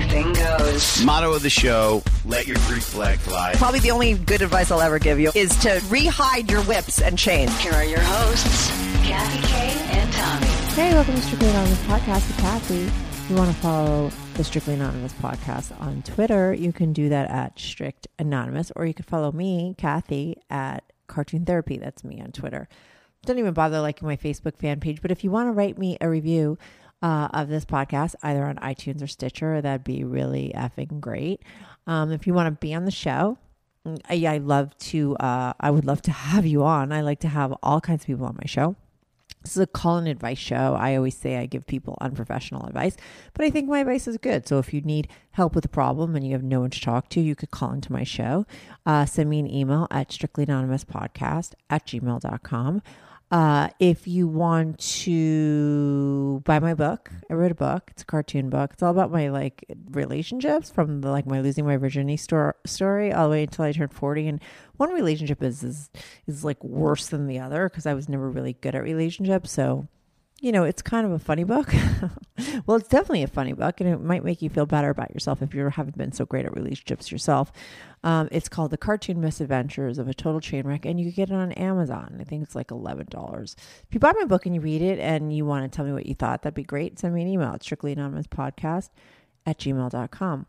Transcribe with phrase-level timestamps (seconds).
[0.00, 1.04] anything goes.
[1.04, 3.52] Motto of the show: Let your Greek flag fly.
[3.56, 7.18] Probably the only good advice I'll ever give you is to rehide your whips and
[7.18, 7.56] chains.
[7.58, 8.70] Here are your hosts,
[9.06, 10.46] Kathy Kay and Tommy.
[10.74, 12.82] Hey, welcome to Strictly Anonymous Podcast with Kathy.
[12.84, 17.30] If you want to follow the Strictly Anonymous Podcast on Twitter, you can do that
[17.30, 21.76] at Strict Anonymous, or you can follow me, Kathy, at Cartoon Therapy.
[21.76, 22.68] That's me on Twitter.
[23.26, 25.98] Don't even bother liking my Facebook fan page, but if you want to write me
[26.00, 26.56] a review
[27.02, 31.42] uh, of this podcast, either on iTunes or Stitcher, that'd be really effing great.
[31.86, 33.38] Um, if you want to be on the show,
[34.08, 35.16] I, I love to.
[35.16, 36.92] Uh, I would love to have you on.
[36.92, 38.76] I like to have all kinds of people on my show.
[39.42, 40.76] This is a call and advice show.
[40.78, 42.96] I always say I give people unprofessional advice,
[43.32, 44.46] but I think my advice is good.
[44.46, 47.08] So if you need help with a problem and you have no one to talk
[47.10, 48.44] to, you could call into my show.
[48.84, 52.82] Uh, send me an email at strictlyanonymouspodcast at gmail.com.
[53.30, 57.90] Uh, if you want to buy my book, I wrote a book.
[57.92, 58.72] It's a cartoon book.
[58.72, 63.12] It's all about my like relationships from the, like my losing my virginity stor- story
[63.12, 64.26] all the way until I turned 40.
[64.26, 64.40] And
[64.78, 65.90] one relationship is, is,
[66.26, 69.52] is like worse than the other because I was never really good at relationships.
[69.52, 69.86] So,
[70.40, 71.72] you know, it's kind of a funny book.
[72.66, 75.42] well, it's definitely a funny book, and it might make you feel better about yourself
[75.42, 77.52] if you haven't been so great at relationships yourself.
[78.02, 81.30] Um, it's called The Cartoon Misadventures of a Total Train Wreck, and you can get
[81.30, 82.16] it on Amazon.
[82.18, 83.54] I think it's like $11.
[83.54, 85.92] If you buy my book and you read it and you want to tell me
[85.92, 86.98] what you thought, that'd be great.
[86.98, 88.88] Send me an email at strictlyanonymouspodcast
[89.46, 90.46] at gmail.com.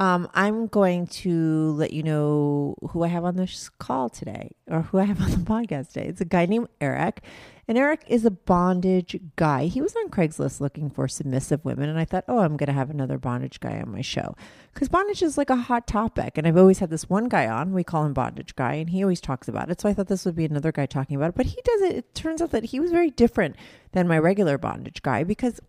[0.00, 4.82] Um, I'm going to let you know who I have on this call today or
[4.82, 6.06] who I have on the podcast today.
[6.06, 7.22] It's a guy named Eric.
[7.68, 9.66] And Eric is a bondage guy.
[9.66, 11.90] He was on Craigslist looking for submissive women.
[11.90, 14.34] And I thought, oh, I'm going to have another bondage guy on my show.
[14.72, 16.38] Because bondage is like a hot topic.
[16.38, 17.74] And I've always had this one guy on.
[17.74, 18.74] We call him Bondage Guy.
[18.74, 19.82] And he always talks about it.
[19.82, 21.34] So I thought this would be another guy talking about it.
[21.34, 21.96] But he does it.
[21.96, 23.54] It turns out that he was very different
[23.92, 25.60] than my regular bondage guy because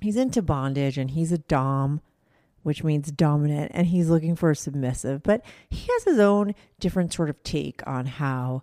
[0.00, 2.00] he's into bondage and he's a Dom
[2.62, 5.22] which means dominant, and he's looking for a submissive.
[5.22, 8.62] But he has his own different sort of take on how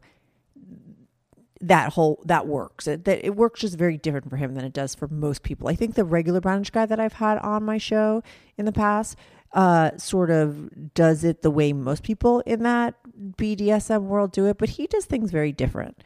[1.61, 2.87] that whole that works.
[2.87, 5.67] It, that it works just very different for him than it does for most people.
[5.67, 8.23] I think the regular bondage guy that I've had on my show
[8.57, 9.17] in the past
[9.53, 12.95] uh, sort of does it the way most people in that
[13.37, 16.03] BDSM world do it, but he does things very differently.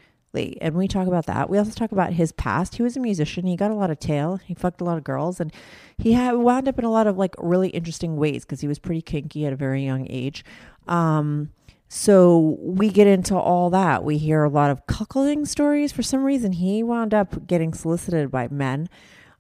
[0.62, 1.50] and we talk about that.
[1.50, 2.76] We also talk about his past.
[2.76, 3.46] He was a musician.
[3.46, 4.38] He got a lot of tail.
[4.38, 5.52] He fucked a lot of girls, and
[5.98, 8.80] he had wound up in a lot of like really interesting ways because he was
[8.80, 10.46] pretty kinky at a very young age.
[10.88, 11.52] Um,
[11.94, 14.06] so we get into all that.
[14.06, 15.91] We hear a lot of cuckolding stories.
[15.91, 18.88] For some reason, he wound up getting solicited by men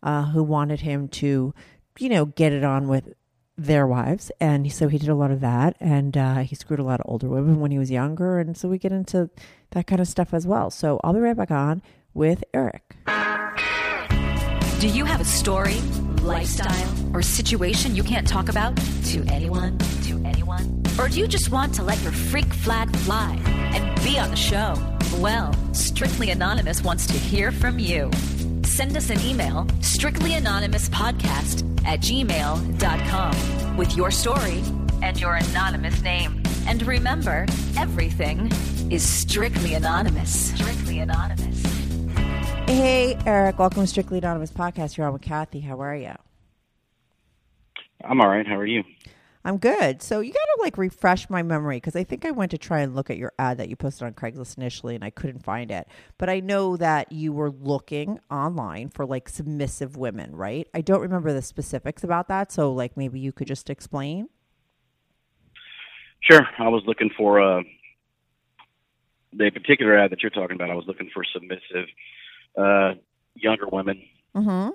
[0.03, 1.53] uh, who wanted him to,
[1.97, 3.13] you know, get it on with
[3.57, 4.33] their wives.
[4.41, 5.77] And so he did a lot of that.
[5.79, 8.37] And uh, he screwed a lot of older women when he was younger.
[8.37, 9.29] And so we get into
[9.69, 10.69] that kind of stuff as well.
[10.69, 11.81] So I'll be right back on
[12.13, 12.97] with Eric.
[14.81, 15.79] Do you have a story,
[16.21, 18.75] lifestyle, or situation you can't talk about
[19.05, 19.77] to anyone?
[20.03, 20.80] To anyone?
[20.99, 24.35] Or do you just want to let your freak flag fly and be on the
[24.35, 24.75] show?
[25.19, 28.11] Well, Strictly Anonymous wants to hear from you.
[28.63, 34.61] Send us an email, strictlyanonymouspodcast at gmail.com, with your story
[35.01, 36.41] and your anonymous name.
[36.67, 37.45] And remember,
[37.77, 38.51] everything
[38.91, 40.53] is strictly anonymous.
[40.53, 41.63] Strictly anonymous.
[42.67, 43.57] Hey, Eric.
[43.59, 44.95] Welcome to Strictly Anonymous Podcast.
[44.95, 45.59] You're on with Kathy.
[45.61, 46.13] How are you?
[48.03, 48.47] I'm all right.
[48.47, 48.83] How are you?
[49.43, 50.01] I'm good.
[50.01, 52.81] So you got to like refresh my memory because I think I went to try
[52.81, 55.71] and look at your ad that you posted on Craigslist initially and I couldn't find
[55.71, 55.87] it.
[56.17, 60.67] But I know that you were looking online for like submissive women, right?
[60.73, 62.51] I don't remember the specifics about that.
[62.51, 64.29] So like maybe you could just explain.
[66.19, 66.47] Sure.
[66.59, 67.63] I was looking for uh,
[69.33, 70.69] the particular ad that you're talking about.
[70.69, 71.87] I was looking for submissive
[72.55, 72.93] uh,
[73.33, 74.03] younger women.
[74.35, 74.69] Mm-hmm.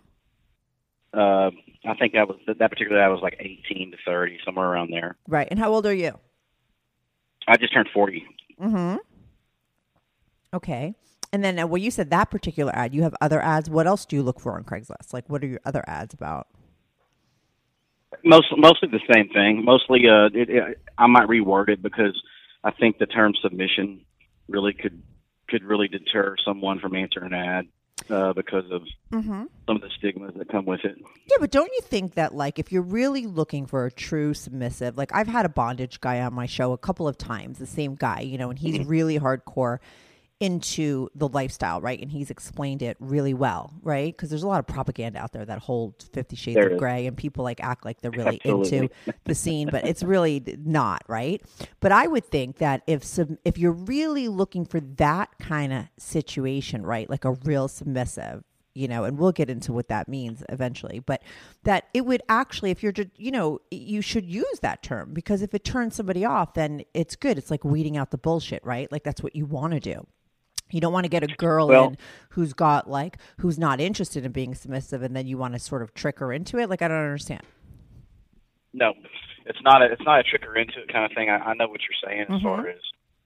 [1.18, 1.50] Uh,
[1.84, 5.16] I think that was that particular ad was like 18 to 30, somewhere around there.
[5.28, 5.48] Right.
[5.50, 6.18] And how old are you?
[7.46, 8.24] I just turned 40.
[8.60, 8.96] Mm-hmm.
[10.54, 10.94] Okay.
[11.32, 12.94] And then, uh, well, you said that particular ad.
[12.94, 13.68] You have other ads.
[13.68, 15.12] What else do you look for on Craigslist?
[15.12, 16.48] Like, what are your other ads about?
[18.24, 19.64] Most, mostly the same thing.
[19.64, 22.20] Mostly, uh, it, it, I might reword it because
[22.64, 24.00] I think the term submission
[24.48, 25.02] really could
[25.48, 27.68] could really deter someone from answering an ad
[28.10, 28.82] uh, because of
[29.12, 29.44] mm-hmm.
[29.66, 30.96] some of the stigmas that come with it.
[30.98, 34.96] Yeah, but don't you think that like if you're really looking for a true submissive,
[34.96, 37.94] like I've had a bondage guy on my show a couple of times, the same
[37.94, 39.78] guy, you know, and he's really hardcore
[40.38, 42.00] into the lifestyle, right?
[42.00, 44.14] And he's explained it really well, right?
[44.14, 46.78] Because there's a lot of propaganda out there that holds Fifty Shades There of is.
[46.78, 48.78] Grey, and people like act like they're really Absolutely.
[48.78, 48.94] into
[49.24, 51.42] the scene, but it's really not, right?
[51.80, 56.84] But I would think that if if you're really looking for that kind of situation,
[56.84, 58.44] right, like a real submissive,
[58.74, 61.22] you know, and we'll get into what that means eventually, but
[61.62, 65.40] that it would actually, if you're, just, you know, you should use that term because
[65.40, 67.38] if it turns somebody off, then it's good.
[67.38, 68.92] It's like weeding out the bullshit, right?
[68.92, 70.06] Like that's what you want to do.
[70.70, 71.98] You don't want to get a girl Well- in
[72.30, 75.82] who's got like who's not interested in being submissive, and then you want to sort
[75.82, 76.68] of trick her into it.
[76.68, 77.42] Like I don't understand.
[78.72, 78.92] No,
[79.46, 81.30] it's not a it's not a trick or into it kind of thing.
[81.30, 82.80] I, I know what you're saying as far as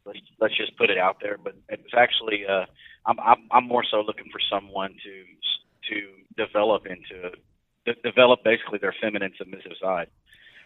[0.05, 2.67] let's, let's just put it out there, but it's actually uh,
[3.07, 7.33] I'm, I'm I'm more so looking for someone to to develop into
[7.87, 10.09] de- develop basically their feminine submissive side.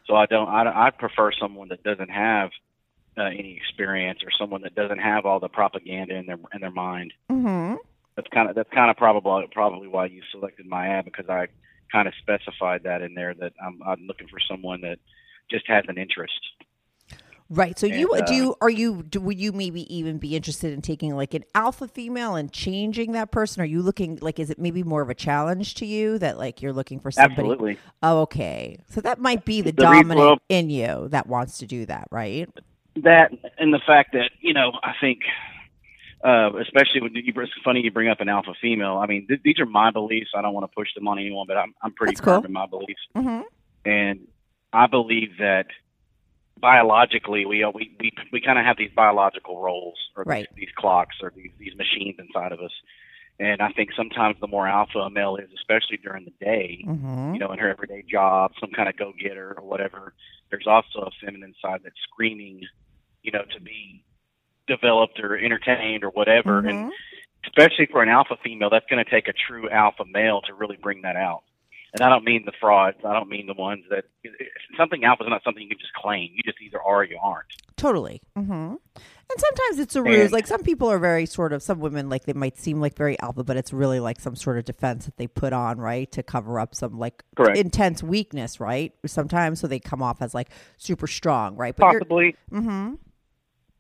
[0.07, 2.51] So I don't I I prefer someone that doesn't have
[3.17, 6.71] uh, any experience or someone that doesn't have all the propaganda in their in their
[6.71, 7.13] mind.
[7.31, 7.77] Mm-hmm.
[8.17, 11.49] That's kind of that's kind of probably probably why you selected my ad because I
[11.93, 14.99] kind of specified that in there that I'm I'm looking for someone that
[15.51, 16.41] just has an interest.
[17.51, 17.79] Right.
[17.79, 20.73] So you And, do uh, you are you do would you maybe even be interested
[20.73, 23.61] in taking like an alpha female and changing that person?
[23.63, 26.63] Are you looking like is it maybe more of a challenge to you that like
[26.63, 27.35] you're looking for somebody?
[27.35, 27.79] Absolutely.
[28.03, 28.79] Oh, okay.
[28.89, 32.09] So that might be the, The dominant well- in you that wants to do that,
[32.11, 32.49] right?
[33.03, 35.21] That and the fact that you know I think.
[36.25, 38.97] Uh, especially when you, it's funny you bring up an alpha female.
[38.97, 40.31] I mean, th- these are my beliefs.
[40.35, 42.47] I don't want to push them on anyone, but I'm I'm pretty That's firm cool.
[42.47, 43.03] in my beliefs.
[43.15, 43.43] Mm-hmm.
[43.85, 44.21] and
[44.73, 45.67] I believe that
[46.61, 50.49] biologically we we we, we kind of have these biological roles or Right.
[50.55, 52.73] these, these clocks or these these machines inside of us.
[53.41, 57.35] And I think sometimes the more alpha a male is, especially during the day, Mm-hmm.
[57.35, 60.15] you know, in her everyday job, some kind of go getter or whatever,
[60.51, 62.63] there's also a feminine side that's screaming,
[63.25, 64.05] you know, to be
[64.69, 66.63] developed or entertained or whatever.
[66.63, 66.69] Mm-hmm.
[66.69, 66.93] And
[67.47, 70.79] especially for an alpha female, that's going to take a true alpha male to really
[70.81, 71.43] bring that out.
[71.93, 72.99] And I don't mean the frauds.
[73.05, 74.05] I don't mean the ones that
[74.77, 76.31] something alpha is not something you can just claim.
[76.35, 77.47] You just either are or you aren't.
[77.77, 78.21] Totally.
[78.37, 78.53] Mm-hmm.
[79.31, 80.23] And sometimes it's a ruse.
[80.25, 82.97] And- like some people are very sort of some women like they might seem like
[82.97, 86.11] very alpha, but it's really like some sort of defense that they put on, right,
[86.13, 87.57] to cover up some like Correct.
[87.57, 88.93] intense weakness, right?
[89.07, 91.77] Sometimes so they come off as like super strong, right?
[91.77, 92.35] But Possibly.
[92.53, 92.99] Mhm.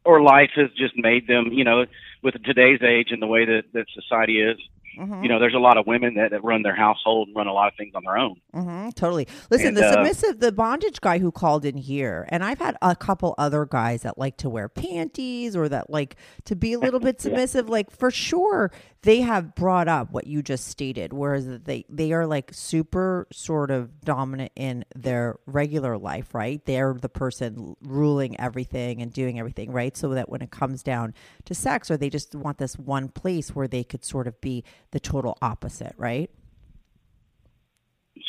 [0.05, 1.87] Or life has just made them, you know,
[2.23, 4.59] with today's age and the way that, that society is,
[4.99, 5.25] Mhm.
[5.25, 7.53] you know, there's a lot of women that, that run their household and run a
[7.53, 8.37] lot of things on their own.
[8.53, 9.27] hmm totally.
[9.51, 12.77] Listen, And, the uh, submissive, the bondage guy who called in here, and I've had
[12.81, 16.15] a couple other guys that like to wear panties or that like
[16.45, 17.69] to be a little bit submissive.
[17.69, 18.71] Like for sure,
[19.05, 23.71] they have brought up what you just stated, whereas they they are like super sort
[23.71, 26.65] of dominant in their regular life, right?
[26.65, 29.95] They're the person ruling everything and doing everything, right?
[29.95, 31.13] So that when it comes down
[31.45, 34.65] to sex, or they just want this one place where they could sort of be
[34.91, 36.31] the total opposite, right?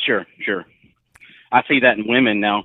[0.04, 0.66] Sure, sure.
[1.50, 2.64] I see that in women now.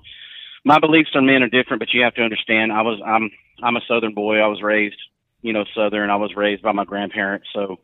[0.66, 2.74] My beliefs on men are different, but you have to understand.
[2.74, 3.32] I was I'm
[3.64, 4.40] I'm a Southern boy.
[4.40, 5.00] I was raised,
[5.42, 6.10] you know, Southern.
[6.10, 7.78] I was raised by my grandparents, so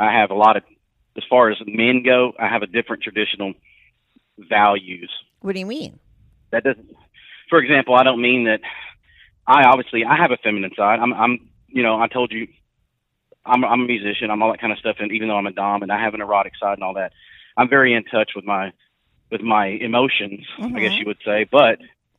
[0.00, 0.62] I have a lot of.
[1.16, 3.52] As far as men go, I have a different traditional
[4.38, 5.10] values.
[5.40, 5.98] What do you mean?
[6.50, 6.96] That doesn't.
[7.48, 8.60] For example, I don't mean that.
[9.46, 11.00] I obviously I have a feminine side.
[11.00, 12.48] I'm I'm you know I told you.
[13.44, 14.30] I'm I'm a musician.
[14.30, 16.14] I'm all that kind of stuff, and even though I'm a dom and I have
[16.14, 17.12] an erotic side and all that,
[17.56, 18.72] I'm very in touch with my
[19.30, 20.78] with my emotions, I mm-hmm.
[20.78, 21.46] guess you would say.
[21.50, 21.78] But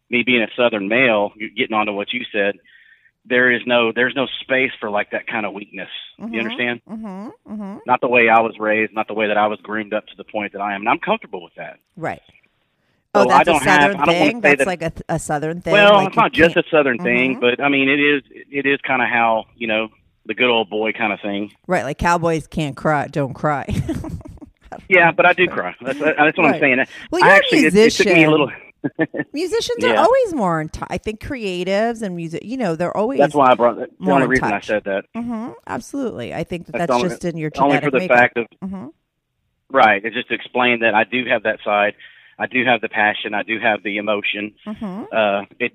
[0.09, 2.55] me being a Southern male, getting onto what you said,
[3.25, 5.89] there is no there's no space for like that kind of weakness.
[6.17, 6.81] You understand?
[6.89, 7.53] Mm-hmm.
[7.53, 7.77] Mm-hmm.
[7.85, 10.15] Not the way I was raised, not the way that I was groomed up to
[10.17, 11.77] the point that I am, and I'm comfortable with that.
[11.95, 12.21] Right.
[13.15, 14.41] So Oh, that's a southern have- I don't wanna thing.
[14.41, 15.73] That's that- like a, a southern thing.
[15.73, 17.41] Well, like it's not just a can't- Southern thing, Mhm.
[17.41, 19.89] but I mean, it is it is kind of how you know
[20.25, 21.51] the good old boy kind of thing.
[21.67, 21.83] right.
[21.83, 23.65] Like cowboys can't cry, don't cry.
[24.87, 25.75] Yeah, but I do cry.
[25.81, 26.55] That's, that's what Right.
[26.55, 26.77] I'm saying.
[27.11, 28.49] Well, I you're a actually it, it took me a little.
[29.33, 30.87] Musicians are always more in touch.
[30.89, 33.19] I think creatives and music, you know, they're always.
[33.19, 33.77] That's why I brought.
[33.77, 35.05] That's the only reason I said that.
[35.15, 36.33] hmm Absolutely.
[36.33, 38.17] I think that That's that's, only- just in your Only for the makeup.
[38.17, 38.87] fact of hmm
[39.69, 40.03] right.
[40.03, 41.93] It's just to explain that I do have that side.
[42.39, 43.33] I do have the passion.
[43.33, 44.53] I do have the emotion.
[44.65, 45.73] hmm Uh, it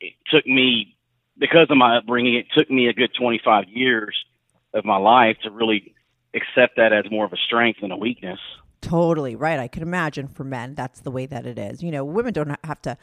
[0.00, 0.96] it took me
[1.38, 2.34] because of my upbringing.
[2.34, 4.14] It took me a good 25 years
[4.72, 5.94] of my life to really
[6.34, 8.40] accept that as more of a strength than a weakness.
[8.84, 9.58] Totally right.
[9.58, 11.82] I can imagine for men, that's the way that it is.
[11.82, 12.98] You know, women don't have to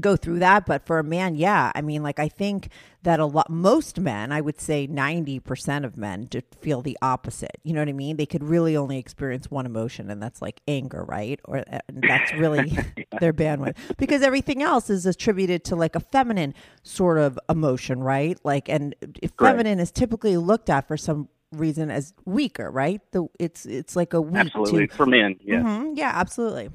[0.00, 1.70] go through that but for a man yeah.
[1.74, 2.70] I mean like i think
[3.02, 7.58] that a lot most men i would say 90% of men to feel the opposite.
[7.62, 8.16] You know what i mean?
[8.16, 11.38] They could really only experience one emotion and that's like anger right?
[11.44, 12.70] Or uh, that's really
[13.20, 13.76] their bandwidth.
[13.98, 18.38] Because everything else is attributed to like a feminine sort of emotion right?
[18.44, 18.94] Like and
[19.38, 24.12] feminine is typically looked at for some reason as weaker right the it's it's like
[24.14, 24.86] a weak Absolutely.
[24.86, 25.64] to For men, yes.
[25.64, 26.70] Mhm, yeah, absolutely.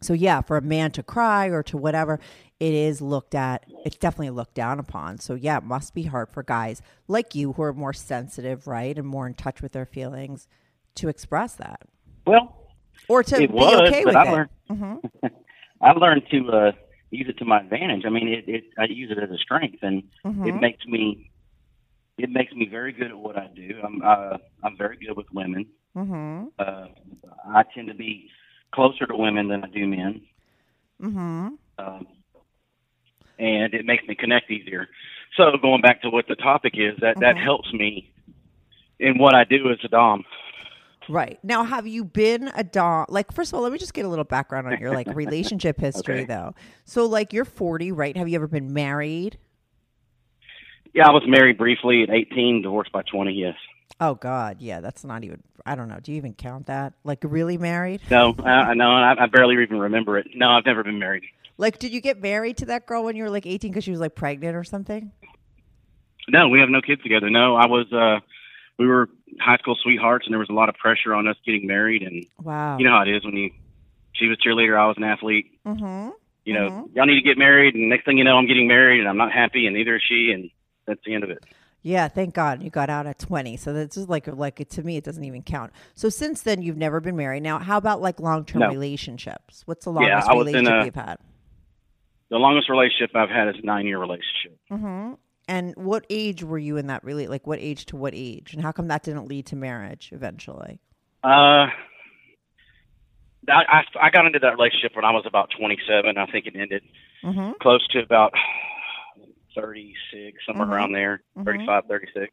[0.00, 2.18] So yeah, for a man to cry or to whatever,
[2.60, 3.66] it is looked at.
[3.84, 5.18] It's definitely looked down upon.
[5.18, 8.96] So yeah, it must be hard for guys like you who are more sensitive, right,
[8.98, 10.46] and more in touch with their feelings
[10.96, 11.82] to express that
[12.26, 12.68] Well,
[13.08, 14.30] or to it be was, okay with I it.
[14.32, 15.28] learned Mm-hmm.
[15.80, 16.72] I learned to uh,
[17.10, 18.04] use it to my advantage.
[18.06, 20.46] I mean, it, it I use it as a strength, and Mm-hmm.
[20.48, 21.31] it makes me
[22.18, 23.80] it makes me very good at what I do.
[23.84, 25.66] I'm uh, I'm very good with women.
[25.96, 26.46] Mm-hmm.
[26.58, 26.86] Uh,
[27.48, 28.30] I tend to be
[28.74, 30.22] closer to women than I do men,
[31.02, 31.48] Mm-hmm.
[31.78, 32.06] um,
[33.38, 34.88] and it makes me connect easier.
[35.36, 37.44] So going back to what the topic is, that that Mm-hmm.
[37.44, 38.12] helps me
[39.00, 40.24] in what I do as a dom.
[41.08, 41.38] Right.
[41.42, 43.06] Now, have you been a dom?
[43.08, 45.80] Like, first of all, let me just get a little background on your like relationship
[45.80, 46.24] history, Okay.
[46.24, 46.54] though.
[46.84, 48.16] So, like, you're 40, right?
[48.16, 49.38] Have you ever been married?
[50.94, 53.32] Yeah, I was married briefly at 18, divorced by 20.
[53.32, 53.54] Yes.
[54.00, 55.42] Oh God, yeah, that's not even.
[55.64, 55.98] I don't know.
[56.02, 56.94] Do you even count that?
[57.04, 58.00] Like, really married?
[58.10, 60.28] No, I, no, I, I barely even remember it.
[60.34, 61.22] No, I've never been married.
[61.56, 63.90] Like, did you get married to that girl when you were like 18 because she
[63.90, 65.12] was like pregnant or something?
[66.28, 67.30] No, we have no kids together.
[67.30, 67.92] No, I was.
[67.92, 68.20] uh
[68.78, 69.08] We were
[69.40, 72.02] high school sweethearts, and there was a lot of pressure on us getting married.
[72.02, 72.78] And Wow.
[72.78, 73.50] you know how it is when you.
[74.14, 74.78] She was cheerleader.
[74.78, 75.46] I was an athlete.
[75.64, 76.10] mm-hmm.
[76.44, 78.98] You know, y'all need to get married, and next thing you know, I'm getting married,
[79.00, 80.50] and I'm not happy, and neither is she, and
[80.86, 81.44] that's the end of it.
[81.84, 83.56] Yeah, thank God you got out at 20.
[83.56, 85.72] So that's just like like to me, it doesn't even count.
[85.94, 87.42] So since then, you've never been married.
[87.42, 88.68] Now, how about like long term No.
[88.68, 89.62] relationships?
[89.66, 91.16] What's the longest I was in relationship a- you've had?
[92.30, 94.58] The longest relationship I've had is a nine year relationship.
[94.70, 95.14] Mm-hmm.
[95.48, 97.26] And what age were you in that really?
[97.26, 98.54] Like, what age to what age?
[98.54, 100.78] And how come that didn't lead to marriage eventually?
[101.24, 101.66] Uh,
[103.48, 106.16] I, I I got into that relationship when I was about 27.
[106.16, 106.82] I think it ended
[107.24, 107.52] Mm-hmm.
[107.60, 108.32] close to about
[109.54, 110.72] 36, somewhere Mhm.
[110.72, 111.44] around there, Mhm.
[111.44, 112.32] 35, 36.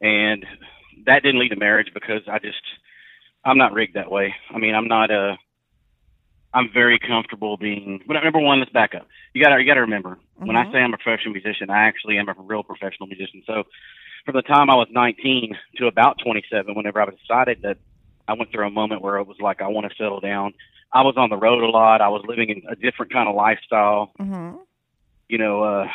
[0.00, 0.46] And
[1.04, 2.62] that didn't lead to marriage because I just,
[3.44, 4.34] I'm not rigged that way.
[4.50, 5.38] I mean, I'm not a,
[6.52, 9.06] I'm very comfortable being, but number one, let's back up.
[9.34, 10.72] You gotta, you gotta remember, when I Mhm.
[10.72, 13.42] say I'm a professional musician, I actually am a real professional musician.
[13.46, 13.64] So
[14.24, 17.78] from the time I was 19 to about 27, whenever I decided that
[18.26, 20.54] I went through a moment where it was like, I want to settle down.
[20.92, 22.00] I was on the road a lot.
[22.00, 24.12] I was living in a different kind of lifestyle.
[24.18, 24.56] Mm-hmm.
[25.30, 25.86] You know, uh,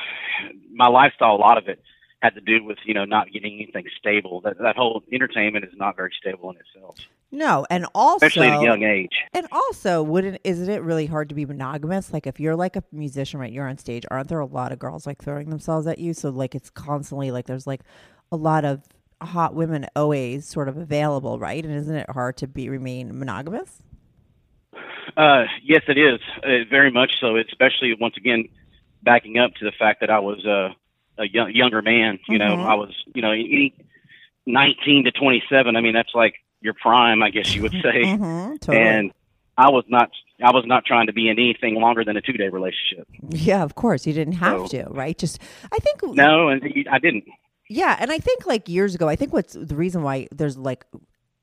[0.72, 1.82] my lifestyle, a lot of it
[2.22, 4.42] had to do with, you know, not getting anything stable.
[4.42, 6.98] That, that whole entertainment is not very stable in itself,
[7.32, 9.12] No, and also especially at a young age.
[9.34, 12.13] And also, wouldn't isn't it really hard to be monogamous?
[12.13, 13.51] Like if you're like a musician, right?
[13.51, 14.06] You're on stage.
[14.10, 16.13] Aren't there a lot of girls like throwing themselves at you?
[16.13, 17.82] So like it's constantly like there's like
[18.32, 18.82] a lot of
[19.22, 21.63] hot women always sort of available, right?
[21.63, 23.82] And isn't it hard to be remain monogamous?
[25.18, 26.20] Uh, yes, it is.
[26.44, 28.50] Uh, very much so, especially once again,
[29.05, 30.69] backing up to the fact that I was uh,
[31.17, 32.19] a young, younger man.
[32.27, 32.65] You know, Mhm.
[32.65, 33.74] I was, you know, any
[34.45, 35.75] 19 to 27.
[35.75, 38.03] I mean, that's like your prime, I guess you would say.
[38.05, 38.77] Mm-hmm, totally.
[38.85, 39.12] And
[39.57, 40.09] I was not,
[40.43, 43.07] I was not trying to be in anything longer than a two day relationship.
[43.29, 45.17] yeah, of course, you didn't have So- to, right?
[45.17, 45.39] Just
[45.71, 47.24] I think No, and I didn't.
[47.69, 50.85] Yeah, and I think like years ago, I think what's the reason why there's like,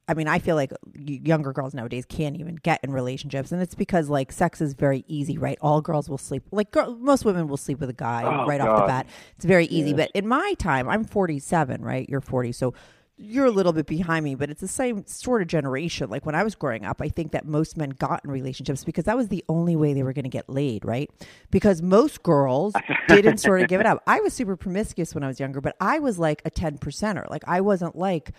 [0.09, 3.75] I mean, I feel like younger girls nowadays can't even get in relationships, and it's
[3.75, 5.59] because like sex is very easy, right?
[5.61, 8.61] All girls will sleep, like girl, most women will sleep with a guy Oh, right
[8.61, 9.07] off the bat.
[9.37, 9.93] It's very easy.
[9.95, 12.09] But in my time, I'm 47, right?
[12.09, 12.75] You're 40, so
[13.17, 16.11] you're a little bit behind me, but it's the same sort of generation.
[16.11, 19.05] Like when I was growing up, I think that most men got in relationships because
[19.05, 21.09] that was the only way they were going to get laid, right?
[21.51, 22.75] Because most girls
[23.07, 24.03] didn't sort of give it up.
[24.09, 27.31] I was super promiscuous when I was younger, but I was like a 10 percenter.
[27.31, 28.33] Like I wasn't like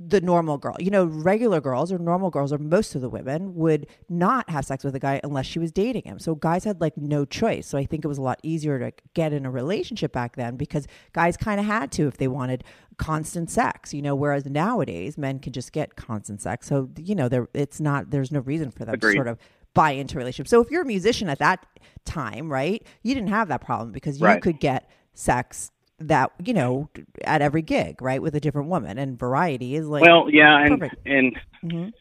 [0.00, 0.76] the normal girl.
[0.78, 4.64] You know, regular girls or normal girls or most of the women would not have
[4.64, 6.20] sex with a guy unless she was dating him.
[6.20, 7.66] So guys had like no choice.
[7.66, 10.56] So I think it was a lot easier to get in a relationship back then
[10.56, 12.62] because guys kind of had to if they wanted
[12.96, 16.68] constant sex, you know, whereas nowadays men can just get constant sex.
[16.68, 19.14] So, you know, there it's not there's no reason for them Agreed.
[19.14, 19.38] to sort of
[19.74, 20.48] buy into a relationship.
[20.48, 21.66] So if you're a musician at that
[22.04, 24.40] time, right, you didn't have that problem because you Right.
[24.42, 26.88] could get sex that, you know,
[27.24, 28.98] at every gig, right, with a different woman.
[28.98, 31.06] And variety is like Well, yeah, and Perfect.
[31.06, 31.92] and Mhm.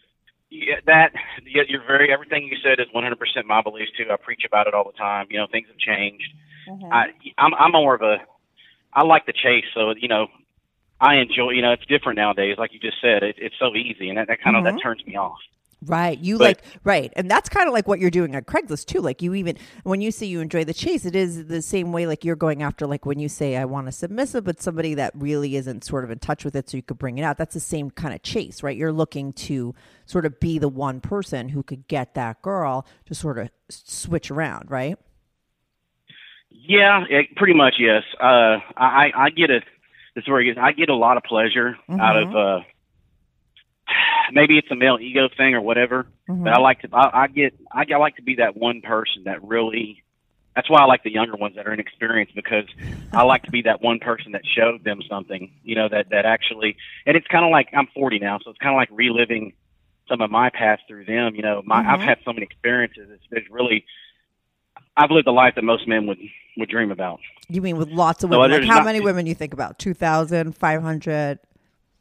[0.49, 1.13] yeah, that
[1.45, 4.05] yeah, you're very everything you said is 100 percent my beliefs too.
[4.11, 5.27] I preach about it all the time.
[5.29, 6.31] You know, things have changed.
[6.67, 6.93] Mm-hmm.
[6.93, 8.17] I I'm I'm more of a
[8.93, 10.27] I like the chase, so you know.
[10.99, 12.57] I enjoy, you know, it's different nowadays.
[12.57, 14.73] Like you just said, it, it's so easy, and that, that kind of Mhm.
[14.77, 15.37] that turns me off.
[15.85, 16.17] Right.
[16.17, 17.13] You But- like right.
[17.15, 18.99] And that's kind of like what you're doing on Craigslist too.
[18.99, 22.07] Like you even when you say you enjoy the chase, it is the same way
[22.07, 25.13] like you're going after like when you say I want a submissive but somebody that
[25.15, 27.37] really isn't sort of in touch with it so you could bring it out.
[27.37, 28.75] That's the same kind of chase, right?
[28.75, 29.75] You're looking to
[30.07, 34.31] sort of be the one person who could get that girl to sort of switch
[34.31, 34.97] around, right?
[36.49, 38.03] Yeah, it, pretty much yes.
[38.19, 39.59] Uh, I I get a
[40.15, 42.59] this is where it gets, I get a lot of pleasure out of uh,
[44.31, 46.61] maybe it's a male ego thing or whatever, but I mm-hmm.
[46.61, 50.03] like to I, I get I, I like to be that one person that really.
[50.55, 52.65] That's why I like the younger ones that are inexperienced because
[53.13, 56.25] I like to be that one person that showed them something, you know, that that
[56.25, 56.77] actually.
[57.05, 59.53] And it's kind of like I'm 40 now, so it's kind of like reliving
[60.09, 61.35] some of my past through them.
[61.35, 62.07] You know, my I've mm-hmm.
[62.07, 63.07] had so many experiences.
[63.11, 63.85] It's, it's really
[64.97, 66.17] I've lived a life that most men would
[66.57, 67.19] would dream about.
[67.49, 68.51] You mean with lots of women?
[68.51, 69.77] like how not- many women you think about?
[69.77, 71.39] 2,000, 500?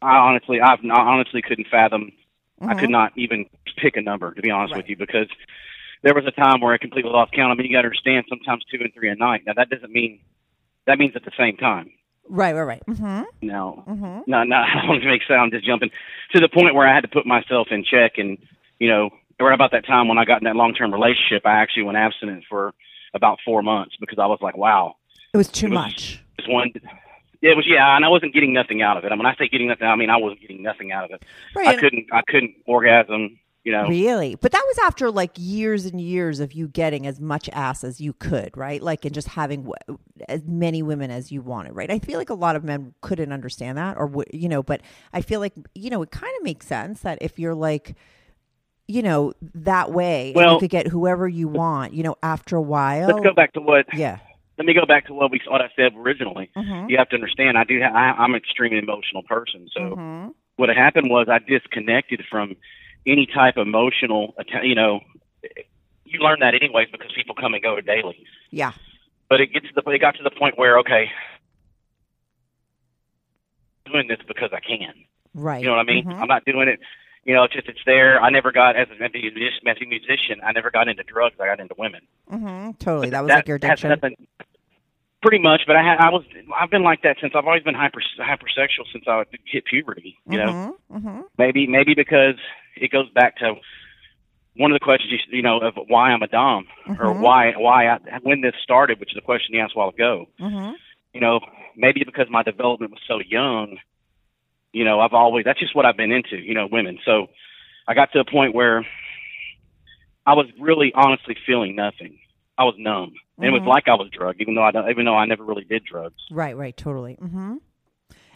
[0.02, 2.12] I honestly, I've, I honestly couldn't fathom.
[2.60, 4.78] I could not even pick a number to be honest Right.
[4.78, 5.28] with you because
[6.02, 7.50] there was a time where I completely lost count.
[7.52, 9.42] I mean, you got to understand sometimes two and three a night.
[9.46, 10.20] Now that doesn't mean
[10.86, 11.90] that means at the same time.
[12.28, 12.82] Right, right, right.
[12.86, 14.56] hmm No, mhm no, no.
[14.56, 15.90] I don't want to make sound just jumping
[16.32, 18.38] to the point where I had to put myself in check, and
[18.78, 21.52] you know, right about that time when I got in that long term relationship, I
[21.60, 22.72] actually went abstinent for
[23.14, 24.96] about four months because I was like, wow,
[25.34, 26.22] It was too It was- much.
[26.38, 26.72] this one.
[27.42, 29.08] It was yeah, and I wasn't getting nothing out of it.
[29.08, 31.10] I mean, when I say getting nothing, I mean I wasn't getting nothing out of
[31.12, 31.24] it.
[31.54, 31.68] Right.
[31.68, 33.38] I couldn't, I couldn't orgasm.
[33.64, 34.36] You know, Really?
[34.36, 38.00] But that was after like years and years of you getting as much ass as
[38.00, 38.80] you could, right?
[38.80, 41.90] Like, and just having w- as many women as you wanted, right?
[41.90, 44.82] I feel like a lot of men couldn't understand that or, w- you know, but
[45.12, 47.96] I feel like, you know, it kind of makes sense that if you're like,
[48.86, 52.62] you know, that way, and you could get whoever you want, you know, after a
[52.62, 53.08] while.
[53.08, 53.86] let's go back to what.
[53.94, 54.20] Yeah.
[54.58, 56.50] Let me go back to what we what I said originally.
[56.56, 56.88] Mhm.
[56.90, 57.80] You have to understand, I do.
[57.82, 59.80] Ha- I, I'm an extremely emotional person, so.
[59.80, 60.34] Mhm.
[60.56, 62.56] what happened was I disconnected from
[63.06, 65.00] any type of emotional, you know,
[66.06, 68.24] you learn that anyways because people come and go daily.
[68.50, 68.72] Yeah.
[69.28, 71.10] But it gets to the, it got to the point where, okay,
[73.84, 74.94] I'm doing this because I can.
[75.34, 75.60] Right.
[75.60, 76.04] You know what I mean?
[76.06, 76.14] Mhm.
[76.20, 76.80] I'm not doing it,
[77.26, 78.20] you know, it's just, it's there.
[78.22, 81.02] I never got, as a, as a musician, as a musician, I never got into
[81.02, 81.34] drugs.
[81.40, 82.00] I got into women.
[82.32, 82.78] Mhm.
[82.78, 83.10] Totally.
[83.10, 83.88] That was That like your has addiction.
[83.90, 84.26] nothing-
[85.22, 86.22] Pretty much, but I had, I was,
[86.60, 90.16] I've been like that since I've always been hyper, hypersexual since I hit puberty.
[90.28, 91.02] You know, Mhm.
[91.02, 91.24] Mhm.
[91.36, 92.36] maybe maybe because
[92.76, 93.54] it goes back to
[94.56, 97.20] one of the questions you, you know of why I'm a dom or Mhm.
[97.20, 100.28] why why I, when this started, which is a question you asked a while ago.
[100.38, 100.74] Mhm.
[101.14, 101.40] You know,
[101.74, 103.78] maybe because my development was so young.
[104.76, 106.36] You know, I've always that's just what I've been into.
[106.36, 106.98] You know, women.
[107.04, 107.28] So
[107.88, 108.84] I got to a point where
[110.26, 112.18] I was really honestly feeling nothing.
[112.58, 113.12] I was numb.
[113.38, 113.68] And it was Mhm.
[113.68, 116.16] like I was drugged, even though I don't, even though I never really did drugs.
[116.30, 117.14] Right, right, totally.
[117.14, 117.56] hmm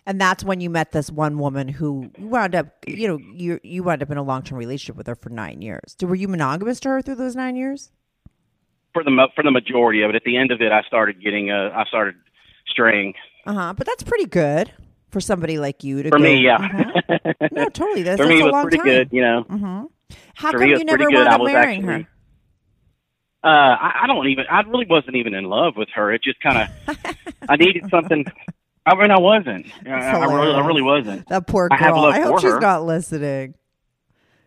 [0.07, 3.83] And that's when you met this one woman who wound up, you know, you you
[3.83, 5.95] wound up in a long term relationship with her for nine years.
[5.99, 7.93] Did- Were you monogamous to her through those nine years?
[8.95, 11.23] For the mo- for the majority of it, at the end of it, I started
[11.23, 12.15] getting uh, I started
[12.67, 13.13] straying.
[13.47, 13.73] Uh huh.
[13.77, 14.73] But that's pretty good
[15.11, 16.59] for somebody like you to For go- me, yeah.
[16.59, 17.51] Mhm.
[17.53, 18.03] No, totally.
[18.03, 18.87] That's, For me, a it was long pretty time.
[18.87, 19.09] good.
[19.13, 19.83] You know, hmm
[20.35, 22.09] How For come me, you never wound I up marrying actually- her?
[23.43, 24.45] uh, I, I don't even.
[24.51, 26.13] I really wasn't even in love with her.
[26.13, 26.97] It just kind of.
[27.49, 28.25] I needed something.
[28.87, 29.67] I mean, I wasn't.
[29.87, 31.29] I, I, really, I really wasn't.
[31.29, 32.03] That poor I girl.
[32.03, 32.61] love I hope she's her.
[32.61, 33.55] not listening.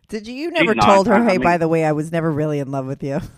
[0.10, 0.34] Did you?
[0.36, 0.86] You never not.
[0.86, 3.04] told her, I- I hey, by the way, I was never really in love with
[3.04, 3.20] you.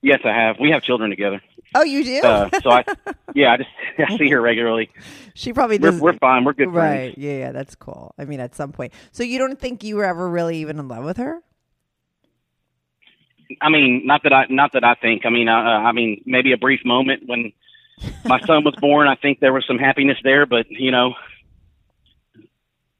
[0.00, 0.56] Yes, I have.
[0.60, 1.42] We have children together.
[1.74, 2.20] Oh, you do?
[2.26, 2.84] Uh, so I,
[3.34, 4.90] yeah, I just I see her regularly.
[5.34, 6.00] she probably We're, does.
[6.00, 6.44] we're fine.
[6.44, 7.12] We're good Right.
[7.14, 7.14] friends.
[7.18, 8.14] Yeah, yeah, that's cool.
[8.18, 8.92] I mean, at some point.
[9.12, 11.40] So you don't think you were ever really even in love with her?
[13.62, 15.24] I mean, not that I, not that I think.
[15.24, 17.52] I mean, uh, uh, I mean, maybe a brief moment when
[18.24, 19.08] my son was born.
[19.08, 21.14] I think there was some happiness there, but you know,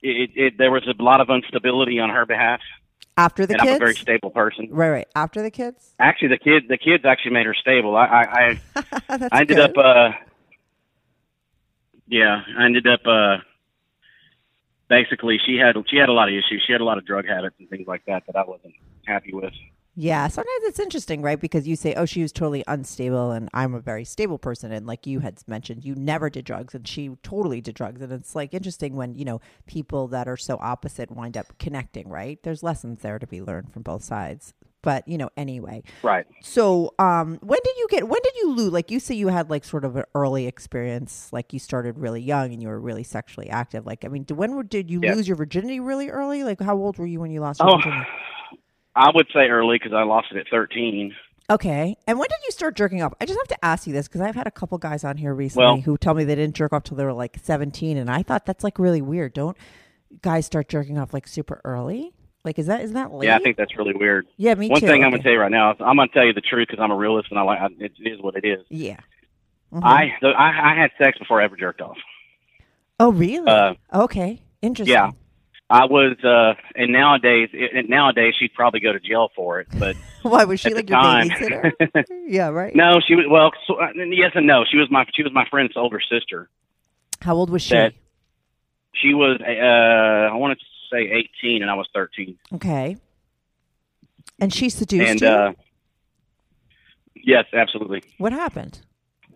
[0.02, 2.60] it, it there was a lot of instability on her behalf,
[3.18, 3.66] After the kids.
[3.68, 4.68] I'm a very stable person.
[4.70, 5.08] right, right.
[5.16, 5.92] After the kids?
[5.98, 7.96] Actually, the kids, the kids actually made her stable.
[7.96, 8.22] I, I,
[8.76, 8.84] I
[9.32, 9.70] I ended good.
[9.70, 10.10] up uh
[12.06, 13.38] yeah, I ended up uh
[14.88, 16.62] basically she had she had a lot of issues.
[16.66, 18.74] She had a lot of drug habits and things like that that I wasn't
[19.06, 19.52] happy with.
[20.00, 21.40] Yeah, sometimes it's interesting, right?
[21.40, 24.86] Because you say, "Oh, she was totally unstable," and I'm a very stable person, and
[24.86, 28.36] like you had mentioned, you never did drugs, and she totally did drugs, and it's
[28.36, 32.40] like interesting when you know people that are so opposite wind up connecting, right?
[32.44, 34.54] There's lessons there to be learned from both sides.
[34.82, 36.26] But you know, anyway, Right.
[36.42, 38.08] so um, when did you get?
[38.08, 38.72] When did you lose?
[38.72, 42.22] Like you say, you had like sort of an early experience, like you started really
[42.22, 43.84] young and you were really sexually active.
[43.84, 45.14] Like, I mean, when did you Yeah.
[45.16, 46.44] lose your virginity really early?
[46.44, 48.06] Like, how old were you when you lost your Oh, virginity?
[48.94, 51.14] I would say early because I lost it at 13.
[51.50, 51.96] Okay.
[52.06, 53.14] And when did you start jerking off?
[53.20, 55.32] I just have to ask you this because I've had a couple guys on here
[55.34, 57.96] recently Well- who tell me they didn't jerk off till they were like 17.
[57.96, 59.32] And I thought that's like really weird.
[59.32, 59.56] Don't
[60.22, 62.12] guys start jerking off like super early?
[62.44, 63.26] Like, is that isn't that late?
[63.26, 64.26] Yeah, I think that's really weird.
[64.36, 64.86] Yeah, me One too.
[64.86, 65.24] One thing I'm gonna Okay.
[65.24, 67.38] tell you right now, I'm gonna tell you the truth because I'm a realist and
[67.38, 68.64] I like I, it is what it is.
[68.70, 68.98] Yeah.
[69.72, 69.82] Mhm.
[69.84, 71.96] I, I I had sex before I ever jerked off.
[73.00, 73.46] Oh, really?
[73.46, 74.40] Uh, okay.
[74.62, 74.92] Interesting.
[74.94, 75.10] Yeah,
[75.70, 79.68] I was, uh, and nowadays, and nowadays she'd probably go to jail for it.
[79.78, 82.04] But Why was she like your time, babysitter?
[82.26, 82.48] yeah.
[82.48, 82.74] Right.
[82.74, 83.50] no, she was well.
[83.66, 84.64] So, uh, yes and no.
[84.70, 86.48] She was my she was my friend's older sister.
[87.20, 87.74] How old was she?
[87.74, 87.94] That-
[88.94, 91.10] She was, uh, I want to say
[91.42, 92.36] 18, and I was 13.
[92.54, 92.96] Okay.
[94.40, 95.28] And she seduced and you.
[95.28, 95.52] uh,
[97.14, 98.02] yes, absolutely.
[98.18, 98.80] what happened?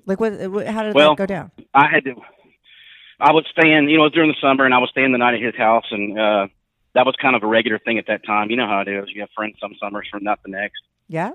[0.06, 0.32] Like, what?
[0.50, 1.50] what- How did Well, that go down?
[1.74, 2.14] I had to.
[3.20, 5.40] I was staying, you know, during the summer, and I was staying the night at
[5.42, 6.46] his house, and uh,
[6.94, 8.50] that was kind of a regular thing at that time.
[8.50, 9.08] You know how it is.
[9.14, 10.82] You have friends some summers from not the next.
[11.08, 11.32] Yeah.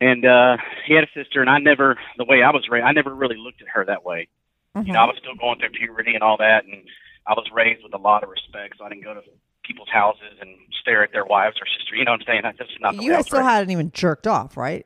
[0.00, 0.56] And uh,
[0.86, 3.36] he had a sister, and I never, the way I was raised, I never really
[3.36, 4.28] looked at her that way.
[4.76, 4.86] Mhm.
[4.86, 6.82] You know, I was still going through puberty and all that, and
[7.26, 9.22] I was raised with a lot of respect, so I didn't go to
[9.64, 11.94] people's houses and stare at their wives or sister.
[11.94, 12.40] You know what I'm saying?
[12.42, 13.48] That's just not the you way still raised.
[13.50, 14.84] hadn't even jerked off, right?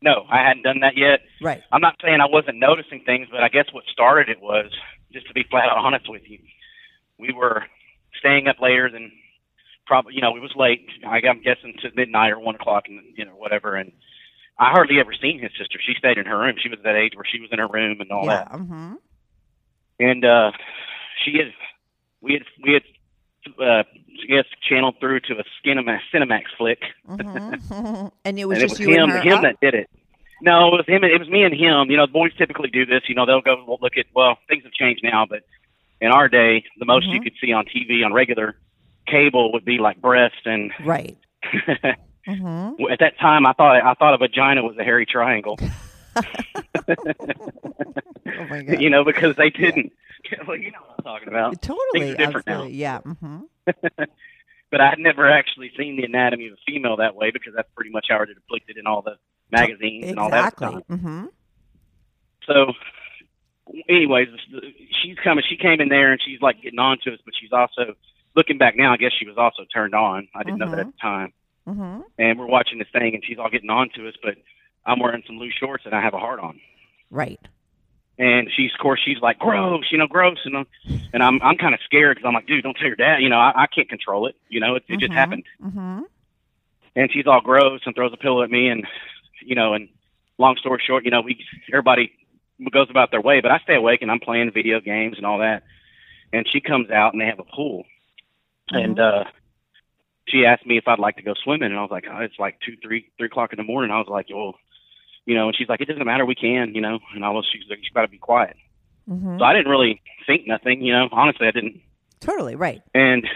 [0.00, 1.20] No, I hadn't done that yet.
[1.42, 1.62] Right.
[1.72, 4.70] I'm not saying I wasn't noticing things, but I guess what started it was
[5.14, 6.40] just to be flat out honest with you.
[7.18, 7.64] We were
[8.18, 9.12] staying up later than
[9.86, 10.86] probably, you know, it was late.
[11.06, 13.76] I, I'm guessing to midnight or one o'clock, and you know, whatever.
[13.76, 13.92] And
[14.58, 15.78] I hardly ever seen his sister.
[15.84, 16.56] She stayed in her room.
[16.62, 18.44] She was that age where she was in her room and all yeah.
[18.44, 18.52] that.
[18.52, 18.94] Mm-hmm.
[20.00, 20.50] And uh,
[21.24, 21.52] she had,
[22.20, 22.82] we had, we had,
[23.60, 26.80] uh, I guess channeled through to a Cinemax, Cinemax flick.
[27.08, 28.06] Mm-hmm.
[28.24, 29.42] and it was and just it was you him, him up?
[29.42, 29.90] that did it.
[30.44, 31.02] No, it was him.
[31.04, 31.90] It was me and him.
[31.90, 33.02] You know, the boys typically do this.
[33.08, 34.06] You know, they'll go well, look at.
[34.14, 35.40] Well, things have changed now, but
[36.00, 37.24] in our day, the most you Mhm.
[37.24, 38.56] could see on TV on regular
[39.06, 41.16] cable would be like breast, and Right.
[42.26, 42.90] Mm-hmm.
[42.90, 45.58] at that time, I thought I thought a vagina was a hairy triangle.
[48.36, 48.80] Oh my god.
[48.80, 49.92] you know, because they didn't.
[50.46, 51.60] well, you know what I'm talking about.
[51.62, 52.14] totally.
[52.16, 52.52] different now.
[52.64, 52.76] absolutely.
[52.78, 52.98] Yeah.
[53.00, 53.40] Mm-hmm.
[54.70, 57.90] But I'd never actually seen the anatomy of a female that way because that's pretty
[57.90, 59.16] much how it depicted in all the
[59.50, 60.52] magazines and all that.
[60.54, 60.82] Exactly.
[60.90, 61.26] Mm-hmm.
[62.46, 62.72] So,
[63.88, 64.28] anyways,
[65.02, 65.44] she's coming.
[65.48, 67.94] She came in there and she's like getting on to us, but she's also
[68.36, 68.92] looking back now.
[68.92, 70.28] I guess she was also turned on.
[70.34, 71.32] I didn't know that at the time.
[71.66, 72.00] Mm-hmm.
[72.18, 74.34] And we're watching this thing, and she's all getting on to us, but
[74.84, 76.60] I'm wearing some loose shorts and I have a heart on.
[77.10, 77.40] Right.
[78.18, 80.66] And she's, of course, she's like, gross, you know, gross, and I'm,
[81.12, 83.22] and I'm, I'm kind of scared because I'm like, dude, don't tell your dad.
[83.22, 84.36] You know, I, I can't control it.
[84.48, 85.16] You know, it, it just Mhm.
[85.16, 85.44] happened.
[85.64, 86.02] Mm-hmm.
[86.96, 88.86] and she's all gross and throws a pillow at me and
[89.46, 89.88] you know and
[90.38, 91.38] long story short you know we
[91.72, 92.12] everybody
[92.72, 95.38] goes about their way but i stay awake and i'm playing video games and all
[95.38, 95.62] that
[96.32, 97.84] and she comes out and they have a pool
[98.70, 99.24] and uh
[100.28, 102.38] she asked me if i'd like to go swimming and i was like oh, it's
[102.38, 104.54] like two three three o'clock in the morning i was like well
[105.26, 107.46] you know and she's like it doesn't matter we can you know and i was
[107.52, 108.56] she's like you got to be quiet
[109.06, 109.36] Mm-hmm.
[109.38, 111.82] so i didn't really think nothing you know honestly i didn't
[112.20, 112.56] Totally.
[112.56, 112.80] Right.
[112.94, 113.26] and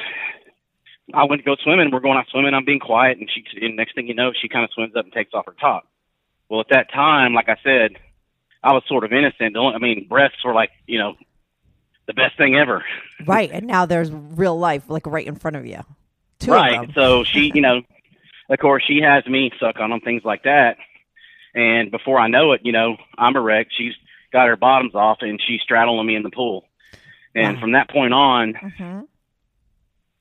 [1.12, 1.90] I went to go swimming.
[1.90, 2.54] We're going out swimming.
[2.54, 3.42] I'm being quiet, and she.
[3.64, 5.86] And next thing you know, she kind of swims up and takes off her top.
[6.48, 7.96] Well, at that time, like I said,
[8.62, 9.56] I was sort of innocent.
[9.56, 11.14] I mean, breasts were like you know,
[12.06, 12.84] the best thing ever.
[13.26, 13.50] Right.
[13.52, 15.80] And now there's real life, like right in front of you.
[16.40, 16.88] Two right.
[16.88, 16.94] of.
[16.94, 17.82] So she, you know,
[18.48, 20.76] of course, she has me suck on them, things like that.
[21.54, 23.72] And before I know it, you know, I'm erect.
[23.76, 23.94] She's
[24.32, 26.64] got her bottoms off, and she's straddling me in the pool.
[27.34, 27.60] And Wow.
[27.60, 29.00] from that point on, Mm-hmm.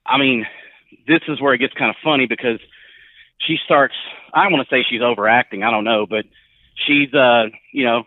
[0.06, 0.48] I mean,
[1.08, 2.60] this is where it gets kind of funny because
[3.40, 3.94] she starts.
[4.34, 5.64] I don't want to say she's overacting.
[5.64, 6.26] I don't know, but
[6.76, 8.04] she's, uh, you know,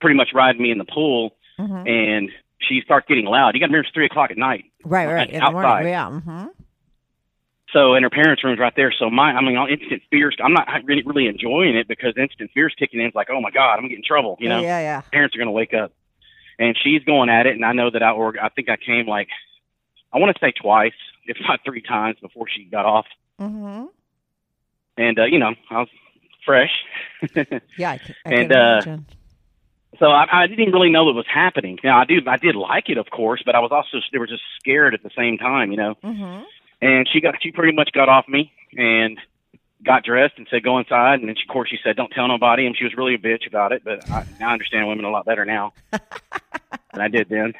[0.00, 1.88] pretty much riding me in the pool, Mm-hmm.
[1.88, 3.54] and she starts getting loud.
[3.54, 4.66] You got to remember it's three o'clock at night.
[4.84, 5.06] Right.
[5.06, 5.34] Right.
[5.34, 5.52] Outside.
[5.52, 5.88] morning.
[5.88, 6.06] Yeah.
[6.08, 6.46] Mm-hmm.
[7.72, 8.92] So, and her parents' room's right there.
[8.96, 10.36] So my, I mean, instant fears.
[10.42, 13.06] I'm not really, really enjoying it because instant fears kicking in.
[13.06, 14.36] It's like, oh my god, I'm gonna get in trouble.
[14.40, 14.78] You know, Yeah.
[14.80, 15.00] Yeah.
[15.12, 15.92] parents are gonna wake up,
[16.58, 17.56] and she's going at it.
[17.56, 19.28] And I know that I, or I think I came like,
[20.12, 20.94] I want to say twice,
[21.26, 23.06] if not three times, before she got off.
[23.40, 23.86] Mm-hmm.
[24.98, 25.88] And uh, you know I was
[26.44, 26.72] fresh,
[27.76, 27.90] Yeah.
[27.90, 28.98] I, can, I And, can uh,
[29.98, 31.78] so I, I didn't really know what was happening.
[31.82, 34.26] Now I do, I did like it, of course, but I was also they were
[34.26, 35.94] just scared at the same time, you know.
[36.04, 36.44] Mm-hmm.
[36.80, 39.18] And she got, she pretty much got off me and
[39.84, 41.20] got dressed and said go inside.
[41.20, 43.18] And then she, of course she said don't tell nobody, and she was really a
[43.18, 43.82] bitch about it.
[43.84, 47.54] But I, I understand women a lot better now than I did then.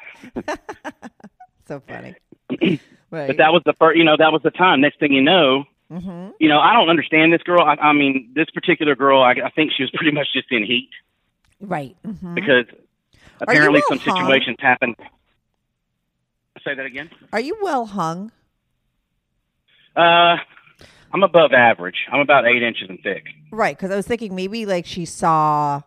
[1.67, 2.15] So funny.
[3.11, 3.27] right.
[3.27, 4.81] But that was the first, you know, that was the time.
[4.81, 6.31] Next thing you know, mm-hmm.
[6.39, 7.63] you know, I don't understand this girl.
[7.63, 10.65] I, I mean, this particular girl, I, I think she was pretty much just in
[10.65, 10.91] heat.
[11.61, 11.97] Right.
[12.07, 12.35] Mm-hmm.
[12.35, 12.67] because
[13.41, 14.25] apparently well some hung?
[14.25, 14.97] situations happened.
[16.65, 17.11] Say that again.
[17.33, 18.33] Are you well hung?
[19.97, 20.37] Uh,
[21.13, 22.07] I'm above average.
[22.13, 23.25] I'm about eight inches in thick.
[23.51, 25.83] Right, because I was thinking maybe like she saw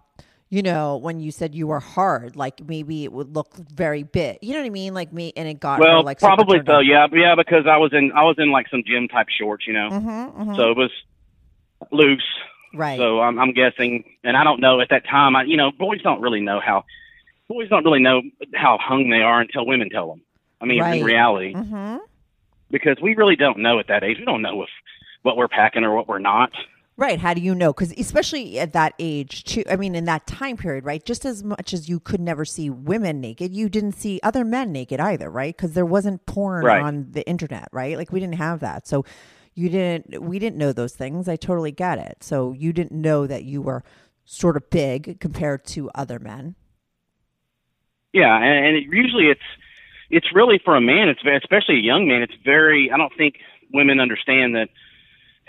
[0.51, 4.37] you know, when you said you were hard, like maybe it would look very big.
[4.41, 4.93] You know what I mean?
[4.93, 6.79] Like me, and it got her, Well, like probably so.
[6.79, 9.71] Yeah, yeah, because I was in I was in like some gym type shorts, you
[9.73, 9.89] know.
[9.89, 10.91] Mhm, So it was
[11.91, 12.27] loose.
[12.73, 12.97] Right.
[12.99, 15.35] So I'm, I'm guessing, and I don't know at that time.
[15.37, 16.83] I, you know, boys don't really know how
[17.47, 18.21] boys don't really know
[18.53, 20.21] how hung they are until women tell them.
[20.59, 20.99] I mean, Right.
[20.99, 21.97] in reality, hmm
[22.69, 24.17] because we really don't know at that age.
[24.19, 24.69] We don't know if
[25.23, 26.51] what we're packing or what we're not.
[27.01, 27.19] Right.
[27.19, 27.73] How do you know?
[27.73, 29.63] Because especially at that age, too.
[29.67, 31.03] I mean, in that time period, right?
[31.03, 34.71] Just as much as you could never see women naked, you didn't see other men
[34.71, 35.57] naked either, right?
[35.57, 36.79] Because there wasn't porn Right.
[36.79, 37.97] on the internet, right?
[37.97, 39.03] Like we didn't have that, so
[39.55, 40.21] you didn't.
[40.21, 41.27] We didn't know those things.
[41.27, 42.17] I totally get it.
[42.23, 43.83] So you didn't know that you were
[44.23, 46.53] sort of big compared to other men.
[48.13, 49.41] Yeah, and, and it, usually it's
[50.11, 51.09] it's really for a man.
[51.09, 52.21] It's especially a young man.
[52.21, 52.91] It's very.
[52.93, 53.37] I don't think
[53.73, 54.69] women understand that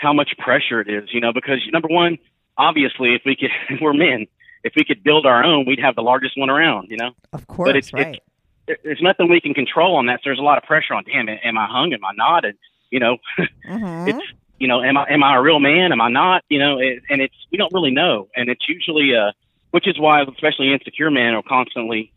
[0.02, 1.08] how much pressure it is.
[1.14, 2.18] You know, because number one,
[2.58, 4.26] obviously, if we could, we're men.
[4.64, 6.90] If we could build our own, we'd have the largest one around.
[6.90, 8.20] You know, Of course, but it's, right?
[8.66, 10.18] it's there's nothing we can control on that.
[10.18, 11.04] So there's a lot of pressure on.
[11.04, 11.92] Damn, am I hung?
[11.92, 12.44] Am I not?
[12.44, 12.54] And
[12.90, 13.16] you know,
[13.68, 14.08] Mhm.
[14.08, 15.90] it's you know, am I am I a real man?
[15.92, 16.44] Am I not?
[16.48, 19.32] You know, it, and it's we don't really know, and it's usually uh,
[19.72, 22.12] which is why especially insecure men will constantly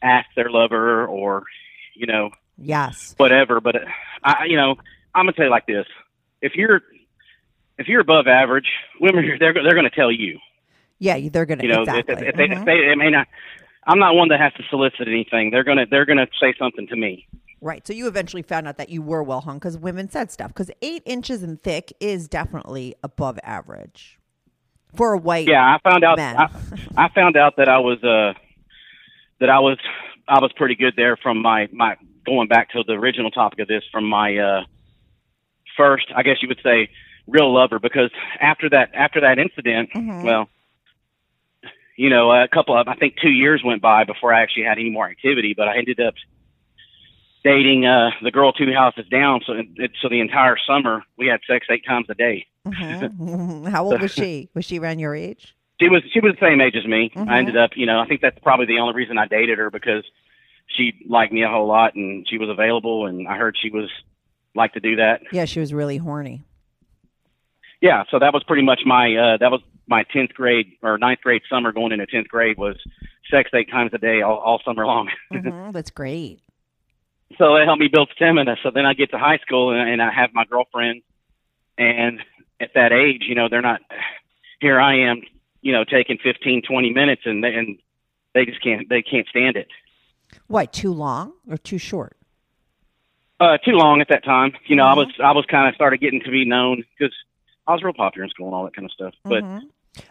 [0.00, 1.44] ask their lover or
[1.94, 3.14] you know yes.
[3.18, 3.60] whatever.
[3.60, 3.84] But uh,
[4.24, 4.76] I, you know,
[5.14, 5.86] I'm gonna you like this:
[6.40, 6.80] if you're
[7.80, 8.68] if you're above average,
[9.00, 10.38] women are- they're they're gonna tell you.
[10.98, 12.14] Yeah, they're gonna You know, exactly.
[12.14, 12.58] if, if they, Mhm.
[12.60, 13.24] if they, I mean, I,
[13.86, 15.50] I'm not one that has to solicit anything.
[15.50, 17.26] They're gonna they're gonna say something to me.
[17.62, 17.86] Right.
[17.86, 20.48] So you eventually found out that you were well hung because women said stuff.
[20.48, 24.18] Because eight inches and thick is definitely above average
[24.94, 25.46] for a white.
[25.48, 26.18] Yeah, I found out.
[26.18, 26.48] I,
[26.96, 28.34] I found out that I was uh
[29.40, 29.78] that I was
[30.28, 33.68] I was pretty good there from my my going back to the original topic of
[33.68, 34.64] this from my uh
[35.76, 36.90] first I guess you would say
[37.26, 40.24] real lover because after that after that incident Mhm.
[40.24, 40.48] well
[41.96, 44.78] you know a couple of I think two years went by before I actually had
[44.78, 46.14] any more activity but I ended up
[47.44, 51.40] dating uh the girl two houses down so it, so the entire summer we had
[51.46, 53.70] sex eight times a day Mhm.
[53.70, 54.50] How old was she?
[54.54, 55.54] Was she around your age?
[55.80, 57.10] She was she was the same age as me.
[57.16, 57.26] Mhm.
[57.26, 59.70] I ended up, you know, I think that's probably the only reason I dated her
[59.70, 60.04] because
[60.66, 63.88] she liked me a whole lot and she was available and I heard she was
[64.54, 65.22] like to do that.
[65.32, 66.42] Yeah, she was really horny.
[67.80, 71.20] Yeah, so that was pretty much my uh that was my 10th grade or ninth
[71.22, 72.76] grade summer going into 10th grade was
[73.30, 75.08] sex eight times a day all, all summer long.
[75.32, 76.40] hmm That's great.
[77.38, 78.56] so it helped me build stamina.
[78.62, 81.02] So then I get to high school and, and I have my girlfriend
[81.78, 82.20] and
[82.60, 83.80] at that age, you know, they're not
[84.60, 85.22] here I am,
[85.62, 87.78] you know, taking 15 20 minutes and they, and
[88.34, 89.68] they just can't they can't stand it.
[90.48, 90.72] What?
[90.72, 92.16] Too long or too short?
[93.40, 94.52] Uh, too long at that time.
[94.66, 94.88] You know, Mhm.
[94.90, 97.14] I was I was kind of started getting to be known because
[97.70, 99.14] I was real popular in school and all that kind of stuff.
[99.24, 99.62] But Mhm.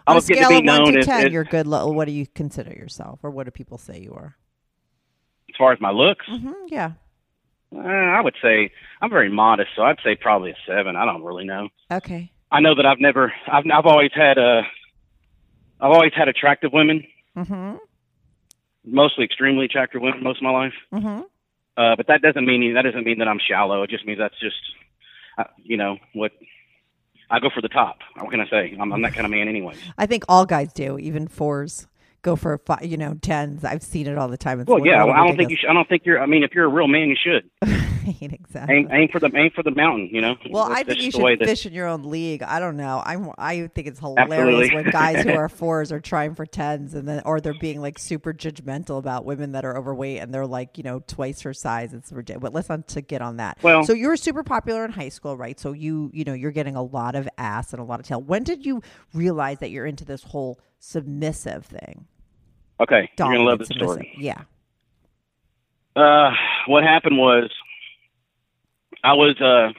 [0.08, 1.68] I was getting to be known to ten, as you're good.
[1.68, 4.36] Lo- what do you consider yourself, or what do people say you are?
[5.50, 6.26] as far as my looks.
[6.28, 6.92] hmm Yeah.
[7.76, 10.96] Uh, I would say I'm very modest, so I'd say probably a seven.
[10.96, 11.70] I don't really know.
[11.92, 12.32] Okay.
[12.52, 14.62] I know that I've never I've I've always had uh
[15.82, 17.04] I've always had attractive women,
[17.38, 17.78] Mm-hmm.
[18.86, 20.74] mostly extremely attractive women most of my life.
[20.94, 21.22] Mm-hmm.
[21.78, 23.84] Uh, but that doesn't mean that doesn't mean that I'm shallow.
[23.84, 24.58] It just means that's just
[25.38, 26.32] uh, you know what
[27.32, 28.00] I go for the top.
[28.18, 28.76] What can I say?
[28.80, 29.78] I'm, I'm that kind of man, anyways.
[29.98, 30.98] I think all guys do.
[30.98, 31.88] Even fours
[32.22, 33.64] go for five, you know tens.
[33.64, 34.60] I've seen it all the time.
[34.60, 35.04] It's Well, yeah.
[35.04, 35.58] Well, I don't think you.
[35.58, 36.22] Should, I don't think you're.
[36.22, 37.50] I mean, if you're a real man, you should
[38.22, 38.76] exactly.
[38.76, 40.10] aim, aim for the aim for the mountain.
[40.12, 40.36] You know.
[40.50, 42.44] Well, That's- I think you should that- fish in your own league.
[42.44, 43.02] I don't know.
[43.06, 43.32] I'm.
[43.38, 44.76] I think it's hilarious Absolutely.
[44.76, 48.00] when guys who are fours are trying for tens, and then or they're being like
[48.00, 51.94] super judgmental about women that are overweight, and they're like you know twice her size.
[51.94, 52.42] It's ridiculous.
[52.42, 53.58] But let's not to get on that.
[53.62, 55.60] Well- so you were super popular in high school, right?
[55.60, 58.22] So you you know you're getting a lot of ass and a lot of tail.
[58.22, 58.82] When did you
[59.14, 62.06] realize that you're into this whole submissive thing?
[62.80, 63.94] Okay, you're gonna love Dominant, this submissive.
[63.94, 64.14] story.
[64.18, 64.42] Yeah.
[65.96, 66.32] Uh,
[66.68, 67.50] what happened was,
[69.04, 69.40] I was.
[69.42, 69.74] Uh,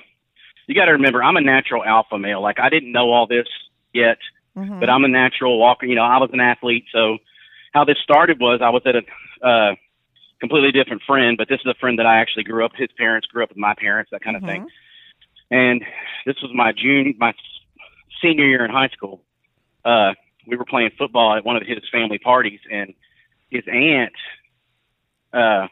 [0.67, 2.41] you got to remember, I'm a natural alpha male.
[2.41, 3.47] Like I didn't know all this
[3.93, 4.19] yet,
[4.57, 4.79] Mhm.
[4.79, 5.85] but I'm a natural walker.
[5.87, 6.85] You know, I was an athlete.
[6.93, 7.19] So
[7.75, 9.03] how this started was I was at a
[9.47, 9.75] uh,
[10.39, 12.73] completely different friend, but this is a friend that I actually grew up.
[12.77, 14.67] His parents grew up with my parents, that kind of thing.
[15.51, 15.85] And
[16.25, 17.35] this was my June, my
[18.23, 19.23] senior year in high school.
[19.85, 20.13] Uh,
[20.47, 22.95] we were playing football at one of his family parties, and
[23.51, 24.13] his aunt
[25.33, 25.67] uh,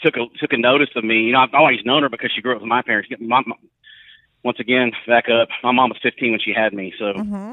[0.00, 1.22] took a took a notice of me.
[1.22, 3.08] You know, I've always known her because she grew up with my parents.
[3.20, 3.56] My, my,
[4.42, 5.48] once again, back up.
[5.62, 7.52] My mom was 15 when she had me, so hmm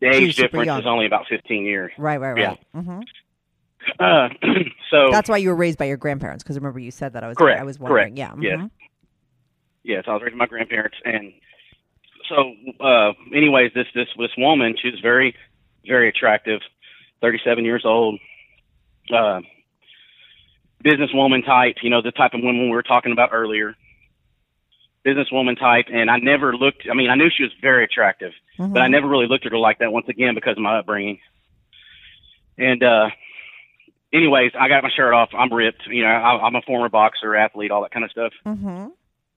[0.00, 0.80] the age difference young.
[0.80, 1.92] is only about 15 years.
[1.96, 2.18] Right.
[2.18, 2.38] Right.
[2.38, 2.54] Yeah.
[2.74, 2.84] Right.
[2.84, 3.00] hmm
[3.98, 4.28] Uh,
[4.90, 6.42] so That's why you were raised by your grandparents.
[6.42, 8.16] Because remember you said that I was Correct, I was wondering.
[8.16, 8.18] correct.
[8.18, 8.34] Yeah.
[8.40, 8.58] Yes.
[8.60, 8.70] mhm.
[9.82, 11.32] yes, I was raised by my grandparents, and
[12.28, 15.34] so, uh, anyways, this this this woman, she was very,
[15.86, 16.60] very attractive.
[17.20, 18.20] 37 years old,
[19.10, 19.40] uh,
[20.84, 23.74] businesswoman type, you know, the type of woman we were talking about earlier.
[25.06, 26.86] Businesswoman type, and I never looked.
[26.90, 28.32] I mean, I knew she was very attractive,
[28.72, 29.92] but I never really looked at her like that.
[29.92, 31.18] Once again, because of my upbringing.
[32.56, 33.10] And uh,
[34.14, 35.30] anyways, I got my shirt off.
[35.36, 35.82] I'm ripped.
[35.86, 38.32] You know, I, I'm a former boxer, athlete, all that kind of stuff.
[38.46, 38.86] Mm-hmm.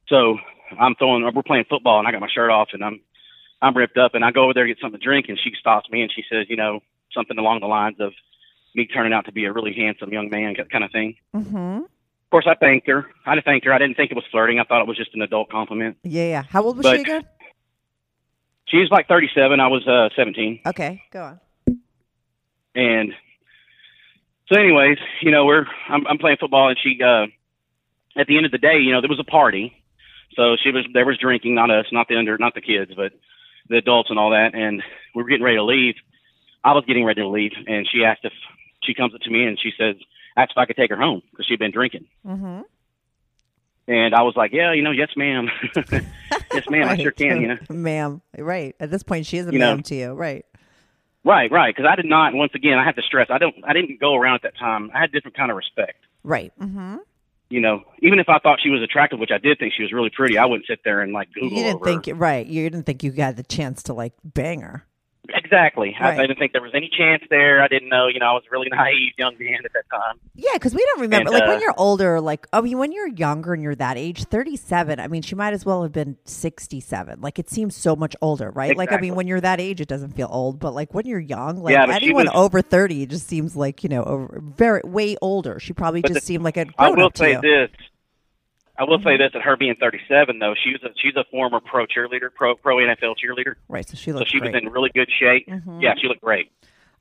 [0.09, 0.37] So
[0.79, 1.23] I'm throwing.
[1.33, 3.01] We're playing football, and I got my shirt off, and I'm
[3.61, 5.51] I'm ripped up, and I go over there to get something to drink, and she
[5.59, 6.81] stops me, and she says, you know,
[7.13, 8.13] something along the lines of
[8.75, 11.15] me turning out to be a really handsome young man, kind of thing.
[11.35, 11.83] Mm-hmm.
[11.83, 13.07] Of course, I thanked her.
[13.25, 13.73] I thanked her.
[13.73, 14.59] I didn't think it was flirting.
[14.59, 15.97] I thought it was just an adult compliment.
[16.03, 16.43] Yeah, yeah.
[16.49, 17.23] How old was But- she again?
[18.67, 19.61] She was like 37.
[19.61, 20.59] I was uh, 17.
[20.65, 21.39] Okay, go on.
[22.75, 23.13] And
[24.51, 27.27] so, anyways, you know, we're I'm, I'm playing football, and she uh,
[28.19, 29.73] at the end of the day, you know, there was a party,
[30.37, 33.11] so she was there was drinking, not us, not the under, not the kids, but
[33.67, 34.81] the adults and all that, and
[35.13, 35.95] we were getting ready to leave.
[36.63, 38.33] I was getting ready to leave, and she asked if
[38.83, 39.95] she comes up to me and she says,
[40.37, 42.05] asked if I could take her home because she'd been drinking.
[42.25, 42.61] Mm-hmm.
[43.89, 45.49] And I was like, yeah, you know, yes, ma'am.
[46.53, 47.57] yes, ma'am, I sure can, you know.
[47.69, 48.21] ma'am.
[48.37, 48.75] Right.
[48.79, 49.75] At this point, she is a You know.
[49.75, 50.11] ma'am to you.
[50.11, 50.45] Right.
[51.23, 51.75] Right, right.
[51.75, 52.33] Because I did not.
[52.33, 53.27] Once again, I have to stress.
[53.29, 53.55] I don't.
[53.65, 54.91] I didn't go around at that time.
[54.93, 56.03] I had different kind of respect.
[56.23, 56.53] Right.
[56.59, 56.97] Mm-hmm.
[57.49, 59.93] You know, even if I thought she was attractive, which I did think she was
[59.93, 61.57] really pretty, I wouldn't sit there and like Google.
[61.57, 62.45] You didn't think right.
[62.45, 64.85] You didn't think you had the chance to like bang her.
[65.29, 65.95] Exactly.
[65.99, 66.19] I, Right.
[66.19, 67.61] I didn't think there was any chance there.
[67.61, 68.07] I didn't know.
[68.07, 70.19] You know, I was a really naive young man at that time.
[70.35, 71.29] Yeah, because we don't remember.
[71.31, 73.97] And, like when uh, you're older, like I mean, when you're younger and you're that
[73.97, 74.99] age, 37.
[74.99, 77.21] I mean, she might as well have been 67.
[77.21, 78.75] Like it seems so much older, right?
[78.77, 80.59] Like I mean, when you're that age, it doesn't feel old.
[80.59, 83.83] But like when you're young, like Yeah, anyone was- over 30, it just seems like
[83.83, 85.59] you know, over, very way older.
[85.59, 87.69] She probably just the- seemed like a I will say this.
[88.79, 89.07] I will Mm-hmm.
[89.07, 92.55] say this: at her being 37, though, she's a she's a former pro cheerleader, pro
[92.55, 93.55] pro NFL cheerleader.
[93.67, 93.87] Right.
[93.87, 94.53] So she So looks she great.
[94.53, 95.47] was in really good shape.
[95.47, 95.81] Mhm.
[95.81, 96.51] Yeah, she looked great.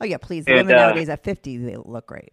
[0.00, 0.44] oh yeah, please.
[0.44, 2.32] The and, women uh, nowadays at 50, they look great.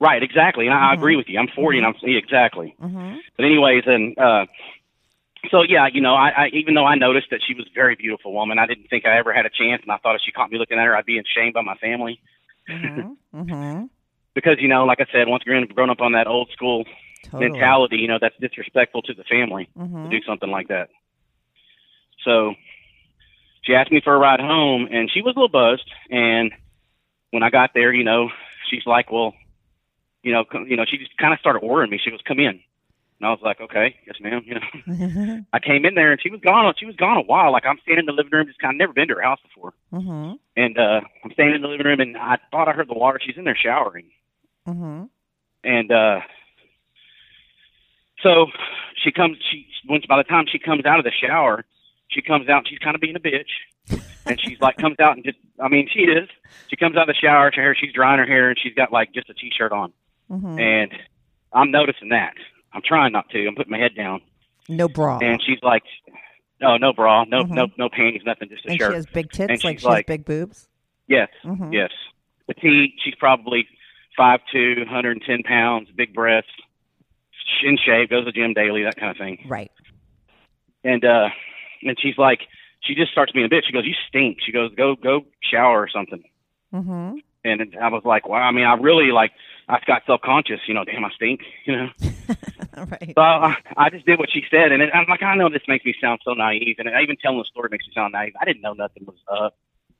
[0.00, 0.66] Right, exactly.
[0.66, 1.38] And I, I agree with you.
[1.38, 2.74] I'm 40, and I'm yeah, exactly.
[2.82, 3.16] Mm-hmm.
[3.36, 4.46] But anyways, and uh,
[5.50, 7.94] so yeah, you know, I, I even though I noticed that she was a very
[7.94, 10.32] beautiful woman, I didn't think I ever had a chance, and I thought if she
[10.32, 12.20] caught me looking at her, I'd be ashamed by my family
[12.68, 13.40] Mm-hmm.
[13.40, 13.84] mm-hmm.
[14.34, 16.84] because you know, like I said, once again, grown up on that old school
[17.24, 17.50] Totally.
[17.50, 20.10] mentality, you know, that's disrespectful to the family Mhm.
[20.10, 20.88] to do something like that.
[22.24, 22.54] So
[23.62, 25.90] she asked me for a ride home, and she was a little buzzed.
[26.10, 26.52] And
[27.30, 28.30] when I got there, you know,
[28.70, 29.34] she's like, "Well,
[30.22, 31.98] you know, come, you know," she just kind of started ordering me.
[32.02, 32.60] She goes, "Come in,"
[33.18, 36.30] and I was like, "Okay, yes, ma'am." You know, I came in there, and she
[36.30, 36.72] was gone.
[36.78, 37.52] She was gone a while.
[37.52, 39.40] Like I'm standing in the living room, just kind of never been to her house
[39.42, 40.34] before, mm-hmm.
[40.56, 43.18] and uh I'm standing in the living room, and I thought I heard the water.
[43.24, 44.06] She's in there showering,
[44.66, 45.04] Mm-hmm.
[45.64, 46.20] and uh
[48.24, 48.46] so
[49.02, 51.64] she comes she once by the time she comes out of the shower
[52.08, 53.50] she comes out and she's kind of being a bitch
[54.26, 56.28] and she's like comes out and just i mean she is
[56.68, 58.90] she comes out of the shower her hair she's drying her hair and she's got
[58.90, 59.92] like just a t-shirt on
[60.30, 60.58] Mm-hmm.
[60.58, 60.90] and
[61.52, 62.32] i'm noticing that
[62.72, 64.20] i'm trying not to i'm putting my head down
[64.70, 65.18] No bra.
[65.18, 65.82] and she's like
[66.62, 67.50] no no bra no Mhm.
[67.50, 69.82] no no panties nothing just a and shirt she has big tits, And like she's
[69.82, 70.66] she has like- big boobs.
[71.08, 71.74] yes Mhm.
[71.74, 71.90] yes
[72.46, 73.68] petite she's probably
[74.16, 76.50] five two 110 pounds big breasts
[77.62, 79.44] in shape goes to the gym daily that kind of thing.
[79.48, 79.70] Right.
[80.82, 81.28] and uh
[81.82, 82.40] and she's like
[82.80, 83.64] she just starts being a bitch.
[83.66, 84.38] She goes you stink.
[84.44, 86.22] She goes go go shower or something.
[86.72, 87.18] Mm-hmm.
[87.44, 89.30] and i was like wow i mean i really like
[89.68, 91.88] i got self conscious you know damn i stink you know?
[92.76, 93.12] Right.
[93.14, 95.62] so I, I just did what she said and it, i'm like i know this
[95.68, 98.32] makes me sound so naive and I, even telling the story makes me sound naive.
[98.40, 99.56] I didn't know nothing was up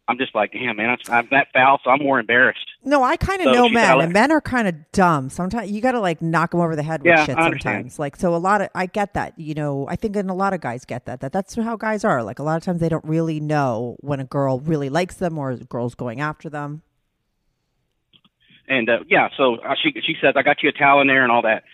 [0.08, 3.16] i'm just like damn man I'm, I'm that foul so i'm more embarrassed No, I
[3.16, 5.30] kind of So know men, and men are kind of dumb.
[5.30, 7.36] Sometimes you got to like knock them over the head with Yeah, shit.
[7.36, 9.38] Sometimes, like so, a lot of I get that.
[9.38, 11.20] You know, I think, and a lot of guys get that.
[11.20, 12.22] That that's how guys are.
[12.22, 15.38] Like a lot of times, they don't really know when a girl really likes them
[15.38, 16.82] or a girl's going after them.
[18.68, 21.22] And uh, yeah, so uh, she she says I got you a towel in there
[21.22, 21.64] and all that.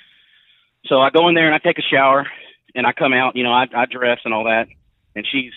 [0.87, 2.27] So I go in there and I take a shower
[2.75, 3.35] and I come out.
[3.35, 4.69] You know, I, I dress and all that.
[5.17, 5.53] And she's,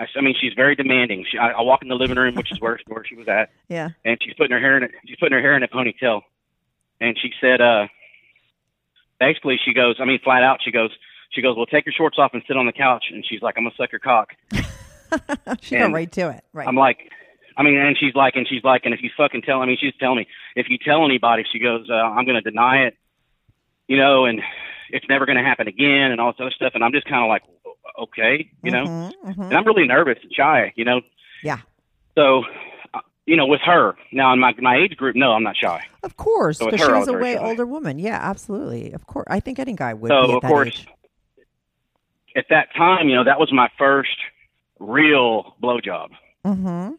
[0.00, 1.24] I, I mean, she's very demanding.
[1.30, 3.50] She, I, I walk in the living room, which is where where she was at,
[3.68, 3.90] Yeah.
[4.04, 4.84] and she's putting her hair in.
[4.84, 6.22] A, she's putting her hair in a ponytail.
[7.00, 7.86] And she said, uh,
[9.18, 9.96] basically, she goes.
[10.00, 10.90] I mean, flat out, she goes.
[11.30, 13.04] She goes, well, take your shorts off and sit on the couch.
[13.12, 14.34] And she's like, I'm gonna suck your cock.
[15.62, 16.44] she got And right to it.
[16.52, 16.66] Right.
[16.66, 17.10] I'm like,
[17.56, 19.76] I mean, and she's like, and she's like, and if you fucking tell, I mean,
[19.80, 22.96] she's telling me, if you tell anybody, she goes, uh, I'm going to deny it,
[23.86, 24.40] you know, and
[24.90, 26.72] it's never going to happen again, and all this other stuff.
[26.74, 27.42] And I'm just kind of like,
[28.00, 29.44] okay, you know, Mhm, mhm.
[29.48, 31.00] and I'm really nervous and shy, you know.
[31.42, 31.58] Yeah.
[32.16, 32.44] So,
[32.94, 35.84] uh, you know, with her now in my my age group, no, I'm not shy.
[36.02, 37.40] Of course, So because her, she's was a way shy.
[37.40, 37.98] older woman.
[37.98, 38.92] Yeah, absolutely.
[38.92, 40.88] Of course, I think any guy would So, be at of that course, age.
[42.36, 44.16] At that time, you know, that was my first
[44.78, 46.10] real blowjob.
[46.46, 46.92] Mm-hmm.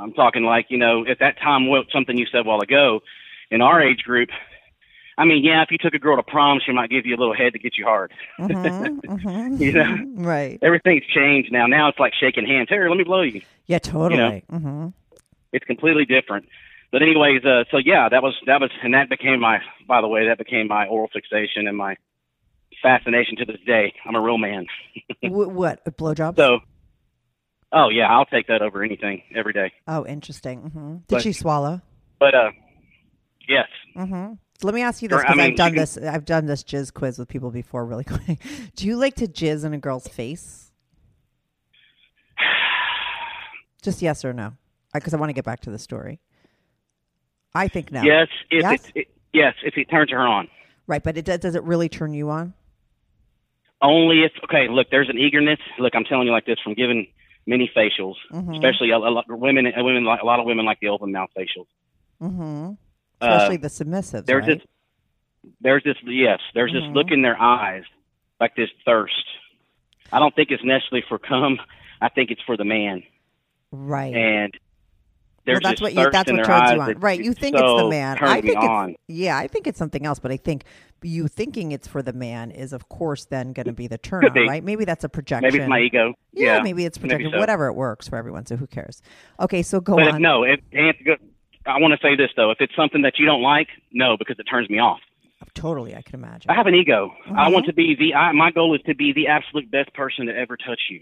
[0.00, 3.00] I'm talking like you know at that time what something you said a while ago
[3.50, 4.28] in our age group.
[5.18, 7.18] I mean, yeah, if you took a girl to prom, she might give you a
[7.18, 8.12] little head to get you hard.
[8.38, 9.96] Mhm, you know.
[10.14, 10.58] Right.
[10.62, 11.66] everything's changed now.
[11.66, 12.68] Now it's like shaking hands.
[12.70, 13.42] Here, let me blow you.
[13.66, 14.44] Yeah, totally.
[14.48, 14.88] hmm
[15.52, 16.48] It's completely different.
[16.92, 19.58] But anyways, uh, so yeah, that was that was, and that became my.
[19.86, 21.96] By the way, that became my oral fixation and my
[22.82, 23.92] fascination to this day.
[24.06, 24.66] I'm a real man.
[25.22, 25.80] Wh- what?
[25.84, 26.36] A blowjob?
[26.36, 26.60] So,
[27.72, 29.72] oh yeah, I'll take that over anything every day.
[29.88, 30.60] oh, interesting.
[30.70, 31.80] hmm Did But- she swallow?
[32.20, 32.50] But uh,
[33.48, 35.80] yes, hmm So let me ask you this I because mean, I've done you can-
[35.82, 35.96] this.
[35.98, 37.84] I've done this jizz quiz with people before.
[37.84, 38.38] Really quick.
[38.76, 40.72] Do you like to jizz in a girl's face?
[43.82, 44.54] Just yes or no?
[44.92, 46.20] Because I want to get back to the story.
[47.54, 48.02] I think no.
[48.02, 48.86] yes, if Yes?
[48.94, 50.48] it, it yes, if it turns her on.
[50.86, 52.54] Right, but it does, does it really turn you on?
[53.80, 55.58] Only if okay, look, there's an eagerness.
[55.78, 57.06] Look, I'm telling you like this from giving
[57.46, 58.54] many facials, Mm-hmm.
[58.54, 59.66] especially a, a lot women.
[59.76, 61.66] Women a lot of women like the open mouth facials.
[62.20, 62.72] Mm-hmm.
[63.20, 64.26] Uh, Especially the submissives.
[64.26, 64.58] there's right?
[65.44, 66.88] this, there's this, yes, there's Mm-hmm.
[66.88, 67.82] this look in their eyes,
[68.40, 69.24] like this thirst.
[70.12, 71.58] I don't think it's necessarily for cum.
[72.00, 73.02] I think it's for the man,
[73.72, 74.14] right.
[74.14, 77.02] and well, there's that's what you, that's in what their turns eyes you on, that
[77.02, 77.22] right?
[77.22, 78.18] You think it's the man.
[78.20, 78.94] I think it's on.
[79.08, 80.18] yeah, I think it's something else.
[80.18, 80.64] But I think
[81.02, 84.24] you thinking it's for the man is, of course, then going to be the turn
[84.26, 84.62] on, right?
[84.62, 85.48] Maybe that's a projection.
[85.48, 86.14] Maybe it's my ego.
[86.32, 87.38] Yeah, Yeah, maybe it's maybe so.
[87.38, 88.46] Whatever it works for everyone.
[88.46, 89.02] So who cares?
[89.40, 90.22] Okay, so go But if, on.
[90.22, 90.60] no, if
[91.04, 91.16] go-
[91.68, 94.38] I want to say this though, if it's something that you don't like, no, because
[94.38, 95.00] it turns me off.
[95.54, 96.50] Totally, I can imagine.
[96.50, 97.12] I have an ego.
[97.26, 97.52] I Mm-hmm.
[97.52, 98.14] want to be the.
[98.14, 101.00] I, my goal is to be the absolute best person to ever touch you.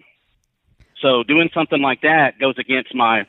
[1.01, 3.27] So doing something like that goes against my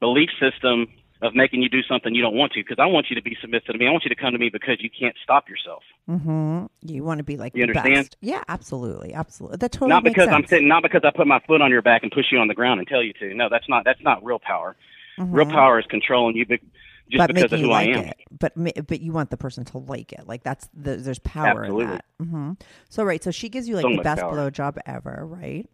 [0.00, 0.88] belief system
[1.20, 2.60] of making you do something you don't want to.
[2.60, 3.86] Because I want you to be submissive to me.
[3.86, 5.82] I want you to come to me because you can't stop yourself.
[6.08, 6.66] Mm-hmm.
[6.82, 8.06] You want to be like You the understand?
[8.06, 8.16] best.
[8.20, 9.58] Yeah, absolutely, absolutely.
[9.58, 10.50] That totally not because I'm sense.
[10.50, 10.68] sitting.
[10.68, 12.80] Not because I put my foot on your back and push you on the ground
[12.80, 13.34] and tell you to.
[13.34, 13.84] No, that's not.
[13.84, 14.74] That's not real power.
[15.18, 16.66] Real power is controlling you, be, just
[17.12, 17.16] Mm-hmm.
[17.18, 18.04] but because of who like I am.
[18.06, 18.16] it.
[18.38, 18.52] But
[18.88, 20.26] but you want the person to like it.
[20.26, 21.84] Like that's the, there's power Absolutely.
[21.84, 22.04] in that.
[22.20, 22.52] hmm
[22.88, 24.34] So right, so she gives you like So the best power.
[24.34, 25.68] blowjob ever, right?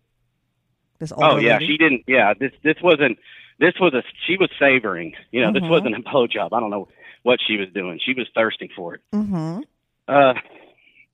[0.99, 1.67] This Oh yeah, lady?
[1.69, 2.03] she didn't.
[2.09, 3.19] Yeah, this this wasn't.
[3.61, 4.03] This was a.
[4.27, 5.15] She was savoring.
[5.31, 5.61] You know, Mm-hmm.
[5.65, 6.49] this wasn't a blowjob.
[6.53, 6.89] I don't know
[7.23, 8.01] what she was doing.
[8.05, 9.01] She was thirsting for it.
[9.15, 9.63] Mhm.
[10.09, 10.35] Uh,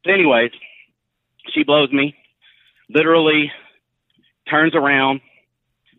[0.06, 0.52] anyways,
[1.52, 2.14] she blows me.
[2.88, 3.50] Literally
[4.48, 5.20] turns around.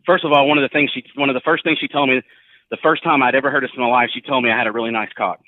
[0.06, 2.10] First of all, one of the things she, one of the first things she told
[2.10, 2.22] me,
[2.70, 4.68] the first time I'd ever heard this in my life, she told me I had
[4.68, 5.42] a really nice cock.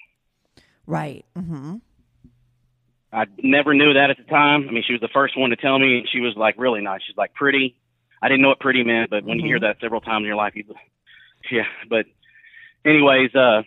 [0.86, 1.26] Right.
[1.36, 1.78] hmm
[3.12, 4.68] I never knew that at the time.
[4.68, 6.82] I mean, she was the first one to tell me, and she was like really
[6.82, 7.02] nice.
[7.08, 7.76] She's like pretty.
[8.22, 10.36] I didn't know what pretty meant, but when you hear that several times in your
[10.36, 10.66] life, you,
[11.52, 11.64] yeah.
[11.90, 12.06] But
[12.86, 13.64] anyways, uh,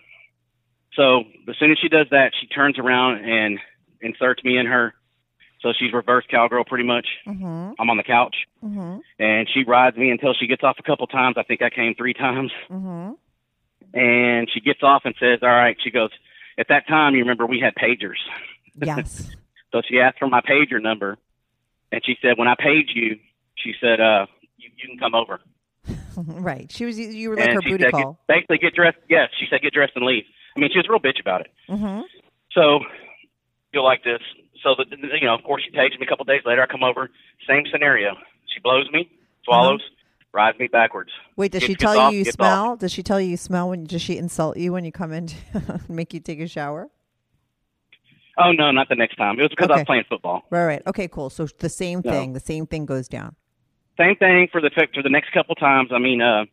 [0.95, 3.59] so as soon as she does that, she turns around and
[4.03, 4.95] inserts me in her.
[5.63, 7.07] So she's reverse cowgirl pretty much.
[7.27, 10.83] hmm I'm on the couch, hmm and she rides me until she gets off a
[10.83, 11.37] couple times.
[11.39, 13.13] I think I came three times, hmm
[13.93, 16.11] and she gets off and says, "All right." She goes,
[16.59, 18.21] "At that time, you remember we had pagers."
[18.83, 19.31] Yes.
[19.73, 21.19] So she asked for my pager number,
[21.93, 23.19] and she said, "When I paid you,
[23.57, 25.41] she said, uh, you, you can come over."
[26.17, 26.71] right.
[26.73, 28.13] She was you were like and her booty said, call.
[28.13, 28.99] Get, basically, get dressed.
[29.09, 30.25] Yes, she said, "Get dressed and leave."
[30.57, 31.49] I mean, she was a real bitch about it.
[31.69, 32.01] hmm
[32.53, 32.81] So
[33.73, 34.21] you'll like this.
[34.63, 36.63] So the, the- you know, of course, she pages me a couple days later.
[36.63, 37.11] I come over,
[37.49, 38.15] same scenario.
[38.53, 39.11] She blows me,
[39.45, 39.81] swallows,
[40.33, 41.11] rides me backwards.
[41.37, 42.73] Wait, does Gets- she tell off, you you smell?
[42.73, 42.79] off.
[42.79, 45.27] Does she tell you you smell when does she insult you when you come in
[45.53, 46.89] to make you take a shower?
[48.39, 49.39] Oh no, not the next time.
[49.39, 50.43] It was because I was playing football.
[50.51, 50.83] Right, right.
[50.87, 51.29] Okay, cool.
[51.31, 52.11] So the same No.
[52.11, 53.35] thing, the same thing goes down.
[53.99, 55.91] same thing for the for the next couple times.
[55.93, 56.45] I mean, uh,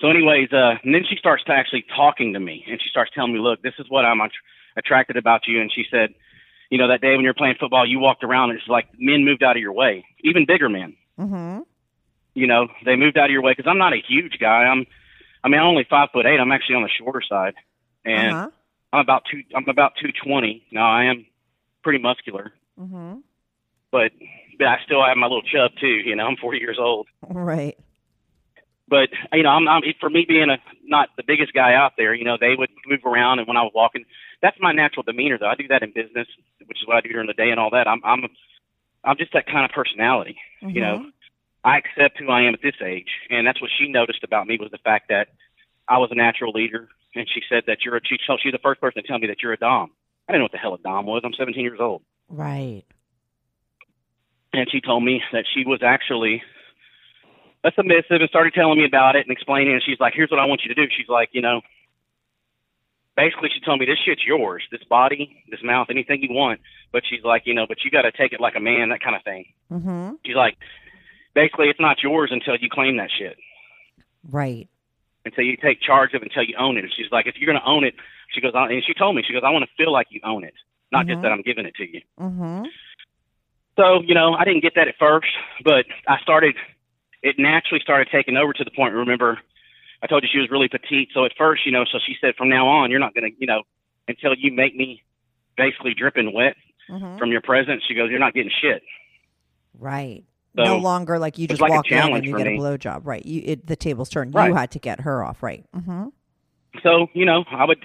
[0.00, 3.10] so anyways, uh, and then she starts to actually talking to me, and she starts
[3.14, 4.30] telling me, "Look, this is what I'm att-
[4.76, 6.14] attracted about you." And she said,
[6.70, 8.50] "You know, that day when you're playing football, you walked around.
[8.50, 10.96] and It's like men moved out of your way, even bigger men.
[11.18, 11.60] Mm-hmm.
[12.34, 14.64] You know, they moved out of your way because I'm not a huge guy.
[14.64, 14.86] I'm,
[15.42, 16.38] I mean, I'm only five foot eight.
[16.38, 17.54] I'm actually on the shorter side,
[18.04, 18.50] and Uh-huh.
[18.92, 19.42] I'm about two.
[19.54, 20.64] I'm about two twenty.
[20.70, 21.26] Now I am
[21.82, 23.18] pretty muscular, Mm-hmm.
[23.90, 24.12] but
[24.58, 25.86] but I still have my little chub too.
[25.86, 27.06] You know, I'm 40 years old.
[27.28, 27.76] Right.
[28.88, 32.14] But you know, I'm, I'm for me being a not the biggest guy out there.
[32.14, 34.04] You know, they would move around, and when I was walking,
[34.42, 35.38] that's my natural demeanor.
[35.38, 36.28] Though I do that in business,
[36.64, 37.88] which is what I do during the day and all that.
[37.88, 38.24] I'm I'm
[39.04, 40.38] I'm just that kind of personality.
[40.60, 41.08] You know, mm-hmm.
[41.64, 44.58] I accept who I am at this age, and that's what she noticed about me
[44.60, 45.28] was the fact that
[45.88, 46.88] I was a natural leader.
[47.14, 49.28] And she said that you're a she, told she's the first person to tell me
[49.28, 49.90] that you're a dom.
[50.28, 51.22] I didn't know what the hell a dom was.
[51.24, 52.82] I'm 17 years old, Right.
[54.52, 56.42] and she told me that she was actually
[57.64, 59.74] a submissive and started telling me about it and explaining.
[59.74, 61.62] And she's like, "Here's what I want you to do." She's like, you know,
[63.16, 66.60] basically she told me this shit's yours, this body, this mouth, anything you want.
[66.92, 69.00] But she's like, you know, but you got to take it like a man, that
[69.00, 69.46] kind of thing.
[69.72, 70.14] Mm-hmm.
[70.24, 70.56] She's like,
[71.34, 73.36] basically, it's not yours until you claim that shit.
[74.28, 74.68] Right.
[75.26, 76.84] until you take charge of it, until you own it.
[76.84, 77.94] And she's like, if you're going to own it,
[78.32, 80.44] she goes, and she told me, she goes, I want to feel like you own
[80.44, 80.54] it,
[80.92, 82.00] not just that I'm giving it to you.
[82.18, 82.64] Mm-hmm.
[83.76, 85.28] So, you know, I didn't get that at first,
[85.62, 86.54] but I started,
[87.22, 89.38] it naturally started taking over to the point, remember,
[90.02, 91.08] I told you she was really petite.
[91.14, 93.36] So at first, you know, so she said, from now on, you're not going to,
[93.38, 93.62] you know,
[94.08, 95.02] until you make me
[95.56, 96.56] basically dripping wet
[96.88, 97.18] Mm-hmm.
[97.18, 98.80] from your presence, she goes, you're not getting shit.
[99.76, 100.22] Right.
[100.56, 102.56] So, no longer like you just like walk in and you get me.
[102.56, 103.00] a blowjob.
[103.02, 103.26] Right.
[103.26, 104.34] You it, the tables turned.
[104.34, 104.46] Right.
[104.46, 105.42] You had to get her off.
[105.42, 105.64] Right.
[105.74, 106.10] Mm-hmm.
[106.84, 107.84] So, you know, I would,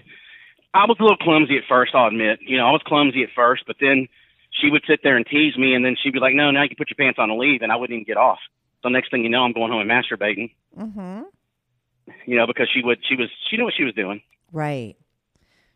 [0.76, 2.40] I was a little clumsy at first, I'll admit.
[2.46, 4.08] You know, I was clumsy at first, but then
[4.52, 6.70] she would sit there and tease me, and then she'd be like, no, now you
[6.70, 8.40] can put your pants on and leave, and I wouldn't even get off.
[8.84, 11.22] So next thing you know, I'm going home and masturbating, Mm-hmm.
[12.26, 14.22] you know, because she would, she was, she knew what she was doing.
[14.52, 14.96] Right.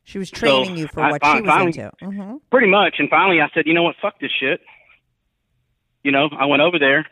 [0.04, 1.92] She was training you for I what fin- she was finally- into.
[2.04, 2.36] Mm-hmm.
[2.52, 2.96] Pretty much.
[3.00, 4.62] And finally I said, you know what, fuck this shit.
[6.04, 7.06] You know, I went over there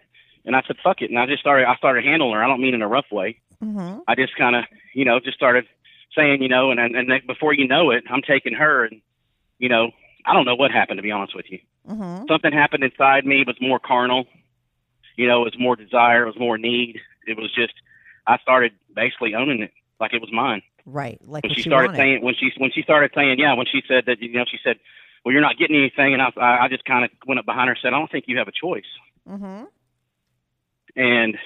[0.46, 1.10] and I said, fuck it.
[1.10, 2.44] And I just started, I started handling her.
[2.44, 3.40] I don't mean in a rough way.
[3.64, 4.00] Mm-hmm.
[4.08, 5.66] I just kind of, you know, just started
[6.16, 9.02] saying, you know, and, and then before you know it, I'm taking her and,
[9.58, 9.92] you know,
[10.26, 11.60] I don't know what happened, to be honest with you.
[11.90, 12.26] Mm-hmm.
[12.30, 13.44] Something happened inside me.
[13.46, 14.26] Was more carnal.
[15.16, 16.24] You know, it was more desire.
[16.24, 17.00] It was more need.
[17.28, 17.74] It was just,
[18.28, 20.62] I started basically owning it like it was mine.
[20.86, 21.20] Right.
[21.26, 21.98] Like when she started wanted.
[21.98, 24.58] saying when she when she started saying yeah when she said that you know she
[24.62, 24.76] said
[25.24, 27.72] well you're not getting anything and I I just kind of went up behind her
[27.74, 28.84] and said I don't think you have a choice
[29.26, 29.64] mm-hmm.
[30.96, 31.38] and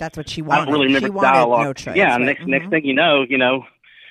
[0.00, 0.62] That's what she wanted.
[0.62, 1.96] I don't really remember she dialogue no choice.
[1.96, 2.20] yeah right?
[2.22, 2.70] next next Mhm.
[2.70, 3.64] thing you know you know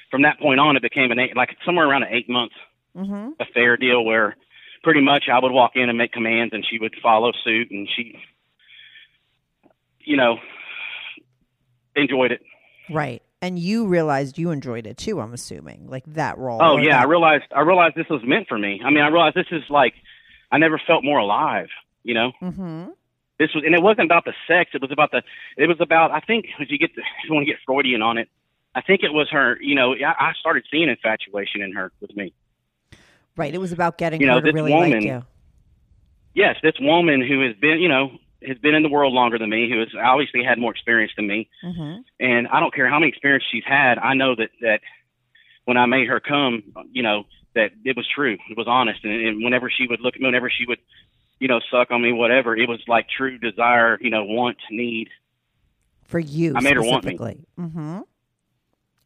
[0.09, 2.53] from that point on it became an eight like somewhere around an eight month
[2.95, 3.33] Mhm.
[3.41, 4.35] affair deal where
[4.83, 7.89] pretty much I would walk in and make commands and she would follow suit and
[7.95, 8.17] she
[10.05, 10.37] you know
[11.95, 12.41] enjoyed it
[12.89, 13.21] Right.
[13.41, 15.21] And you realized you enjoyed it too.
[15.21, 16.59] I'm assuming, like that role.
[16.61, 18.81] Oh yeah, I realized I realized this was meant for me.
[18.85, 19.93] I mean, I realized this is like
[20.51, 21.69] I never felt more alive.
[22.03, 22.89] You know, Mhm.
[23.39, 24.71] this was, and it wasn't about the sex.
[24.73, 25.23] It was about the.
[25.57, 26.11] It was about.
[26.11, 28.27] I think if you get, the, if you want to get Freudian on it,
[28.75, 29.57] I think it was her.
[29.61, 32.33] You know, I, I started seeing infatuation in her with me.
[33.37, 33.53] Right.
[33.55, 35.23] It was about getting You know, her to this really like woman- you.
[36.35, 38.11] Yes, this woman who has been, you know,
[38.47, 41.27] has been in the world longer than me, who has obviously had more experience than
[41.27, 42.01] me, Mm-hmm.
[42.19, 43.97] and I don't care how many experience she's had.
[43.97, 44.81] I know that that
[45.65, 48.37] when I made her come, you know, that it was true.
[48.49, 50.79] It was honest, and, and whenever she would look, at me, whenever she would,
[51.39, 55.09] you know, suck on me, whatever, it was like true desire, you know, want, need.
[56.05, 57.17] For you, I made her want me.
[57.17, 57.99] Mm-hmm.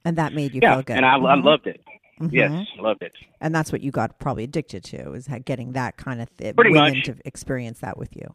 [0.06, 0.98] And that made you yeah, feel good.
[0.98, 1.44] and I, I Mhm.
[1.44, 1.82] loved it.
[2.22, 2.30] Mhm.
[2.32, 3.12] Yes, loved it.
[3.42, 6.72] And that's what you got probably addicted to is getting that kind of th- Pretty
[6.72, 7.06] women much.
[7.06, 8.34] to experience that with you.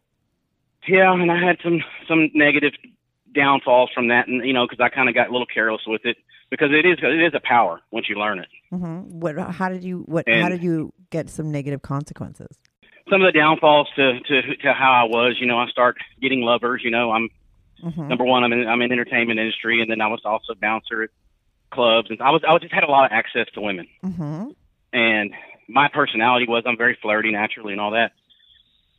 [0.91, 2.72] Yeah, and I had some some negative
[3.34, 6.03] downfalls from that, and you know, because I kind of got a little careless with
[6.05, 6.16] it
[6.51, 8.49] because it is it is a power once you learn it.
[8.72, 9.20] Mm-hmm.
[9.20, 9.38] What?
[9.38, 10.01] How did you?
[10.07, 10.24] What?
[10.28, 12.59] how did you get some negative consequences?
[13.09, 16.43] Some of the downfalls to to to how I was, you know, I start getting
[16.43, 16.82] lovers.
[16.84, 17.28] You know, I'm
[17.82, 18.09] Mm-hmm.
[18.09, 21.11] number one, I'm in I'm in entertainment industry, and then I was also bouncer at
[21.70, 23.86] clubs, and I was I was just had a lot of access to women.
[24.05, 24.51] Mm-hmm.
[24.93, 25.32] and
[25.66, 28.12] my personality was I'm very flirty naturally and all that.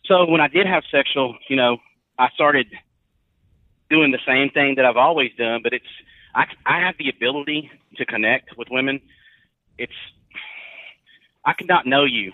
[0.06, 1.78] So when I did have sexual, you know,
[2.18, 2.68] I started
[3.90, 5.86] doing the same thing that I've always done, but it's
[6.34, 9.02] I I have the ability to connect with women.
[9.78, 9.94] It's
[11.46, 12.34] I could not know you,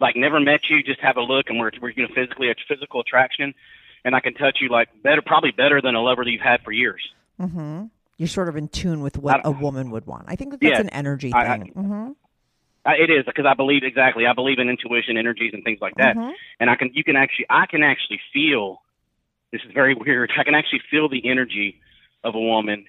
[0.00, 2.54] like never met you, just have a look, and we're we're you know physically a
[2.68, 3.54] physical attraction,
[4.04, 6.62] and I can touch you like better, probably better than a lover that you've had
[6.62, 7.02] for years.
[7.40, 7.84] Mm-hmm.
[8.16, 10.26] You're sort of in tune with what I- a woman would want.
[10.28, 10.80] I think that that's Yeah.
[10.80, 11.72] an energy I- I- thing.
[11.74, 12.10] mm-hmm.
[12.84, 14.26] Uh, it is because I believe exactly.
[14.26, 16.16] I believe in intuition, energies, and things like that.
[16.16, 16.32] Mhm.
[16.58, 18.82] And I can, you can actually, I can actually feel.
[19.52, 20.32] This is very weird.
[20.38, 21.80] I can actually feel the energy
[22.24, 22.86] of a woman.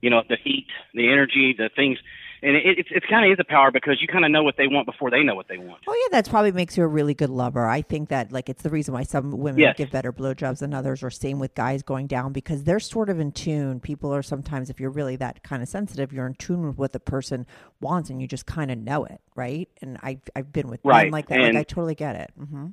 [0.00, 1.98] You know, the heat, the energy, the things,
[2.42, 4.56] and it, it's it's kind of is a power because you kind of know what
[4.56, 5.82] they want before they know what they want.
[5.86, 7.66] Oh yeah, that probably makes you a really good lover.
[7.66, 9.76] I think that like it's the reason why some women Yes.
[9.76, 13.20] give better blowjobs than others, or same with guys going down because they're sort of
[13.20, 13.80] in tune.
[13.80, 16.92] People are sometimes, if you're really that kind of sensitive, you're in tune with what
[16.92, 17.46] the person
[17.80, 19.68] wants, and you just kind of know it, right?
[19.82, 21.40] And I've I've been with men Right, like that.
[21.40, 22.30] Like I totally get it.
[22.38, 22.68] hmm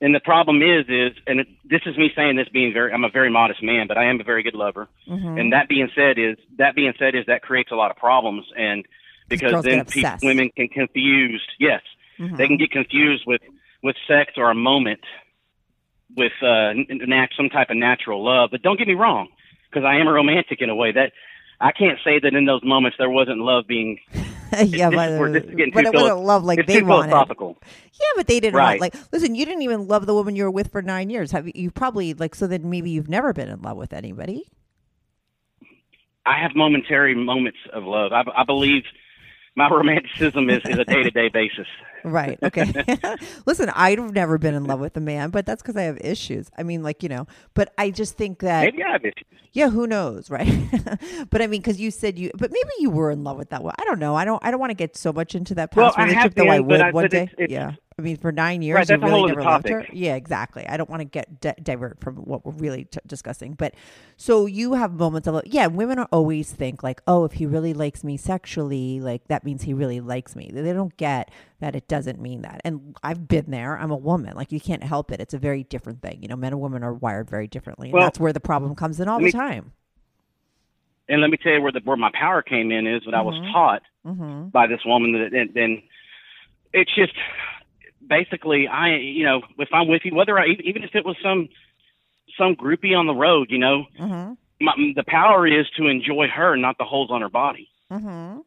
[0.00, 3.04] And the problem is, is, and it, this is me saying this being very, I'm
[3.04, 4.88] a very modest man, but I am a very good lover.
[5.08, 5.38] Mm-hmm.
[5.38, 8.44] And that being said, is that being said, is that creates a lot of problems,
[8.56, 8.84] and
[9.28, 11.50] because then pe- women can confused.
[11.58, 11.82] Yes,
[12.18, 12.36] Mm-hmm.
[12.36, 13.42] they can get confused with
[13.82, 15.00] with sex or a moment
[16.16, 18.48] with uh, n- nat- some type of natural love.
[18.50, 19.28] But don't get me wrong,
[19.68, 21.12] because I am a romantic in a way that.
[21.58, 23.98] I can't say that in those moments there wasn't love being.
[24.64, 26.66] yeah, this but, is where this is getting but too it wasn't love like it's
[26.66, 27.20] they too wanted.
[27.20, 27.58] philosophical.
[27.94, 28.80] Yeah, but they didn't Right.
[28.80, 28.94] want like.
[29.12, 31.32] Listen, you didn't even love the woman you were with for nine years.
[31.32, 32.34] Have you, you probably like?
[32.34, 34.44] So then maybe you've never been in love with anybody.
[36.26, 38.12] I have momentary moments of love.
[38.12, 38.82] I, I believe
[39.56, 41.66] my romanticism is, is a day to day basis.
[42.04, 42.38] Right.
[42.42, 42.72] Okay.
[43.46, 46.50] Listen, I've never been in love with a man, but that's because I have issues.
[46.56, 49.24] I mean, like you know, but I just think that Maybe I have issues.
[49.52, 50.46] yeah, who knows, right?
[51.30, 53.62] but I mean, because you said you, but maybe you were in love with that
[53.64, 53.74] one.
[53.78, 54.14] I don't know.
[54.14, 54.44] I don't.
[54.44, 56.46] I don't want to get so much into that past Well, past I relationship, have
[56.46, 56.50] though.
[56.52, 57.22] I would I- one day.
[57.22, 57.72] it's- it's- yeah.
[57.98, 59.86] I mean, for nine years, Right, that's you a really whole never other loved her.
[59.90, 60.68] Yeah, exactly.
[60.68, 63.54] I don't want to get di- divert from what we're really t- discussing.
[63.54, 63.72] But
[64.18, 67.72] so you have moments of yeah, women are always think like, oh, if he really
[67.72, 70.50] likes me sexually, like that means he really likes me.
[70.52, 71.30] They don't get
[71.60, 72.60] that it doesn't mean that.
[72.66, 73.78] And I've been there.
[73.78, 74.36] I'm a woman.
[74.36, 75.18] Like you can't help it.
[75.18, 76.18] It's a very different thing.
[76.20, 78.74] You know, men and women are wired very differently, and Well, that's where the problem
[78.74, 79.72] comes in all let the me- time.
[81.08, 83.22] And let me tell you where the where my power came in is that I
[83.22, 83.52] was Mm-hmm.
[83.52, 85.82] taught by this woman that and, and
[86.74, 87.14] it's just
[88.08, 91.48] basically I you know if I'm with you whether I even if it was some
[92.38, 94.32] some groupie on the road you know Mm-hmm.
[94.64, 97.68] my, the power is to enjoy her not the holes on her body.
[97.92, 98.40] Mm-hmm.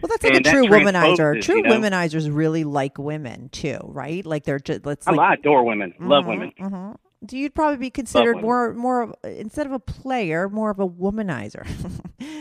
[0.00, 1.40] Well, that's like And a true womanizer.
[1.42, 1.70] True you know?
[1.70, 4.24] womanizers really like women too, right?
[4.26, 5.20] Like they're just let's I, like.
[5.20, 6.52] I adore women, love Mhm, women.
[6.60, 6.96] mhm.
[7.24, 10.86] Do you'd probably be considered more more of, instead of a player, more of a
[10.88, 11.66] womanizer?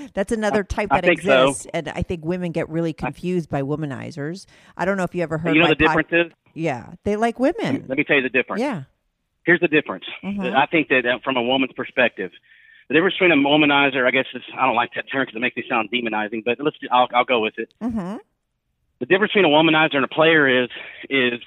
[0.13, 1.47] That's another type I that so.
[1.47, 4.45] exists, and I think women get really confused by womanizers.
[4.77, 5.55] I don't know if you ever heard.
[5.55, 6.31] You know the difference pod- is.
[6.53, 7.86] Yeah, they like women.
[7.88, 8.61] Let me tell you the difference.
[8.61, 8.84] Yeah.
[9.45, 10.05] Here's the difference.
[10.23, 10.55] Mhm.
[10.55, 12.31] I think that from a woman's perspective,
[12.88, 15.39] the difference between a womanizer, I guess it's, I don't like that term because it
[15.39, 17.73] makes me sound demonizing, but let's I'll, I'll go with it.
[17.81, 18.17] Mm-hmm.
[18.99, 20.69] The difference between a womanizer and a player is
[21.09, 21.41] is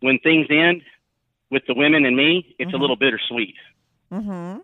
[0.00, 0.82] when things end
[1.50, 3.54] with the women and me, it's a little bittersweet.
[4.12, 4.60] Mm-hmm.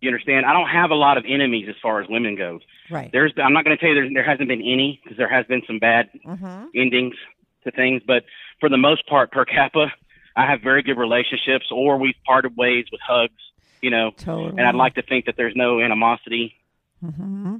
[0.00, 0.46] You understand?
[0.46, 2.60] I don't have a lot of enemies as far as women go.
[2.90, 3.10] Right.
[3.12, 5.46] There's I'm not going to tell you there, there hasn't been any because there has
[5.46, 6.64] been some bad Mm-hmm.
[6.74, 7.14] endings
[7.64, 8.24] to things, but
[8.58, 9.92] for the most part, per capita,
[10.34, 13.34] I have very good relationships, or we've parted ways with hugs.
[13.82, 14.50] You know, Totally.
[14.58, 16.54] and I'd like to think that there's no animosity.
[17.04, 17.56] Mm-hmm.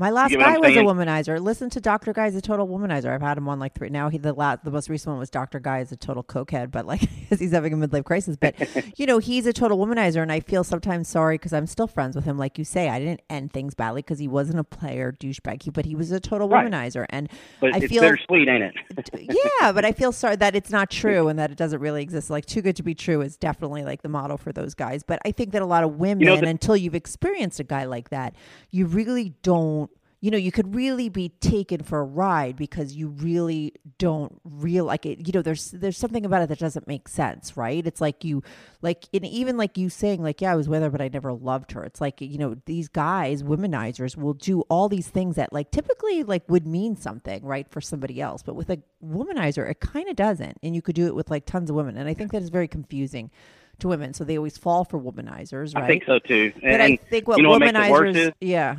[0.00, 1.38] My last guy was a womanizer.
[1.38, 2.14] Listen to Dr.
[2.14, 3.12] Guy is a total womanizer.
[3.12, 3.90] I've had him on like three.
[3.90, 5.60] Now he the last, the most recent one was Dr.
[5.60, 7.00] Guy is a total cokehead, but like
[7.38, 8.34] he's having a midlife crisis.
[8.40, 8.54] But
[8.98, 12.16] you know he's a total womanizer, and I feel sometimes sorry because I'm still friends
[12.16, 12.38] with him.
[12.38, 15.70] Like you say, I didn't end things badly because he wasn't a player douchebag, he-
[15.70, 16.66] but he was a total Right.
[16.66, 17.28] womanizer, and
[17.60, 18.62] But I it's feel bittersweet, ain't
[18.96, 19.10] it?
[19.60, 22.30] yeah, but I feel sorry that it's not true and that it doesn't really exist.
[22.30, 25.02] Like too good to be true is definitely like the model for those guys.
[25.02, 27.84] But I think that a lot of women, know, the- until you've experienced a guy
[27.84, 28.34] like that,
[28.70, 29.89] you really don't.
[30.20, 34.84] You know, you could really be taken for a ride because you really don't real
[34.84, 35.26] like it.
[35.26, 37.86] You know, there's there's something about it that doesn't make sense, right?
[37.86, 38.42] It's like you,
[38.82, 41.32] like, and even like you saying, like, yeah, I was with her, but I never
[41.32, 41.84] loved her.
[41.84, 46.22] It's like you know, these guys, womanizers, will do all these things that like typically
[46.22, 50.16] like would mean something, right, for somebody else, but with a womanizer, it kind of
[50.16, 52.42] doesn't, and you could do it with like tons of women, and I think that
[52.42, 53.30] is very confusing
[53.78, 54.14] to women.
[54.14, 55.84] So they always fall for womanizers, right?
[55.84, 56.52] I think so too.
[56.62, 58.76] But I think what you know what makes it worse womanizers, yeah,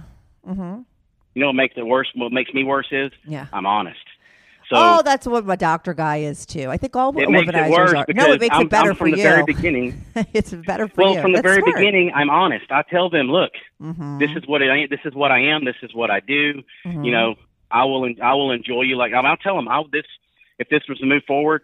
[0.48, 0.82] mm-hmm.
[1.34, 2.08] You know what makes it worse.
[2.16, 3.48] What makes me worse is, Yeah.
[3.54, 4.00] I'm honest.
[4.70, 6.70] So oh, that's what my doctor guy is too.
[6.70, 8.06] I think all it womanizers makes it worse are.
[8.14, 9.24] No, it makes I'm, it better I'm for from the you.
[9.24, 10.02] very beginning.
[10.34, 11.22] it's better for well, you.
[11.22, 11.76] from the That's very smart.
[11.76, 12.72] beginning, I'm honest.
[12.72, 13.52] I tell them, look,
[13.82, 14.20] Mhm.
[14.20, 15.66] this is what I this is what I am.
[15.66, 16.64] This is what I do.
[16.86, 17.06] Mhm.
[17.06, 17.36] You know,
[17.70, 18.96] I will I will enjoy you.
[18.96, 20.06] Like I'll tell them, I'll this
[20.58, 21.64] if this was to move forward,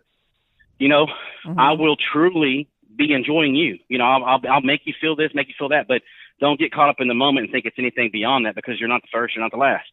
[0.80, 1.05] you know,
[1.45, 1.57] Mm-hmm.
[1.59, 3.80] I will truly be enjoying you.
[3.88, 6.01] You know, I'll, I'll I'll make you feel this, make you feel that, but
[6.39, 8.89] don't get caught up in the moment and think it's anything beyond that because you're
[8.89, 9.89] not the first, you're not the last.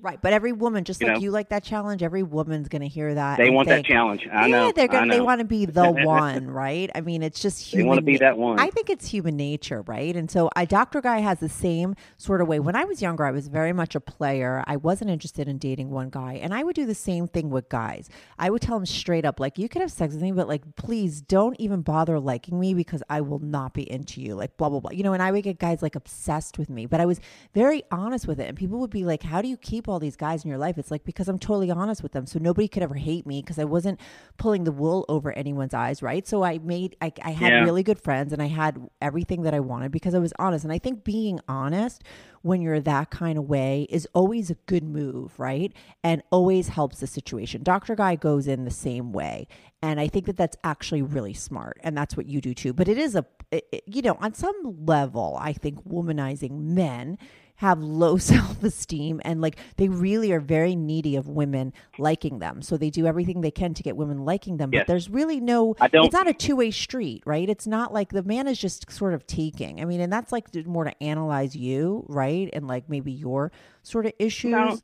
[0.00, 1.20] Right, but every woman, just You like know?
[1.22, 3.36] you like that challenge, every woman's going to hear that.
[3.36, 4.28] They want think, that challenge.
[4.32, 4.72] I yeah, know.
[4.72, 6.88] they're gonna, they want to be the one, right?
[6.94, 7.88] I mean, it's just They human.
[7.88, 8.60] wanna be na- that one.
[8.60, 10.14] I think it's human nature, right?
[10.14, 11.00] And so, I Dr.
[11.00, 12.60] Guy has the same sort of way.
[12.60, 14.62] When I was younger, I was very much a player.
[14.68, 17.68] I wasn't interested in dating one guy, and I would do the same thing with
[17.68, 18.08] guys.
[18.38, 20.76] I would tell them straight up, like, you could have sex with me, but like,
[20.76, 24.36] please don't even bother liking me because I will not be into you.
[24.36, 24.92] Like, blah blah blah.
[24.92, 27.20] You know, and I would get guys like obsessed with me, but I was
[27.52, 30.16] very honest with it, and people would be like, "How do you keep all these
[30.16, 32.82] guys in your life?" It's like because I'm totally honest with them, so nobody could
[32.82, 33.98] ever hate me because I wasn't
[34.36, 36.26] pulling the wool over anyone's eyes, right?
[36.26, 37.64] So I made, I, I had Yeah.
[37.64, 40.64] really good friends, and I had everything that I wanted because I was honest.
[40.64, 42.02] And I think being honest
[42.42, 45.72] when you're that kind of way is always a good move, right?
[46.04, 47.62] And always helps the situation.
[47.64, 47.96] Dr.
[47.96, 49.48] Guy goes in the same way.
[49.82, 51.78] And I think that that's actually really smart.
[51.82, 52.72] And that's what you do too.
[52.72, 57.18] But it is a, it, it- you know, on some level, I think womanizing men
[57.58, 62.62] have low self esteem and like they really are very needy of women liking them.
[62.62, 64.70] So they do everything they can to get women liking them.
[64.70, 67.48] But there's really no, I don't- it's not a two way street, right?
[67.48, 69.80] It's not like the man is just sort of taking.
[69.80, 72.48] I mean, and that's like more to analyze you, right?
[72.52, 73.50] And like maybe your
[73.82, 74.52] sort of issues.
[74.52, 74.78] No.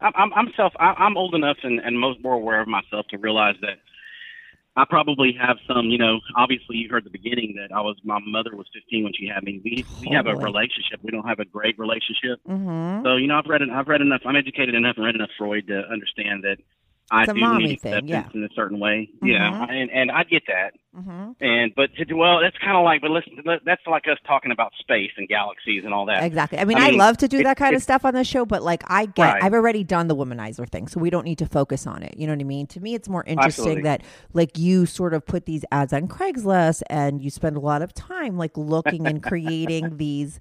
[0.00, 0.72] I'm I'm, I'm self.
[0.78, 3.78] I'm old enough and and most more aware of myself to realize that
[4.80, 8.18] I probably have some, you know, obviously you heard the beginning that I was, my
[8.24, 9.60] mother was 15 when she had me.
[9.62, 11.00] We, we have a relationship.
[11.02, 12.40] We don't have a great relationship.
[12.48, 13.04] Mm-hmm.
[13.04, 15.66] So, you know, I've read, I've read enough, I'm educated enough and read enough Freud
[15.68, 16.56] to understand that
[17.12, 18.38] I It's a do mommy need thing, acceptance yeah.
[18.40, 19.08] in a certain way.
[19.22, 19.50] Yeah.
[19.50, 19.70] Mhm.
[19.72, 20.74] And, and I get that.
[20.96, 21.32] Mm-hmm.
[21.44, 23.32] And, but to, well, that's kind of like, but listen,
[23.64, 26.22] that's like us talking about space and galaxies and all that.
[26.24, 26.58] Exactly.
[26.58, 28.24] I mean, I I, mean, love to do it- that kind of stuff on the
[28.24, 29.42] show, but like I get, Right.
[29.44, 32.14] I've already done the womanizer thing, so we don't need to focus on it.
[32.16, 32.66] You know what I mean?
[32.68, 33.82] To me, it's more interesting Absolutely.
[33.82, 34.02] that
[34.32, 37.92] like you sort of put these ads on Craigslist and you spend a lot of
[37.94, 40.38] time like looking and creating these.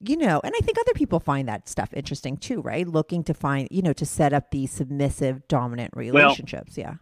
[0.00, 2.86] You know, and I think other people find that stuff interesting too, right?
[2.86, 6.76] Looking to find, you know, to set up these submissive, dominant relationships.
[6.76, 6.94] yeah.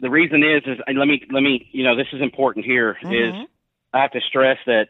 [0.00, 3.32] the reason is is let me let me you know this is important here is
[3.34, 3.44] Mhm.
[3.92, 4.88] I have to stress that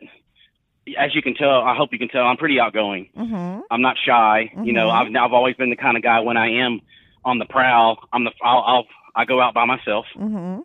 [0.98, 3.08] as you can tell I hope you can tell I'm pretty outgoing.
[3.16, 3.60] Mm-hmm.
[3.70, 4.50] I'm not shy.
[4.62, 5.16] You know Mhm.
[5.18, 6.80] I've I've always been the kind of guy when I am
[7.24, 10.06] on the prowl I'm the I'll, I'll I go out by myself.
[10.16, 10.60] Mm-hmm.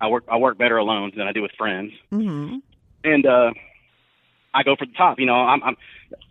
[0.00, 1.92] I work I work better alone than I do with friends.
[2.12, 2.56] Mm-hmm.
[3.02, 3.50] And uh
[4.54, 5.18] I go for the top.
[5.18, 5.76] You know I'm I'm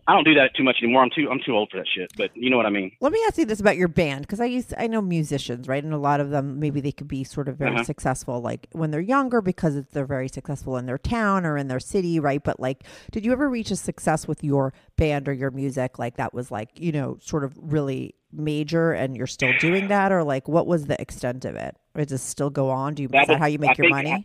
[0.08, 1.04] I don't do that too much anymore.
[1.04, 2.12] I'm too I'm too old for that shit.
[2.18, 2.92] But you know what I mean.
[3.02, 5.84] Let me ask you this about your band because I used I know musicians, right?
[5.84, 7.84] And a lot of them maybe they could be sort of very Uh-huh.
[7.84, 11.80] successful, like when they're younger because they're very successful in their town or in their
[11.82, 12.42] city, right?
[12.44, 16.18] But like, did you ever reach a success with your band or your music like
[16.18, 20.24] that was like you know sort of really major, and you're still doing that, or
[20.24, 21.76] like what was the extent of it?
[21.96, 22.94] Or does it still go on?
[22.94, 24.12] Do you That is that how you make I your money?
[24.12, 24.24] I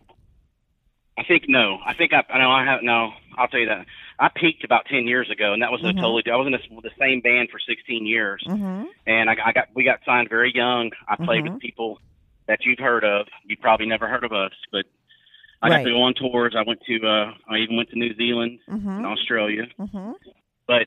[1.26, 1.78] think no.
[1.84, 3.10] I think I, I know I have no.
[3.36, 3.86] I'll tell you that.
[4.18, 5.90] I peaked about ten years ago, and that was Mhm.
[5.90, 6.22] a totally.
[6.32, 8.84] I was in this, the same band for sixteen years, Mm-hmm.
[9.06, 10.90] and I, I got we got signed very young.
[11.08, 11.52] I played Mhm.
[11.54, 12.00] with people
[12.46, 13.26] that you've heard of.
[13.46, 14.84] You probably never heard of us, but
[15.60, 15.78] I Right.
[15.78, 16.54] got to go on tours.
[16.56, 17.06] I went to.
[17.06, 19.04] uh I even went to New Zealand and Mm-hmm.
[19.06, 20.12] Australia, Mm-hmm.
[20.66, 20.86] but.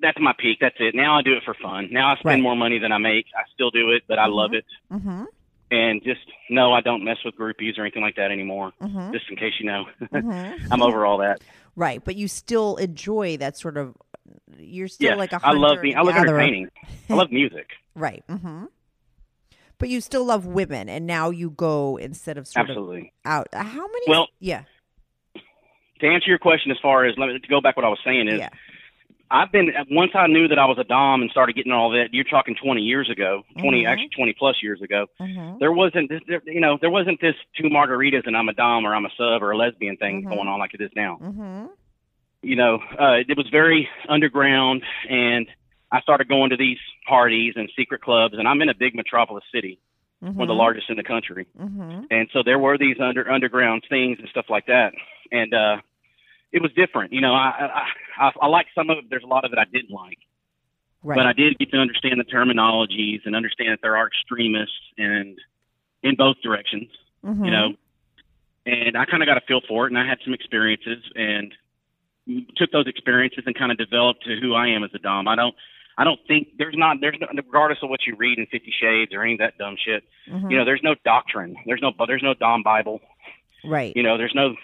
[0.00, 0.58] That's my peak.
[0.60, 0.94] That's it.
[0.94, 1.88] Now I do it for fun.
[1.90, 2.40] Now I spend Right.
[2.40, 3.26] more money than I make.
[3.36, 4.64] I still do it, but I love it.
[4.92, 5.24] Mm-hmm.
[5.70, 8.72] And just no, I don't mess with groupies or anything like that anymore.
[8.82, 9.12] Mm-hmm.
[9.12, 10.72] Just in case you know, mm-hmm.
[10.72, 11.42] I'm over all that.
[11.76, 13.94] Right, but you still enjoy that sort of.
[14.58, 15.96] You're still Yeah, like a I love being.
[15.96, 16.70] I love entertaining.
[17.10, 17.66] I love music.
[17.94, 18.22] Right.
[18.28, 18.66] Mm-hmm.
[19.78, 23.12] But you still love women, and now you go instead of sort of Absolutely.
[23.24, 23.48] out.
[23.52, 24.04] How many?
[24.06, 24.62] Well- yeah,
[26.00, 27.98] To answer your question, as far as let me to go back, what I was
[28.04, 28.50] saying is, yeah,
[29.30, 32.08] I've been once I knew that I was a dom and started getting all that.
[32.12, 33.88] You're talking 20 years ago, 20 Mhm.
[33.88, 35.06] actually 20 plus years ago.
[35.20, 35.58] mm-hmm.
[35.58, 38.86] There wasn't this, there, you know, there wasn't this two margaritas and I'm a dom
[38.86, 40.30] or I'm a sub or a lesbian thing Mhm.
[40.34, 41.18] going on like it is now.
[41.22, 41.66] Mm-hmm.
[42.42, 45.46] You know, uh, it was very underground, and
[45.90, 49.42] I started going to these parties and secret clubs, and I'm in a big metropolis
[49.52, 49.78] city,
[50.20, 51.46] one of the largest in the country.
[51.60, 52.04] Mm-hmm.
[52.10, 54.92] and so there were these under underground things and stuff like that
[55.32, 55.76] and uh
[56.52, 57.48] it was different you know i
[58.18, 60.18] i i, I like some of it there's a lot of it i didn't like
[61.02, 61.16] Right.
[61.16, 65.38] but i did get to understand the terminologies and understand that there are extremists and
[66.02, 66.88] in both directions
[67.24, 67.44] Mhm.
[67.44, 67.68] you know
[68.66, 71.52] and i kind of got a feel for it and i had some experiences and
[72.56, 75.36] took those experiences and kind of developed to who i am as a dom i
[75.36, 75.54] don't
[76.00, 79.12] I don't think there's not there's no, regardless of what you read in Fifty Shades
[79.12, 80.04] or any of that dumb shit.
[80.30, 80.48] Mhm.
[80.48, 81.56] You know, there's no doctrine.
[81.66, 83.00] There's no there's no Dom Bible.
[83.64, 83.92] right.
[83.96, 84.54] You know, there's no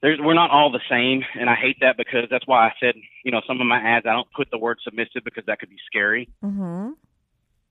[0.00, 2.94] there's we're not all the same, and I hate that because that's why I said
[3.24, 5.70] you know some of my ads I don't put the word submissive because that could
[5.70, 6.90] be scary, mm-hmm.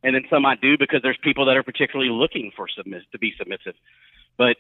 [0.04, 3.20] and then some I do because there's people that are particularly looking for submiss to
[3.20, 3.76] be submissive,
[4.38, 4.58] but.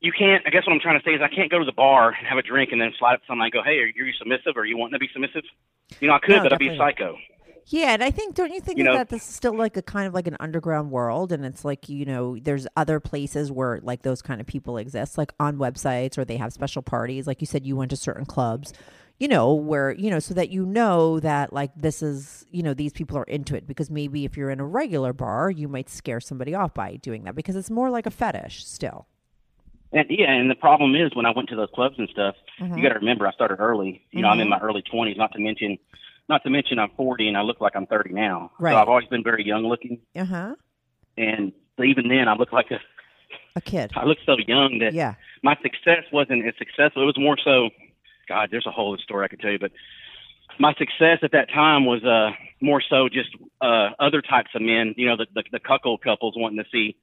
[0.00, 0.46] You can't.
[0.46, 2.24] I guess what I'm trying to say is I can't go to the bar and
[2.24, 4.56] have a drink and then slide up to someone and go, "Hey, are you submissive?
[4.56, 5.42] Or are you wanting to be submissive?"
[5.98, 7.18] You know, I could, No, but I'd be a psycho.
[7.70, 9.82] Yeah, and I think don't you think You that, that this is still like a
[9.82, 13.78] kind of like an underground world, and it's like you know there's other places where
[13.82, 17.26] like those kind of people exist, like on websites or they have special parties.
[17.26, 18.72] Like you said, you went to certain clubs,
[19.18, 22.72] you know, where you know so that you know that like this is you know
[22.72, 25.90] these people are into it because maybe if you're in a regular bar, you might
[25.90, 29.06] scare somebody off by doing that because it's more like a fetish still.
[29.92, 32.76] And yeah, and the problem is when I went to those clubs and stuff, Mhm.
[32.78, 34.02] you got to remember I started early.
[34.12, 34.50] You know, I'm in Mhm.
[34.50, 35.16] my early 20s.
[35.18, 35.78] Not to mention,
[36.28, 38.50] not to mention I'm 40 and I look like I'm 30 now.
[38.58, 38.72] Right.
[38.72, 40.54] So I've always been very young looking, Uh huh.
[41.16, 41.52] and
[41.82, 42.78] even then I look like a
[43.56, 43.92] A kid.
[43.96, 45.14] I look so young that Yeah.
[45.42, 47.02] my success wasn't as successful.
[47.02, 47.70] It was more so.
[48.28, 49.72] God, there's a whole story I could tell you, but
[50.58, 54.94] my success at that time was uh more so just uh other types of men.
[54.96, 56.96] You know, the the, the cuckold couples wanting to see,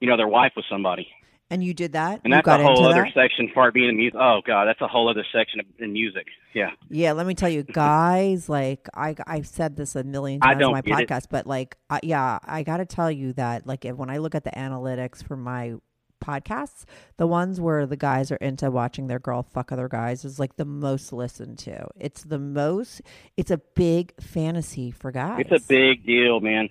[0.00, 1.08] you know, their wife with somebody.
[1.50, 2.20] And you did that.
[2.24, 3.14] And you that's got a whole other that?
[3.14, 4.18] section part being in music.
[4.20, 6.26] Oh God, that's a whole other section of, in music.
[6.54, 8.48] Yeah, Yeah, let me tell you, guys.
[8.48, 11.08] Like I, I've said this a million times on my get it.
[11.08, 14.18] podcast, but like, I, yeah, I got to tell you that, like, if, when I
[14.18, 15.74] look at the analytics for my
[16.20, 16.84] podcasts,
[17.16, 20.56] the ones where the guys are into watching their girl fuck other guys is like
[20.56, 21.86] the most listened to.
[21.96, 23.02] It's the most.
[23.36, 25.46] It's a big fantasy for guys.
[25.48, 26.68] it's a big deal, man.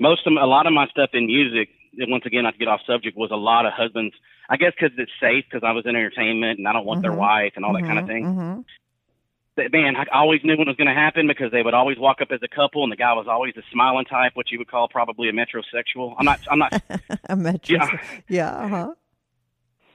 [0.00, 1.70] Most of a lot of my stuff in music,
[2.06, 4.14] once again, not to get off subject, was a lot of husbands.
[4.48, 7.12] I guess because it's safe, because I was in entertainment and I don't want their
[7.12, 8.24] wife and all that kind of thing.
[8.24, 8.60] Mm-hmm.
[9.72, 12.18] Man, I always knew when it was going to happen because they would always walk
[12.22, 14.70] up as a couple, and the guy was always a smiling type, what you would
[14.70, 16.14] call probably a metrosexual.
[16.16, 16.40] I'm not.
[16.48, 16.80] I'm not.
[17.28, 17.76] A metro.
[17.76, 18.00] Yeah.
[18.28, 18.50] Yeah.
[18.50, 18.94] Uh-huh.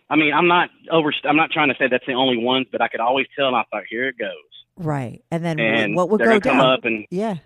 [0.10, 1.14] I mean, I'm not over.
[1.24, 3.56] I'm not trying to say that's the only ones, but I could always tell, and
[3.56, 4.30] I thought, here it goes.
[4.76, 5.24] Right.
[5.32, 7.38] And then And what would go gonna come up and yeah.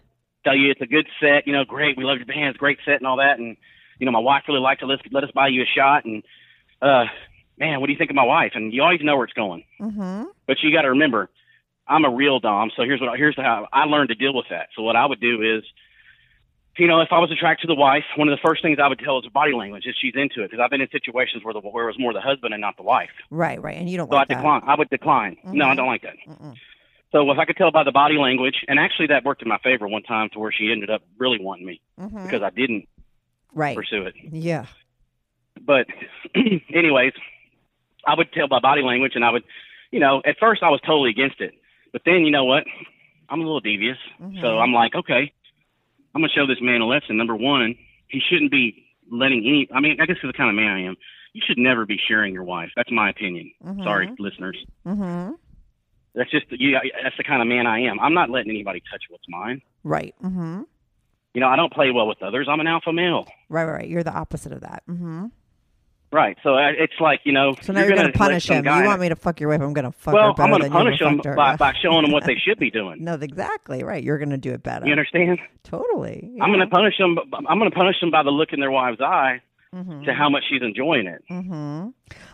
[0.43, 1.45] tell you it's a good set.
[1.45, 1.97] You know, great.
[1.97, 2.57] We love your bands.
[2.57, 3.37] Great set and all that.
[3.39, 3.57] And
[3.99, 4.85] you know, my wife really liked it.
[4.85, 6.05] Let's let us buy you a shot.
[6.05, 6.23] And
[6.81, 7.05] uh,
[7.57, 8.51] man, what do you think of my wife?
[8.55, 9.63] And you always know where it's going.
[9.81, 10.23] Mm-hmm.
[10.45, 11.29] But you got to remember,
[11.87, 12.71] I'm a real dom.
[12.75, 14.69] So here's what here's how I learned to deal with that.
[14.75, 15.63] So what I would do is,
[16.77, 18.87] you know, if I was attracted to the wife, one of the first things I
[18.87, 21.53] would tell is body language if she's into it, because I've been in situations where
[21.53, 23.09] the where it was more the husband and not the wife.
[23.31, 23.59] Right.
[23.61, 23.77] Right.
[23.77, 24.39] And you don't So like I that.
[24.41, 24.61] decline.
[24.67, 25.37] I would decline.
[25.43, 26.15] No, I don't like that.
[27.13, 29.57] So if I could tell by the body language, and actually that worked in my
[29.63, 32.23] favor one time to where she ended up really wanting me Mm-hmm.
[32.25, 32.87] because I didn't
[33.53, 33.75] Right.
[33.75, 34.15] pursue it.
[34.31, 34.65] Yeah.
[35.59, 35.87] But
[36.73, 37.13] anyways,
[38.05, 39.43] I would tell by body language, and I would,
[39.91, 41.53] you know, at first I was totally against it,
[41.91, 42.63] but then you know what?
[43.29, 43.97] I'm a little devious,
[44.41, 45.33] so I'm like, okay,
[46.15, 47.17] I'm gonna show this man a lesson.
[47.17, 47.75] Number one,
[48.07, 49.67] he shouldn't be letting any.
[49.73, 50.95] I mean, I guess is the kind of man I am.
[51.33, 52.69] You should never be sharing your wife.
[52.75, 53.51] That's my opinion.
[53.83, 54.57] Sorry, listeners.
[54.85, 55.33] Mm-hmm.
[56.15, 56.79] That's just you.
[57.03, 57.99] That's the kind of man I am.
[57.99, 59.61] I'm not letting anybody touch what's mine.
[59.83, 60.15] Right.
[60.23, 60.61] Mm-hmm.
[61.33, 62.47] You know, I don't play well with others.
[62.49, 63.25] I'm an alpha male.
[63.49, 63.65] Right.
[63.65, 63.73] Right.
[63.73, 63.87] right.
[63.89, 64.83] You're the opposite of that.
[64.89, 65.25] Mm-hmm.
[66.11, 66.37] Right.
[66.41, 67.53] So I- it's like you know.
[67.61, 68.63] So now you're, gonna going to punish him.
[68.65, 69.61] You want me to fuck your wife?
[69.61, 71.35] I'm going to fuck her Well, better I'm going to punish her.
[71.35, 73.03] by, by showing them what they should be doing.
[73.03, 74.01] no, exactly right.
[74.03, 74.85] You're going to do it better.
[74.85, 75.39] You understand?
[75.63, 76.31] Totally.
[76.41, 77.17] I'm going to punish them.
[77.47, 79.41] I'm going to punish them by the look in their wife's eye
[79.75, 80.05] Mm-hmm.
[80.05, 81.21] to how much she's enjoying it.
[81.29, 81.89] Mm-hmm.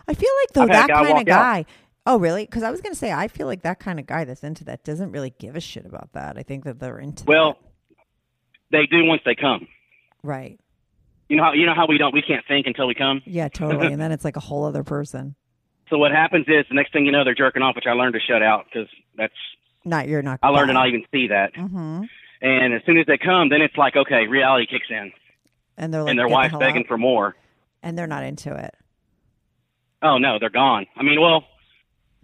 [0.06, 1.26] I feel like though I've that kind of walk out.
[1.26, 1.64] guy.
[2.06, 2.44] Oh, really?
[2.44, 4.62] Because I was going to say I feel like that kind of guy that's into
[4.66, 6.38] that doesn't really give a shit about that.
[6.38, 7.24] I think that they're into.
[7.24, 7.58] Well,
[8.74, 9.66] they do once they come.
[10.22, 10.58] right?
[11.28, 13.22] You know how you know how we don't we can't think until we come.
[13.24, 13.86] Yeah, totally.
[13.92, 15.34] and then it's like a whole other person.
[15.90, 18.14] So what happens is the next thing you know they're jerking off, which I learned
[18.14, 19.34] to shut out because that's
[19.84, 20.38] Not you're not.
[20.42, 21.54] I learned to not even see that.
[21.54, 22.04] Mm-hmm.
[22.40, 25.12] And as soon as they come, then it's like okay, reality kicks in,
[25.76, 27.36] And they're like, and their "Get the wife's hell begging out." for more.
[27.82, 28.74] and they're not into it.
[30.02, 30.86] Oh no, they're gone.
[30.96, 31.44] I mean, well,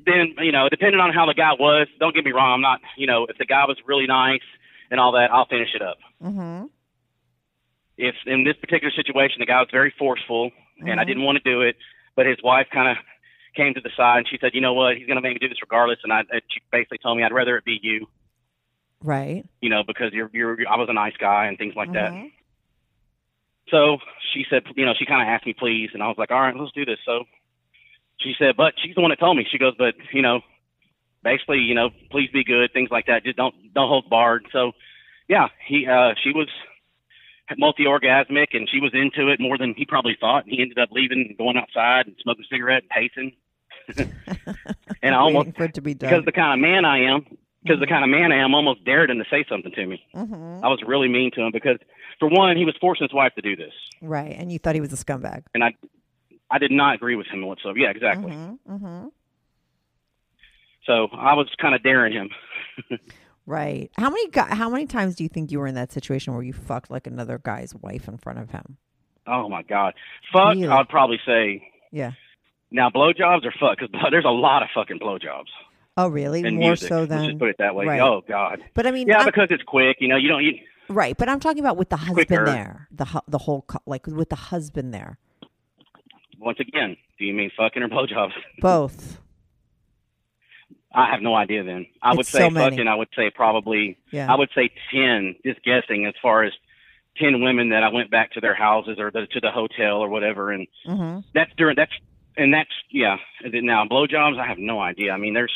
[0.07, 1.87] then you know, depending on how the guy was.
[2.01, 2.55] Don't get me wrong.
[2.55, 2.81] I'm not.
[2.97, 4.41] You know, if the guy was really nice
[4.91, 5.99] and all that, I'll finish it up.
[6.23, 6.67] Mm-hmm.
[7.97, 11.45] If in this particular situation, the guy was very forceful, and I didn't want to
[11.45, 11.77] do it,
[12.17, 12.97] but his wife kind of
[13.55, 14.97] came to the side and she said, "You know what?
[14.97, 17.33] He's going to make me do this regardless." And I, she basically told me, "I'd
[17.33, 18.07] rather it be you."
[19.03, 19.45] Right.
[19.61, 22.13] You know, because you're you're I was a nice guy and things like that.
[22.13, 22.33] Mhm.
[23.71, 23.99] So
[24.33, 26.41] she said, you know, she kind of asked me please, and I was like, all
[26.41, 26.99] right, let's do this.
[27.05, 27.25] So
[28.19, 29.47] she said, but she's the one that told me.
[29.51, 30.41] She goes, but you know,
[31.23, 33.25] basically, you know, please be good, things like that.
[33.25, 34.47] Just don't don't hold barred.
[34.53, 34.73] So
[35.29, 36.49] yeah, he uh she was
[37.59, 40.45] multi orgasmic and she was into it more than he probably thought.
[40.45, 43.33] And He ended up leaving and going outside and smoking a cigarette and pacing.
[45.03, 47.27] and I almost for it to be because the kind of man I am,
[47.65, 50.05] because the kind of man I am, almost dared him to say something to me.
[50.15, 50.63] Mhm.
[50.63, 51.79] I was really mean to him because,
[52.21, 54.35] for one, he was forcing his wife to do this, Right.
[54.39, 55.45] And you thought he was a scumbag.
[55.55, 55.75] and I,
[56.51, 57.79] I did not agree with him whatsoever.
[57.79, 58.31] Yeah, exactly.
[58.33, 59.07] Mm-hmm.
[60.91, 62.31] So I was kind of daring him.
[63.47, 63.91] Right.
[63.97, 66.53] How many how many times do you think you were in that situation where you
[66.53, 68.77] fucked like another guy's wife in front of him?
[69.27, 69.95] Oh my god,
[70.33, 70.55] fuck!
[70.55, 70.67] Really?
[70.69, 71.63] I'd probably say
[71.93, 72.13] Yeah.
[72.73, 75.49] now blowjobs or fuck because there's a lot of fucking blowjobs
[75.97, 76.43] Oh, really?
[76.43, 76.89] More music.
[76.89, 77.87] so Let's than just put it that way.
[77.87, 78.01] Right.
[78.01, 78.63] Oh god.
[78.75, 79.99] But I mean, Yeah, I'm- because it's quick.
[80.01, 80.43] You know, you don't.
[80.43, 80.55] You,
[80.89, 81.17] right.
[81.17, 82.45] But I'm talking about with the husband quicker.
[82.47, 85.19] there, the hu- the whole co- like with the husband there,
[86.39, 88.33] once again, do you mean fucking or blowjobs?
[88.61, 89.21] both.
[90.93, 91.63] I have no idea.
[91.65, 92.89] Then I would say so fucking.
[92.89, 93.97] I would say probably.
[94.11, 94.33] Yeah.
[94.33, 95.37] I would say ten.
[95.45, 96.53] Just guessing as far as
[97.17, 100.09] ten women that I went back to their houses or the, to the hotel or
[100.09, 101.21] whatever, and Mm-hmm.
[101.35, 101.93] that's during that's
[102.37, 103.17] and that's yeah.
[103.45, 105.13] Now blowjobs, I have no idea.
[105.13, 105.53] I mean, there's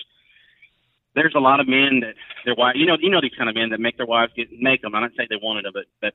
[1.15, 2.15] there's a lot of men that
[2.45, 4.49] their wife, you know, you know these kind of men that make their wives get
[4.53, 4.95] make them.
[4.95, 6.15] I don't say they wanted them, but that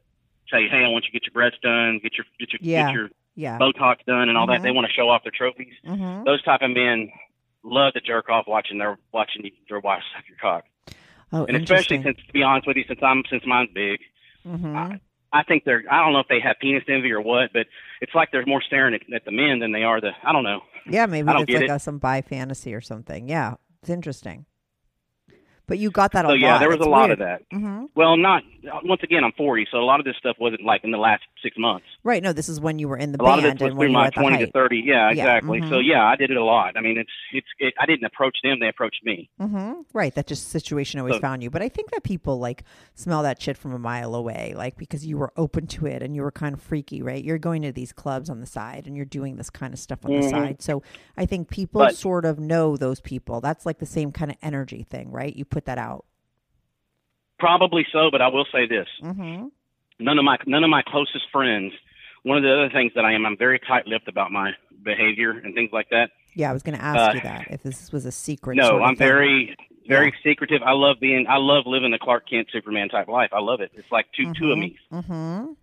[0.51, 2.87] say, hey, I want you to get your breasts done, get your get your Yeah.
[2.87, 3.57] get your Yeah.
[3.59, 4.57] Botox done, and all Mhm.
[4.57, 4.61] that.
[4.63, 5.73] They want to show off their trophies.
[5.85, 6.23] Mm-hmm.
[6.25, 7.11] Those type of men
[7.63, 10.63] love to jerk off watching their watching their wives suck your cock,
[11.31, 13.99] Oh, and especially since to be honest with you, since I'm since mine's big.
[14.45, 14.95] mm-hmm.
[15.31, 15.83] I think they're.
[15.91, 17.67] I don't know if they have penis envy or what, but
[18.01, 20.09] it's like they're more staring at, at the men than they are the.
[20.23, 20.61] I don't know.
[20.89, 21.69] Yeah, maybe it's like it.
[21.69, 23.29] a, some bi fantasy or something.
[23.29, 24.45] Yeah, it's interesting.
[25.67, 26.39] But you got that a So lot.
[26.39, 27.11] yeah, there was It's a lot weird.
[27.11, 27.41] of that.
[27.53, 27.85] Mm-hmm.
[27.95, 28.41] Well, not
[28.83, 29.23] once again.
[29.23, 31.85] I'm 40, so a lot of this stuff wasn't like in the last six months.
[32.03, 32.21] Right.
[32.23, 33.77] No, this is when you were in the A lot band of this was and
[33.77, 34.83] when through my the twenty to thirty.
[34.85, 35.61] Yeah, Yeah, exactly.
[35.61, 35.69] mhm.
[35.69, 36.77] So yeah, I did it a lot.
[36.77, 37.47] I mean, it's it's.
[37.59, 39.29] It, I didn't approach them; they approached me.
[39.39, 39.81] Mm-hmm.
[39.93, 40.13] Right.
[40.15, 41.49] That just situation always So- found you.
[41.49, 42.63] But I think that people like
[42.95, 46.15] smell that shit from a mile away, like because you were open to it and
[46.15, 47.23] you were kind of freaky, right?
[47.23, 50.05] You're going to these clubs on the side and you're doing this kind of stuff
[50.05, 50.29] on the Mhm.
[50.31, 50.61] side.
[50.61, 50.83] So
[51.17, 53.41] I think people But- sort of know those people.
[53.41, 55.35] That's like the same kind of energy thing, right?
[55.35, 56.05] You put that out.
[57.39, 59.47] Probably so, but I will say this: Mm-hmm.
[59.99, 61.73] None of my none of my closest friends.
[62.23, 64.51] One of the other things that I am, I'm very tight-lipped about my
[64.83, 66.11] behavior and things like that.
[66.35, 68.57] Yeah, I was going to ask Uh, you that if this was a secret.
[68.57, 69.07] No, sort of I'm thing.
[69.07, 69.55] very
[69.87, 70.61] very secretive.
[70.63, 71.25] I love being.
[71.27, 73.31] I love living the Clark Kent Superman type life.
[73.33, 73.71] I love it.
[73.73, 74.77] It's like 2 two of me.
[74.93, 75.53] Mm-hmm.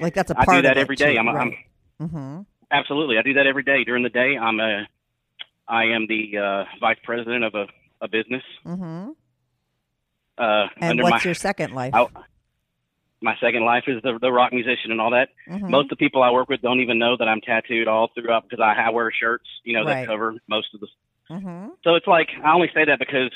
[0.00, 1.14] Like that's a part do that every day.
[1.14, 1.52] too, I'm, I'm
[2.00, 2.40] mm-hmm.
[2.70, 3.18] absolutely.
[3.18, 3.84] I do that every day.
[3.84, 4.88] During the day, I'm a.
[5.68, 7.66] I am the uh, vice president of a,
[8.00, 8.42] a business.
[8.66, 9.10] Mm-hmm.
[10.36, 11.94] Uh, And what's my, your second life?
[11.94, 12.08] I-
[13.22, 15.28] my second life is the the rock musician and all that.
[15.48, 15.68] Mhm.
[15.70, 18.44] Most of the people I work with don't even know that I'm tattooed all throughout
[18.48, 20.02] because I, I wear shirts, you know, Right.
[20.02, 20.86] that cover most of the.
[21.30, 21.68] Mm-hmm.
[21.84, 23.30] So it's like I only say that because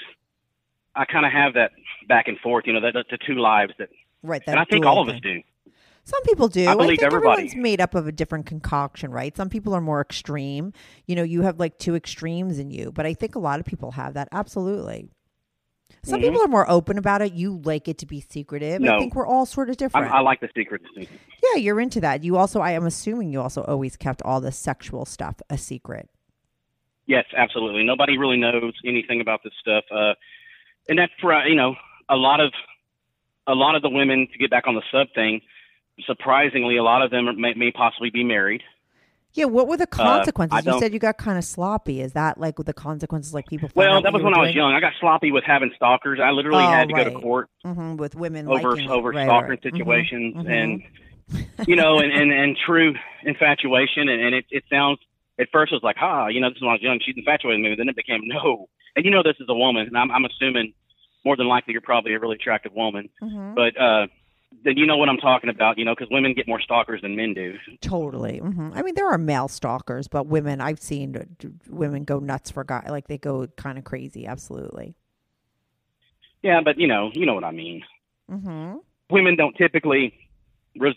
[0.96, 1.72] I kind of have that
[2.08, 3.88] back and forth, you know, that the two lives that,
[4.22, 4.42] Right.
[4.46, 5.16] That and I think all of thing.
[5.16, 5.42] us do.
[6.06, 6.66] Some people do.
[6.68, 7.32] I believe think everybody.
[7.42, 9.34] everyone's made up of a different concoction, right?
[9.34, 10.72] Some people are more extreme.
[11.06, 13.64] You know, you have like two extremes in you, but I think a lot of
[13.66, 14.28] people have that.
[14.30, 15.08] Absolutely.
[16.04, 16.24] Some Mhm.
[16.24, 17.32] people are more open about it.
[17.32, 18.82] You like it to be secretive.
[18.82, 20.12] I think we're all sort of different.
[20.12, 20.82] I like the secret.
[20.96, 22.22] yeah, you're into that.
[22.24, 26.08] You also, I am assuming you also always kept all the sexual stuff a secret.
[27.06, 27.84] Yes, absolutely.
[27.84, 30.14] Nobody really knows anything about this stuff, uh,
[30.88, 31.74] and that's for uh, you know
[32.08, 32.52] a lot of
[33.46, 35.42] a lot of the women to get back on the sub thing.
[36.06, 38.62] Surprisingly, a lot of them may, may possibly be married.
[39.34, 40.66] Yeah, what were the consequences?
[40.66, 42.00] Uh, you said you got kind of sloppy.
[42.00, 43.34] Is that like the consequences?
[43.34, 43.70] Like people?
[43.74, 44.72] Well, that was when I was young.
[44.72, 46.20] I got sloppy with having stalkers.
[46.22, 49.24] I literally Oh, had to go to court hmm with women over liking over Right,
[49.26, 49.60] stalking right.
[49.62, 50.50] Mhm, situations mhm.
[50.50, 50.82] and
[51.66, 54.98] you know and, and and true infatuation and, and it it sounds
[55.40, 57.14] at first it was like ah you know this is when I was young she's
[57.16, 59.96] infatuated with me then it became no and you know this is a woman and
[59.96, 60.74] I'm I'm assuming
[61.24, 63.54] more than likely you're probably a really attractive woman Mhm.
[63.54, 64.06] but uh
[64.62, 67.16] then you know what I'm talking about you know because women get more stalkers than
[67.16, 68.38] men do Totally.
[68.38, 71.16] hmm I mean, there are male stalkers, but women, I've seen
[71.68, 74.26] women go nuts for guys, like they go kind of crazy.
[74.26, 74.94] Absolutely.
[76.42, 77.82] yeah but you know you know what I mean
[78.30, 78.76] Mm-hmm.
[79.10, 80.14] women don't typically
[80.78, 80.94] res-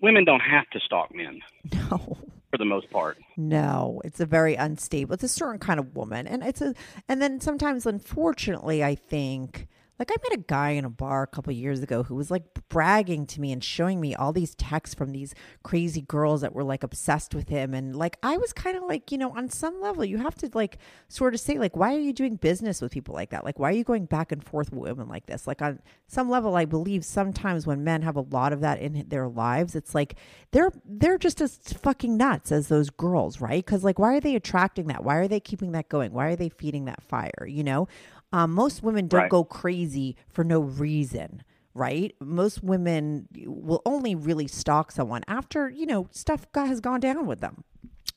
[0.00, 1.40] women don't have to stalk men
[1.72, 2.16] No,
[2.50, 5.14] for the most part no, it's a very unstable.
[5.14, 6.74] It's a certain kind of woman, and it's a,
[7.08, 9.66] and then sometimes, unfortunately, I think.
[10.00, 12.44] Like I met a guy in a bar a couple years ago who was like
[12.70, 16.64] bragging to me and showing me all these texts from these crazy girls that were
[16.64, 19.78] like obsessed with him and like I was kind of like, you know, on some
[19.78, 20.78] level you have to like
[21.08, 23.44] sort of say like why are you doing business with people like that?
[23.44, 25.46] Like why are you going back and forth with women like this?
[25.46, 29.04] Like on some level I believe sometimes when men have a lot of that in
[29.08, 30.14] their lives, it's like
[30.52, 33.66] they're they're just as fucking nuts as those girls, right?
[33.66, 35.04] Cuz like why are they attracting that?
[35.04, 36.14] Why are they keeping that going?
[36.14, 37.86] Why are they feeding that fire, you know?
[38.32, 39.30] Um, most women don't Right.
[39.30, 41.42] go crazy for no reason,
[41.74, 42.14] right?
[42.20, 47.26] Most women will only really stalk someone after, you know, stuff got, has gone down
[47.26, 47.64] with them.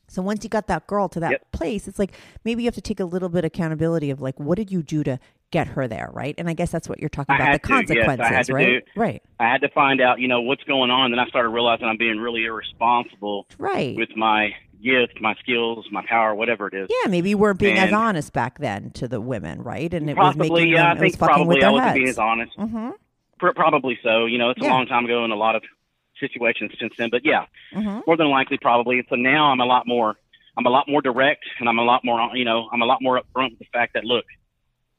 [0.08, 1.52] So once you got that girl to that Yep.
[1.54, 2.14] place, it's like
[2.46, 4.84] maybe you have to take a little bit of accountability of like, what did you
[4.84, 5.18] do to
[5.50, 6.36] get her there, right?
[6.38, 8.66] And I guess that's what you're talking about the to, yes, I consequences, to right?
[8.66, 11.10] do- Right, I had to find out, you know, what's going on.
[11.10, 13.96] Then I started realizing I'm being really irresponsible right.
[13.96, 14.52] with my
[14.84, 16.90] gift, my skills, my power, whatever it is.
[17.04, 19.94] yeah, maybe you weren't being as honest back then to the women, right?
[19.94, 20.78] And it was making yeah.
[20.78, 21.96] them, I it was think fucking with probably their I wasn't heads.
[21.98, 22.58] being as honest.
[22.58, 22.90] mm-hmm.
[23.40, 24.26] Probably so.
[24.26, 24.70] You know, it's Yeah.
[24.70, 25.64] a long time ago in a lot of
[26.20, 27.10] situations since then.
[27.10, 28.00] But yeah, Mm-hmm.
[28.08, 29.04] more than likely, probably.
[29.10, 30.16] So now I'm a lot more.
[30.58, 32.30] I'm a lot more direct, and I'm a lot more.
[32.36, 34.26] You know, I'm a lot more upfront with the fact that look,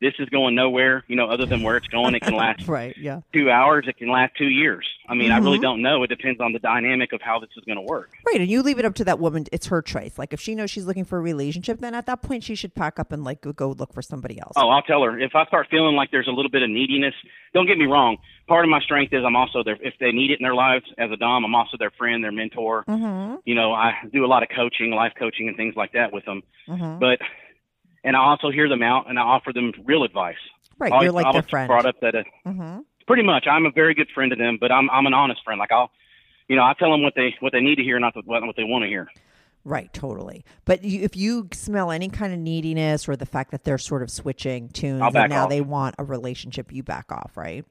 [0.04, 1.02] this is going nowhere.
[1.08, 3.20] You know, other than where it's going, it can last Right, yeah.
[3.32, 3.86] two hours.
[3.88, 4.86] It can last two years.
[5.08, 5.62] I mean, I really Mhm.
[5.62, 6.02] don't know.
[6.02, 8.10] It depends on the dynamic of how this is going to work.
[8.26, 9.46] Right, and you leave it up to that woman.
[9.52, 10.18] It's her choice.
[10.18, 12.74] Like if she knows she's looking for a relationship, then at that point she should
[12.74, 14.52] pack up and like go- go look for somebody else.
[14.56, 17.14] Oh, I'll tell her if I start feeling like there's a little bit of neediness.
[17.54, 18.18] Don't get me wrong.
[18.46, 20.84] Part of my strength is I'm also their if they need it in their lives
[20.98, 21.44] as a dom.
[21.46, 22.84] I'm also their friend, their mentor.
[22.86, 23.36] Mm-hmm.
[23.46, 26.24] You know, I do a lot of coaching, life coaching, and things like that with
[26.26, 26.42] them.
[26.68, 26.98] Mm-hmm.
[26.98, 27.20] But
[28.04, 30.36] and I also hear them out and I offer them real advice.
[30.78, 31.68] Right, Always- you're like their friend.
[31.68, 32.14] Brought up that
[32.46, 32.80] Mm-hmm.
[33.06, 35.58] pretty much I'm a very good friend to them, but I'm I'm an honest friend.
[35.58, 35.90] Like I'll,
[36.48, 38.56] you know, I tell them what they what they need to hear, not what what
[38.56, 39.08] they want to hear.
[39.66, 40.44] Right, totally.
[40.66, 44.02] But you, if you smell any kind of neediness or the fact that they're sort
[44.02, 45.48] of switching tunes and now off.
[45.48, 47.64] they want a relationship, you back off, right?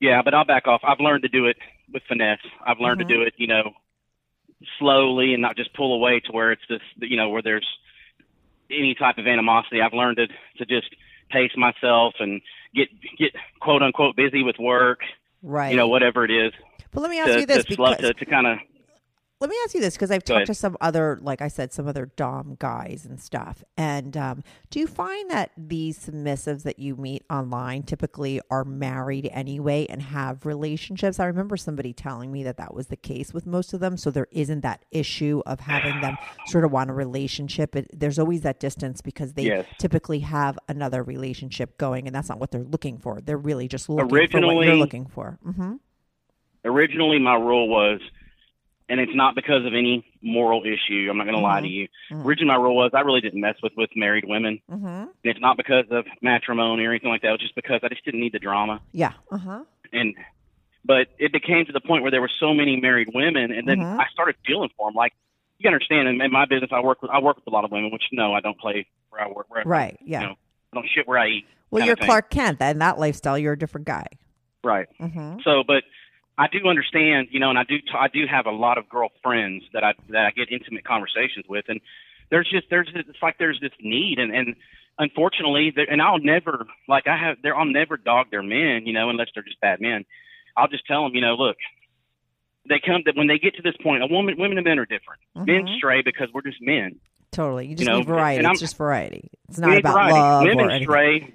[0.00, 0.80] Yeah, but I'll back off.
[0.84, 1.58] I've learned to do it
[1.92, 2.38] with finesse.
[2.64, 3.08] I've learned Mm-hmm.
[3.08, 3.72] to do it, you know,
[4.78, 7.66] slowly and not just pull away to where it's just, you know, where there's
[8.70, 9.80] any type of animosity.
[9.80, 10.94] I've learned to to just
[11.30, 12.40] pace myself and
[12.74, 12.88] get
[13.18, 15.00] get quote unquote busy with work
[15.42, 15.70] Right.
[15.70, 16.52] you know, whatever it is.
[16.92, 18.58] But let me ask To, you this to, because to, to kind of
[19.40, 20.46] let me ask you this because I've Go talked ahead.
[20.48, 23.62] to some other, like I said, some other dom guys and stuff.
[23.76, 29.30] And um, do you find that these submissives that you meet online typically are married
[29.32, 31.20] anyway and have relationships?
[31.20, 33.96] I remember somebody telling me that that was the case with most of them.
[33.96, 37.76] So there isn't that issue of having them sort of want a relationship.
[37.76, 39.66] It, there's always that distance because they Yes.
[39.78, 43.20] typically have another relationship going, and that's not what they're looking for.
[43.20, 45.38] They're really just looking for what you're looking for.
[45.44, 45.74] hmm
[46.64, 48.00] originally my rule was,
[48.88, 51.08] and it's not because of any moral issue.
[51.10, 51.88] I'm not going to lie to you.
[52.10, 54.60] Originally, my rule was I really didn't mess with with married women.
[54.68, 57.28] hmm And it's not because of matrimony or anything like that.
[57.28, 58.80] It was just because I just didn't need the drama.
[58.92, 59.12] Yeah.
[59.30, 59.64] Uh huh.
[59.92, 60.14] And
[60.84, 63.78] but it became to the point where there were so many married women, and then
[63.78, 63.98] Mhm.
[64.00, 64.94] I started feeling for them.
[64.94, 65.12] Like
[65.58, 67.64] you can understand, in, in my business, I work with I work with a lot
[67.64, 69.46] of women, which no, I don't play where I work.
[69.50, 69.98] Where I, Right.
[70.04, 70.20] Yeah.
[70.20, 70.34] You know,
[70.72, 71.46] I don't shit where I eat.
[71.70, 71.96] Well, you're.
[71.96, 72.58] Clark Kent.
[72.60, 74.06] and that lifestyle, you're a different guy.
[74.64, 74.86] Right.
[75.00, 75.38] Mm-hmm.
[75.44, 75.84] So, but
[76.38, 78.88] I do understand, you know, and I do, t- I do have a lot of
[78.88, 81.80] girlfriends that I that I get intimate conversations with, and
[82.30, 84.54] there's just there's it's like there's this need, and and
[84.98, 89.10] unfortunately, and I'll never like I have there I'll never dog their men, you know,
[89.10, 90.04] unless they're just bad men.
[90.56, 91.56] I'll just tell them, you know, look,
[92.68, 94.86] they come that when they get to this point, a woman, women and men are
[94.86, 95.20] different.
[95.34, 95.76] Men Mhm.
[95.76, 97.00] stray because we're just men.
[97.32, 97.66] Totally.
[97.66, 98.44] You just know, need variety.
[98.44, 99.28] It's just variety.
[99.48, 100.18] It's not about variety.
[100.18, 100.86] love women or anything.
[100.88, 101.34] stray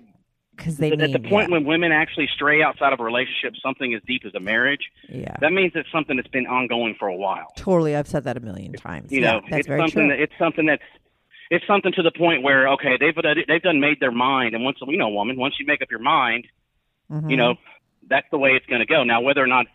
[0.55, 1.53] Because they at the point yeah.
[1.57, 4.91] when women actually stray outside of a relationship, something as deep as a marriage.
[5.09, 5.35] yeah.
[5.41, 7.47] That means it's something that's been ongoing for a while.
[7.55, 7.95] Totally.
[7.95, 9.11] I've said that a million times.
[9.11, 10.15] you yeah, know, that's it's very something true.
[10.15, 10.83] that it's something that's
[11.49, 13.15] it's something to the point where okay, they've
[13.47, 15.89] they've done made their mind, and once you know, a woman, once you make up
[15.91, 16.47] your mind,
[17.11, 17.29] Mhm.
[17.29, 17.55] you know,
[18.07, 19.03] that's the way it's going to go.
[19.03, 19.65] Now, whether or not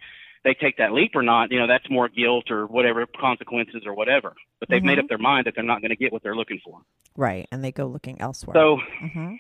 [0.45, 3.95] they take that leap or not, you know, that's more guilt or whatever consequences or
[3.95, 4.35] whatever.
[4.61, 5.03] But they've made Mhm.
[5.03, 6.81] up their mind that they're not going to get what they're looking for.
[7.17, 7.47] Right.
[7.53, 8.55] And they go looking elsewhere.
[8.55, 9.35] So, hmm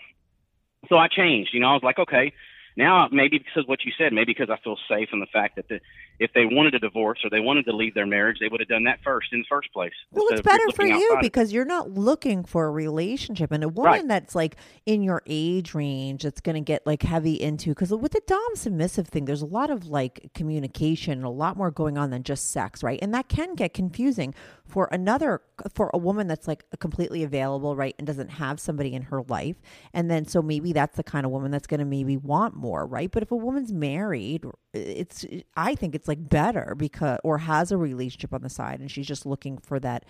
[0.88, 1.50] so I changed.
[1.52, 2.32] You know, I was like, okay,
[2.76, 5.56] now maybe because of what you said, maybe because I feel safe in the fact
[5.56, 5.80] that the,
[6.18, 8.68] if they wanted a divorce or they wanted to leave their marriage, they would have
[8.68, 9.92] done that first in the first place.
[10.10, 13.88] Well, it's better for you because you're not looking for a relationship, and a woman
[13.92, 14.08] Right.
[14.08, 14.56] that's like
[14.86, 18.40] in your age range that's going to get like heavy into because with the dom
[18.54, 22.50] submissive thing, there's a lot of like communication, a lot more going on than just
[22.50, 22.98] sex, right?
[23.00, 25.40] And that can get confusing for another
[25.74, 29.56] for a woman that's like completely available, right, and doesn't have somebody in her life,
[29.94, 32.86] and then so maybe that's the kind of woman that's going to maybe want more,
[32.86, 33.10] right?
[33.10, 34.44] But if a woman's married,
[34.74, 35.24] it's
[35.56, 39.06] I think it's like better because or has a relationship on the side and she's
[39.06, 40.04] just looking for that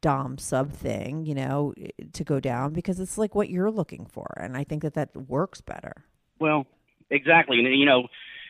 [0.00, 1.74] dom sub thing, you know,
[2.12, 5.16] to go down because it's like what you're looking for, and I think that that
[5.16, 6.04] works better.
[6.38, 6.66] Well,
[7.10, 8.08] exactly, and you know,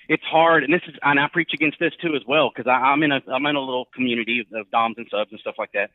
[0.09, 3.03] it's hard, and this is, and I preach against this too as well because I'm
[3.03, 5.91] in a I'm in a little community of, doms and subs and stuff like that,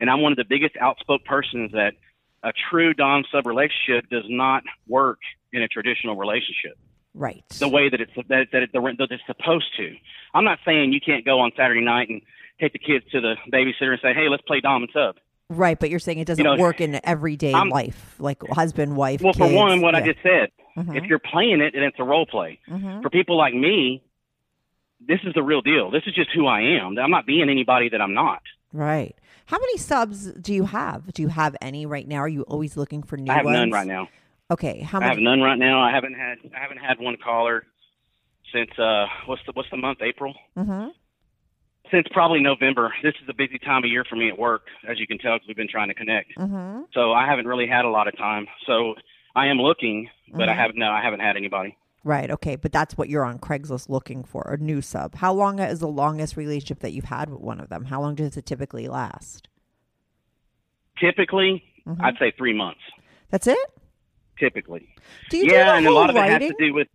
[0.00, 1.94] and I'm one of the biggest outspoken persons that
[2.42, 5.18] a true dom sub relationship does not work
[5.52, 6.78] in a traditional relationship
[7.14, 7.44] Right.
[7.58, 9.94] the way that it's that that, it, that it's supposed to.
[10.32, 12.22] I'm not saying you can't go on Saturday night and
[12.60, 15.16] take the kids to the babysitter and say, "Hey, let's play dom and sub."
[15.48, 19.20] Right, but you're saying it doesn't know, work in everyday I'm- life, like husband, wife.
[19.22, 20.96] Well, for one, what I just said, Mhm.
[20.96, 23.02] if you're playing it and it's a role play, Mhm.
[23.02, 24.00] for people like me,
[25.00, 25.90] this is the real deal.
[25.90, 26.96] This is just who I am.
[26.96, 28.42] I'm not being anybody that I'm not.
[28.72, 29.16] Right.
[29.46, 31.12] How many subs do you have?
[31.12, 32.18] Do you have any right now?
[32.18, 33.56] Are you always looking for new I have ones?
[33.56, 34.08] none right now.
[34.50, 34.80] Okay.
[34.80, 35.80] How I have none right now.
[35.80, 37.64] I haven't had I haven't had one caller
[38.52, 40.88] since uh what's the what's the month April hmm
[41.90, 42.92] since probably November.
[43.02, 45.34] This is a busy time of year for me at work, as you can tell,
[45.34, 46.32] because we've been trying to connect.
[46.36, 48.46] hmm So I haven't really had a lot of time.
[48.66, 48.94] So
[49.34, 50.56] I am looking, but I Mhm.
[50.56, 50.78] haven't.
[50.78, 51.76] No, I haven't had anybody.
[52.04, 52.30] Right.
[52.30, 52.54] Okay.
[52.56, 55.16] But that's what you're on Craigslist looking for a new sub.
[55.16, 57.86] How long is the longest relationship that you've had with one of them?
[57.86, 59.48] How long does it typically last?
[60.98, 61.96] Typically, Mhm.
[62.00, 62.80] I'd say three months.
[63.30, 63.58] That's it.
[64.40, 64.88] Typically,
[65.30, 66.48] Do you yeah, do and a lot of it writing?
[66.48, 66.88] has to do with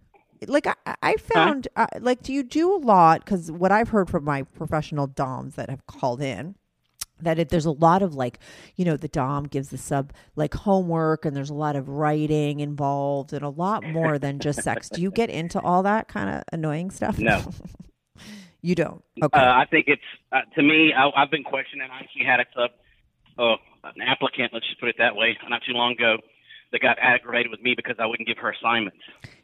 [0.48, 4.10] like I, I found uh, like do you do a lot because what i've heard
[4.10, 6.56] from my professional doms that have called in
[7.22, 8.40] that it, there's a lot of like
[8.76, 12.60] you know the dom gives the sub like homework and there's a lot of writing
[12.60, 16.30] involved and a lot more than just sex do you get into all that kind
[16.30, 17.42] of annoying stuff No.
[18.62, 20.02] you don't okay Uh, I think it's
[20.34, 20.92] uh, to me.
[20.94, 21.88] I, I've been questioning.
[21.90, 22.72] I actually had a sub,
[23.40, 23.56] uh,
[23.96, 24.52] an applicant.
[24.54, 25.38] Let's just put it that way.
[25.48, 26.18] Not too long ago,
[26.72, 28.98] that got aggravated with me because I wouldn't give her assignments.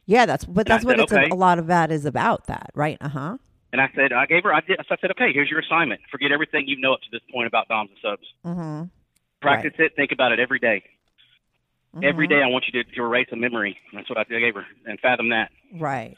[0.05, 1.29] yeah that's but that's what said, it's okay.
[1.29, 3.37] a, a lot of that is about that right uh-huh
[3.71, 4.53] And I said, I gave her.
[4.53, 4.77] I did.
[4.87, 6.01] So I said, okay, here's your assignment.
[6.11, 8.27] Forget everything you know up to this point about doms and subs.
[8.45, 8.83] mm-hmm.
[9.41, 9.95] Practice it.
[9.95, 10.83] Think about it every day.
[12.03, 12.39] Every Mm-hmm.
[12.39, 13.77] day, I want you to, to erase a memory.
[13.93, 15.51] That's what I gave her, and fathom that.
[15.79, 16.15] right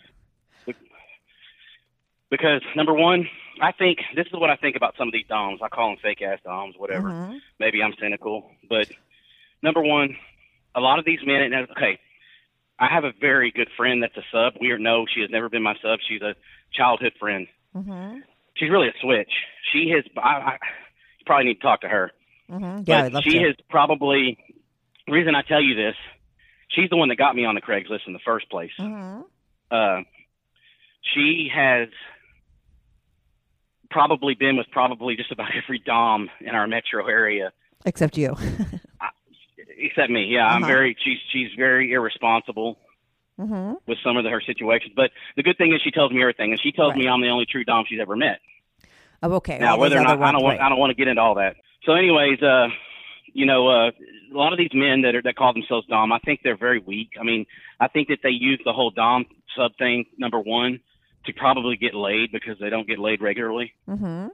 [2.29, 3.27] Because number one,
[3.61, 5.59] I think this is what I think about some of these doms.
[5.61, 7.09] I call them fake ass doms, whatever.
[12.79, 14.53] I have a very good friend that's a sub.
[14.59, 15.99] We are no, she has never been my sub.
[16.07, 16.35] She's a
[16.73, 17.47] childhood friend.
[17.75, 18.19] Mm-hmm.
[18.55, 19.31] She's really a switch.
[19.71, 20.03] She has.
[20.17, 20.53] I, I
[21.19, 22.11] you probably need to talk to her.
[22.49, 22.83] Mm-hmm.
[22.85, 23.39] Yeah, I'd but she to.
[23.45, 24.37] has probably.
[25.07, 25.95] The reason I tell you this,
[26.69, 28.71] she's the one that got me on the Craigslist in the first place.
[28.79, 29.21] Mm-hmm.
[29.69, 30.01] Uh,
[31.13, 31.89] she has
[33.89, 37.51] probably been with probably just about every dom in our metro area,
[37.85, 38.35] Except you.
[39.83, 40.25] except me.
[40.25, 40.71] Yeah, I'm Uh-huh.
[40.71, 40.97] very.
[41.03, 42.77] She's she's very irresponsible
[43.39, 43.73] mm-hmm.
[43.87, 44.93] with some of the, her situations.
[44.95, 47.29] But the good thing is she tells me everything, and she tells me I'm the
[47.29, 48.39] only true dom she's ever met.
[49.21, 49.57] Oh, okay.
[49.57, 50.59] Now, All whether or not I don't want.
[50.59, 51.55] I don't want to get into all that.
[51.85, 52.67] So, anyways, uh,
[53.33, 56.19] you know, uh, a lot of these men that are that call themselves dom, I
[56.19, 57.11] think they're very weak.
[57.19, 57.45] I mean,
[57.79, 60.79] I think that they use the whole dom sub thing number one
[61.25, 63.73] to probably get laid because they don't get laid regularly.
[63.89, 64.27] Mm-hmm.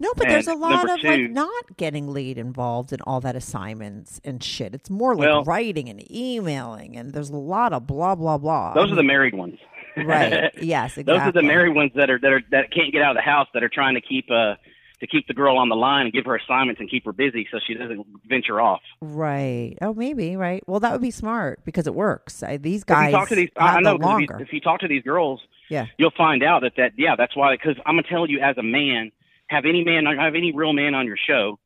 [0.00, 4.20] No, but there's a lot of like not getting laid involved in all that assignments
[4.24, 4.74] and shit.
[4.74, 8.74] It's more like Well- writing and emailing, and there's a lot of blah blah blah.
[8.74, 9.58] Those are the married ones.
[9.96, 10.50] right.
[10.60, 11.04] Yes, exactly.
[11.04, 13.22] Those are the married ones that are that are that can't get out of the
[13.22, 14.54] house that are trying to keep uh
[15.00, 17.46] to keep the girl on the line and give her assignments and keep her busy
[17.50, 18.80] so she doesn't venture off.
[19.00, 19.76] Right.
[19.82, 20.36] Oh, maybe.
[20.36, 20.62] Right.
[20.66, 22.42] Well, that would be smart because it works.
[22.42, 24.60] I, these If guys you talk to these, I I know if you, if you
[24.60, 25.86] talk to these girls, Yeah.
[25.98, 27.54] you'll find out that that yeah, that's why.
[27.56, 29.12] Because I'm gonna tell you, as a man,
[29.48, 31.58] have any man, have any real man on your show,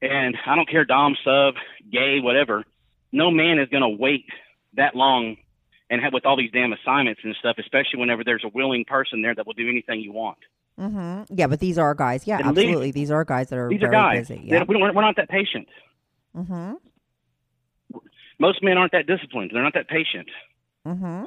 [0.00, 1.54] and I don't care, dom, sub,
[1.90, 2.64] gay, whatever.
[3.12, 4.26] No man is gonna wait
[4.74, 5.36] that long
[5.90, 9.20] and have with all these damn assignments and stuff, especially whenever there's a willing person
[9.22, 10.38] there that will do anything you want.
[10.80, 11.34] Mm-hmm.
[11.36, 12.26] Yeah, but these are guys.
[12.26, 12.92] Yeah, And absolutely.
[12.92, 14.28] These are guys that are These are guys.
[14.28, 14.40] busy.
[14.46, 14.64] Yeah.
[14.66, 15.68] we don't, we're not that patient.
[16.34, 16.72] Mm-hmm.
[18.38, 19.50] Most men aren't that disciplined.
[19.52, 20.28] They're not that patient.
[20.86, 21.24] Mm-hmm.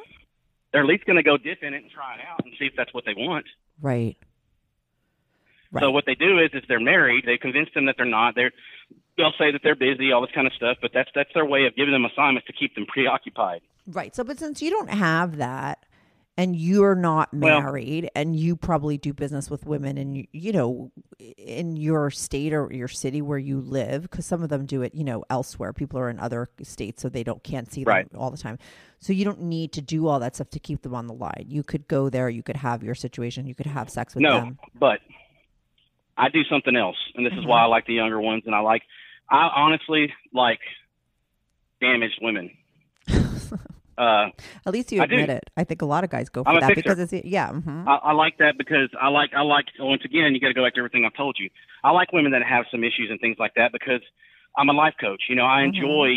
[0.75, 2.65] They're at least going to go dip in it and try it out and see
[2.65, 3.45] if that's what they want.
[3.81, 4.17] Right.
[5.71, 5.81] Right.
[5.81, 8.35] So what they do is, if they're married, they convince them that they're not.
[8.35, 8.51] They're
[9.15, 10.75] they'll say that they're busy, all this kind of stuff.
[10.81, 13.61] But that's that's their way of giving them assignments to keep them preoccupied.
[13.87, 14.13] Right.
[14.13, 15.85] So, but since you don't have that
[16.37, 20.91] and you're not Well- married and you probably do business with women and you, know,
[21.19, 24.93] in your state or your city where you live, because some of them do it,
[24.93, 25.71] you know, elsewhere.
[25.71, 28.07] People are in other states, so they don't can't see them Right.
[28.15, 28.57] all the time.
[28.99, 31.45] So you don't need to do all that stuff to keep them on the line.
[31.47, 34.41] You could go there, you could have your situation, you could have sex with no,
[34.41, 34.59] them.
[34.77, 34.99] but
[36.17, 37.65] I do something else, and this is why mm-hmm.
[37.65, 38.83] I like the younger ones, and I like.
[39.29, 40.59] I honestly like
[41.81, 42.51] damaged women.
[43.97, 44.27] Uh,
[44.65, 45.49] At least you admit it.
[45.55, 47.51] I think a lot of guys go for I'm that because it's yeah.
[47.51, 50.53] hmm I, I like that because I like I like once again you got to
[50.53, 51.49] go back to everything I've told you.
[51.83, 54.01] I like women that have some issues and things like that because
[54.57, 55.23] I'm a life coach.
[55.29, 55.65] You know, I Mhm.
[55.67, 56.07] enjoy,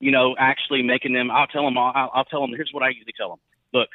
[0.00, 1.30] you know, actually making them.
[1.30, 1.76] I'll tell them.
[1.78, 2.50] I'll, I'll tell them.
[2.56, 3.38] Here's what I usually tell them.
[3.72, 3.88] Look,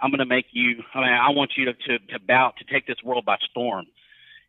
[0.00, 0.82] I'm going to make you.
[0.94, 3.86] I mean, I want you to to, to bow to take this world by storm.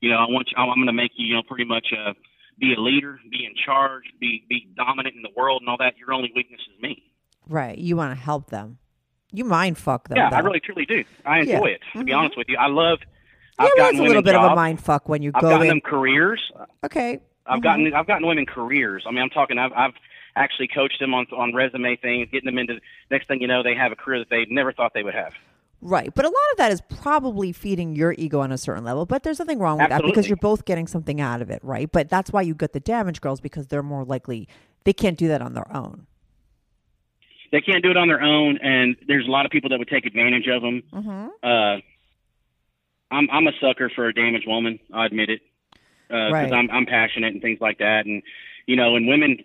[0.02, 0.58] You know, I want you.
[0.58, 1.26] I'm going to make you.
[1.28, 2.14] You know, pretty much uh,
[2.60, 5.98] be a leader, be in charge, be be dominant in the world, and all that.
[5.98, 7.04] Your only weakness is me.
[7.48, 7.78] Right.
[7.78, 8.78] You want to help them.
[9.32, 10.18] You mind fuck them.
[10.18, 11.04] yeah, I really truly do.
[11.26, 11.56] I Yeah.
[11.56, 11.82] enjoy it.
[11.94, 12.18] To be Mhm.
[12.18, 13.00] honest with you, I love.
[13.60, 15.64] Yeah, I've gotten a little bit of a mind fuck when you I've go gotten
[15.64, 15.70] in.
[15.70, 16.52] them careers.
[16.86, 17.20] Okay.
[17.46, 17.64] I've Mhm.
[17.64, 19.04] gotten I've gotten women careers.
[19.08, 19.58] I mean, I'm talking.
[19.58, 19.94] I've I've
[20.36, 22.80] actually coached them on on resume things, getting them into.
[23.12, 25.34] Next thing you know, they have a career that they never thought they would have.
[25.82, 26.12] Right.
[26.16, 29.06] But a lot of that is probably feeding your ego on a certain level.
[29.06, 31.92] But there's nothing wrong with that because you're both getting something out of it, right?
[31.92, 34.48] But that's why you get the damage girls because they're more likely
[34.86, 36.08] they can't do that on their own.
[37.56, 39.88] They can't do it on their own, and there's a lot of people that would
[39.88, 40.84] take advantage of them.
[40.92, 41.28] Mm-hmm.
[41.42, 41.80] Uh,
[43.16, 44.78] I'm I'm a sucker for a damaged woman.
[44.94, 45.40] I admit it
[46.10, 46.52] because Right.
[46.52, 48.06] I'm I'm passionate and things like that.
[48.06, 48.24] And
[48.68, 49.38] you know, and women,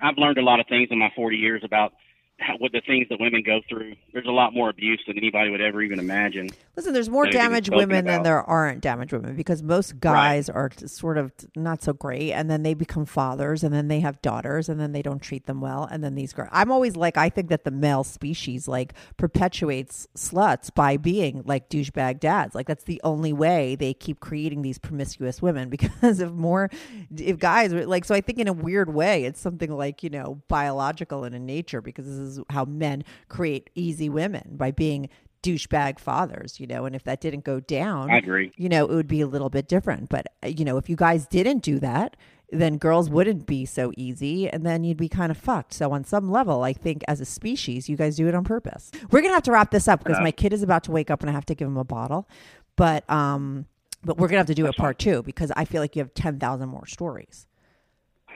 [0.00, 1.92] I've learned a lot of things in my 40 years about
[2.58, 3.94] what the things that women go through.
[4.12, 6.48] There's a lot more abuse than anybody would ever even imagine.
[6.76, 11.18] Listen, there's more damaged women than there aren't damaged women because most guys are sort
[11.18, 14.80] of not so great, and then they become fathers, and then they have daughters, and
[14.80, 16.48] then they don't treat them well, and then these girls.
[16.52, 21.68] I'm always like, I think that the male species like perpetuates sluts by being like
[21.68, 22.54] douchebag dads.
[22.54, 26.70] Like that's the only way they keep creating these promiscuous women because if more,
[27.16, 30.10] if guys were like, so I think in a weird way, it's something like you
[30.10, 35.08] know biological and in nature because this is how men create easy women by being
[35.42, 38.52] douchebag fathers, you know, and if that didn't go down, I agree.
[38.56, 40.08] you know, it would be a little bit different.
[40.08, 42.16] But, uh, you know, if you guys didn't do that,
[42.50, 45.74] then girls wouldn't be so easy and then you'd be kind of fucked.
[45.74, 48.90] So, on some level, I think as a species, you guys do it on purpose.
[49.10, 51.10] We're going to have to wrap this up because my kid is about to wake
[51.10, 52.28] up and I have to give him a bottle.
[52.76, 53.66] But, um,
[54.04, 56.00] but we're going to have to do a part two because I feel like you
[56.00, 57.46] have 10,000 more stories.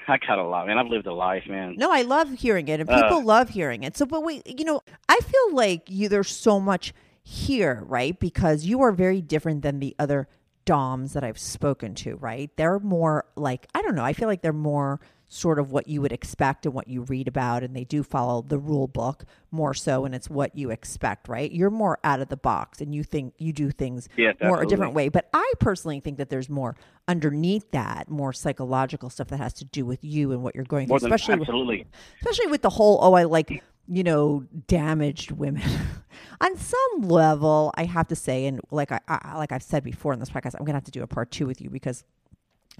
[0.08, 0.78] I got a lot, man.
[0.78, 1.74] I've lived a life, man.
[1.76, 3.02] No, I love hearing it, and Uh.
[3.02, 3.96] people love hearing it.
[3.96, 6.92] So, but we, you know, I feel like you there's so much
[7.22, 8.18] here, right?
[8.18, 10.28] Because you are very different than the other
[10.64, 12.50] DOMs that I've spoken to, right?
[12.56, 15.00] They're more like, I don't know, I feel like they're more
[15.32, 18.42] sort of what you would expect and what you read about, and they do follow
[18.42, 21.50] the rule book more so, and it's what you expect, right?
[21.50, 24.66] You're more out of the box and you think you do things Yeah, more a
[24.66, 25.08] different way.
[25.08, 26.76] But I personally think that there's more
[27.08, 30.86] underneath that, more psychological stuff that has to do with you and what you're going
[30.86, 31.86] through, than especially with, absolutely.
[32.20, 35.62] especially with the whole oh i like you know damaged women
[36.40, 40.12] on some level i have to say and like I, I like i've said before
[40.12, 42.04] in this podcast i'm gonna have to do a part two with you because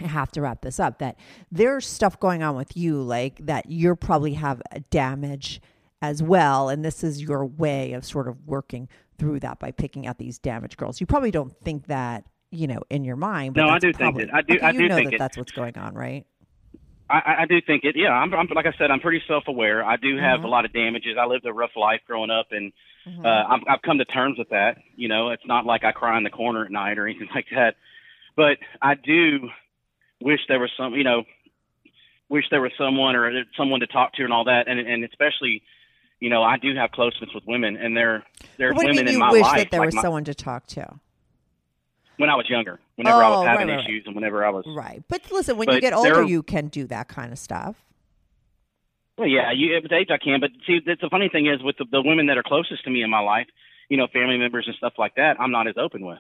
[0.01, 1.17] I have to wrap this up that
[1.51, 5.61] there's stuff going on with you like that you're probably have a damage
[6.01, 8.89] as well and this is your way of sort of working
[9.19, 12.81] through that by picking out these damaged girls you probably don't think that you know
[12.91, 14.31] in your mind but No, I do think it.
[14.33, 15.19] I do- okay, I you do know think that it.
[15.19, 16.27] that's what's going on right
[17.11, 17.95] I, I- do think it.
[17.95, 19.85] Yeah, I'm, I'm like I said, I'm pretty self-aware.
[19.85, 21.19] I do have a lot of damages.
[21.21, 22.73] I lived a rough life growing up, and
[23.23, 24.79] uh, I've, I've come to terms with that.
[24.97, 27.45] You know, it's not like I cry in the corner at night or anything like
[27.55, 27.75] that.
[28.35, 29.41] But I do
[30.23, 31.25] wish there was some, you know,
[32.29, 35.63] wish there was someone or someone to talk to and all that, and and especially,
[36.21, 38.25] you know, I do have closeness with women, and there
[38.59, 39.95] there's what do you women mean in you my wish life that there like was
[39.97, 40.99] my- someone to talk to
[42.19, 43.85] when I was younger, whenever I Oh, was having right, right.
[43.85, 45.03] issues, and whenever I was Right.
[45.09, 47.83] But listen, when you get older, there- you can do that kind of stuff.
[49.19, 51.77] Well, yeah, you with age I can, but see, that's the funny thing is with
[51.79, 53.47] the, the women that are closest to me in my life,
[53.91, 56.19] you know, family members and stuff like that, I'm not as open with.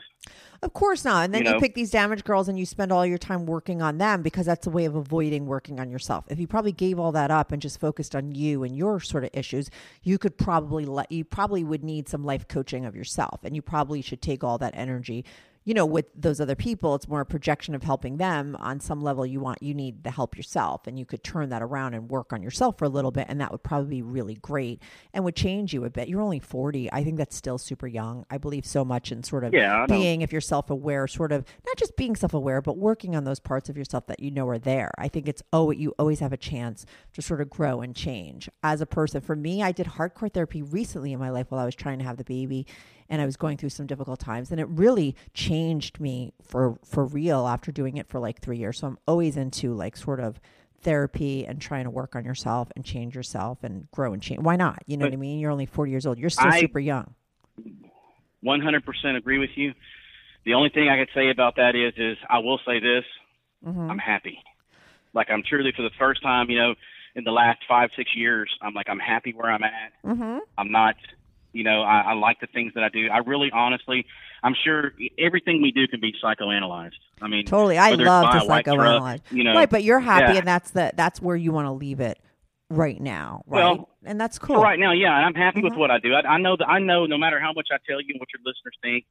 [0.63, 1.25] Of course not.
[1.25, 1.61] And then You you, know?
[1.61, 4.67] pick these damaged girls and you spend all your time working on them because that's
[4.67, 6.25] a way of avoiding working on yourself.
[6.29, 9.25] If you probably gave all that up and just focused on you and your sort
[9.25, 9.71] of issues,
[10.03, 13.63] you could probably let you probably would need some life coaching of yourself and you
[13.63, 15.25] probably should take all that energy
[15.65, 18.57] you know with those other people it's more a projection of helping them.
[18.61, 21.63] On some level you want you need the help yourself and you could turn that
[21.63, 24.35] around and work on yourself for a little bit and that would probably be really
[24.35, 24.81] great
[25.13, 26.09] and would change you a bit.
[26.09, 28.25] You're only 40 i think that's still super young.
[28.31, 31.77] I believe so much in sort of Yeah, being if you're self-aware sort of not
[31.77, 34.91] just being self-aware but working on those parts of yourself that you know are there.
[34.99, 38.49] I think it's oh you always have a chance to sort of grow and change.
[38.63, 41.65] As a person for me i did hardcore therapy recently in my life while i
[41.65, 42.67] was trying to have the baby
[43.09, 47.05] and I was going through some difficult times and it really changed me for for
[47.05, 48.79] real after doing it for like 3 years.
[48.79, 50.41] So I'm always into like sort of
[50.81, 54.41] therapy and trying to work on yourself and change yourself and grow and change.
[54.41, 54.83] Why not?
[54.87, 55.39] You know what I mean?
[55.39, 56.19] You're only 40 years old.
[56.19, 57.15] You're still I- super young.
[58.45, 59.73] 100% agree with you.
[60.45, 63.05] The only thing I could say about that is, is I will say this:
[63.67, 63.91] Mm-hmm.
[63.91, 64.39] I'm happy.
[65.15, 66.75] Like I'm truly for the first time, you know,
[67.15, 69.93] in the last five, six years, I'm like I'm happy where I'm at.
[70.05, 70.39] Mm-hmm.
[70.59, 70.97] I'm not,
[71.53, 73.09] you know, I, I like the things that I do.
[73.09, 74.07] I really, honestly,
[74.43, 76.93] I'm sure everything we do can be psychoanalyzed.
[77.21, 77.79] I mean, Totally.
[77.79, 79.21] I love to white truck, psychoanalyze.
[79.31, 80.39] you know, right, but you're happy yeah.
[80.41, 82.19] and that's the that's where you want to leave it
[82.71, 83.65] right now, right?
[83.65, 84.61] Well, and that's cool.
[84.63, 85.69] Right now, yeah, and I'm happy Mm-hmm.
[85.69, 86.15] with what I do.
[86.15, 88.29] I, I know that I know no matter how much I tell you and what
[88.33, 89.05] your listeners think,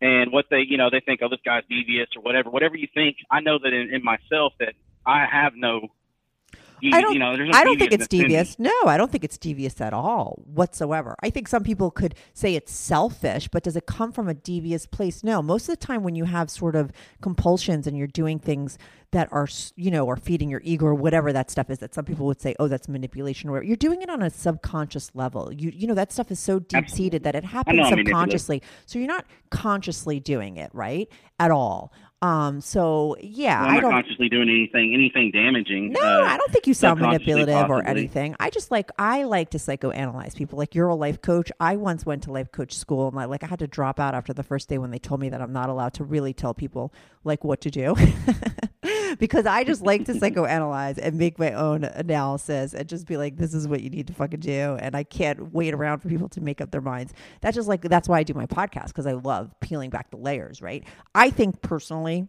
[0.00, 2.50] and what they, you know, they think, oh, this guy's devious or whatever.
[2.50, 4.74] Whatever you think, I know that in, in myself that
[5.06, 5.88] I have no.
[6.82, 7.12] You, I don't.
[7.12, 8.58] you know, I don't think it's devious.
[8.58, 11.14] No, I don't think it's devious at all whatsoever.
[11.22, 14.84] I think some people could say it's selfish, but does it come from a devious
[14.86, 15.22] place?
[15.22, 15.42] No.
[15.42, 16.90] Most of the time, when you have sort of
[17.20, 18.78] compulsions and you're doing things
[19.12, 19.46] that are,
[19.76, 22.40] you know, are feeding your ego or whatever that stuff is, that some people would
[22.40, 25.52] say, oh, that's manipulation, or you're doing it on a subconscious level.
[25.52, 28.60] You, you know, that stuff is so deep seated that it happens subconsciously.
[28.86, 31.92] So you're not consciously doing it, right, at all.
[32.22, 32.60] Um.
[32.60, 33.90] So yeah, Well, I I'm don't.
[33.90, 35.90] not consciously doing anything, anything damaging.
[35.92, 38.36] No, uh, I don't think you sound manipulative or anything.
[38.38, 40.56] I just like I like to psychoanalyze people.
[40.58, 41.50] Like you're a life coach.
[41.58, 44.14] I once went to life coach school and I like I had to drop out
[44.14, 46.54] after the first day when they told me that I'm not allowed to really tell
[46.54, 46.92] people
[47.24, 47.96] like what to do.
[49.18, 53.36] because I just like to psychoanalyze and make my own analysis and just be like,
[53.36, 54.76] this is what you need to fucking do.
[54.80, 57.12] And I can't wait around for people to make up their minds.
[57.40, 60.16] That's just like that's why I do my podcast because I love peeling back the
[60.16, 60.84] layers, right?
[61.14, 62.28] I think personally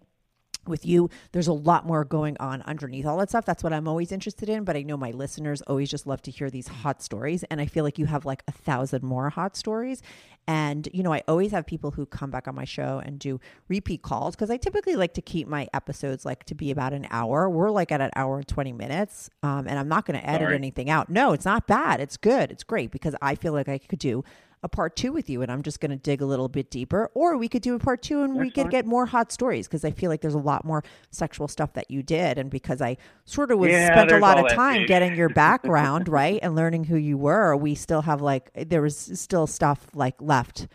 [0.67, 1.09] with you.
[1.31, 3.45] There's a lot more going on underneath all that stuff.
[3.45, 6.31] That's what i'm always interested in but i know my listeners always just love to
[6.31, 9.55] hear these hot stories and i feel like you have like a thousand more hot
[9.55, 10.01] stories.
[10.45, 13.39] And you know i always have people who come back on my show and do
[13.69, 17.07] repeat calls because i typically like to keep my episodes like to be about an
[17.09, 17.49] hour.
[17.49, 20.47] We're like at an hour and 20 minutes um, and i'm not going to edit
[20.47, 20.55] Sorry.
[20.55, 21.09] anything out.
[21.09, 22.01] No it's not bad.
[22.01, 22.51] It's good.
[22.51, 24.23] It's great because i feel like i could do
[24.63, 27.11] a part two with you and I'm just going to dig a little bit deeper.
[27.13, 29.83] Or we could do a part two and we could get more hot stories because
[29.83, 32.37] I feel like there's a lot more sexual stuff that you did.
[32.37, 36.07] And because I sort of was Yeah, spent a lot of time getting your background,
[36.07, 36.39] right?
[36.41, 40.67] And learning who you were, we still have like, there was still stuff like left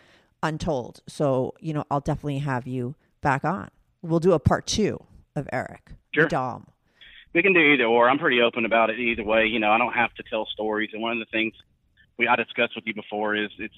[0.43, 1.01] untold.
[1.09, 3.70] So, you know, I'll definitely have you back on.
[4.02, 5.02] We'll do a part two
[5.35, 5.93] of Eric.
[6.15, 6.28] Sure.
[6.28, 6.66] Dom.
[7.35, 8.09] we can do either or.
[8.09, 9.47] I'm pretty open about it either way.
[9.47, 10.90] You know, I don't have to tell stories.
[10.93, 11.55] And one of the things
[12.19, 13.74] we I discussed with you before is it's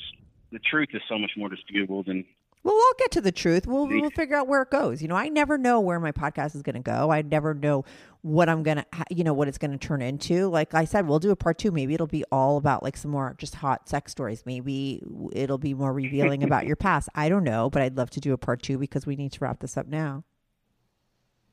[0.50, 2.24] the truth is so much more disputable than
[2.64, 3.66] Well, we'll get to the truth.
[3.66, 5.00] We'll, we'll figure out where it goes.
[5.00, 7.10] You know, I never know where my podcast is going to go.
[7.10, 7.84] I never know
[8.22, 10.48] what I'm going to, you know, what it's going to turn into.
[10.48, 11.70] Like I said, we'll do a part two.
[11.70, 14.42] Maybe it'll be all about like some more just hot sex stories.
[14.44, 15.02] Maybe
[15.32, 17.08] it'll be more revealing about your past.
[17.14, 19.38] I don't know, but I'd love to do a part two because we need to
[19.40, 20.24] wrap this up now.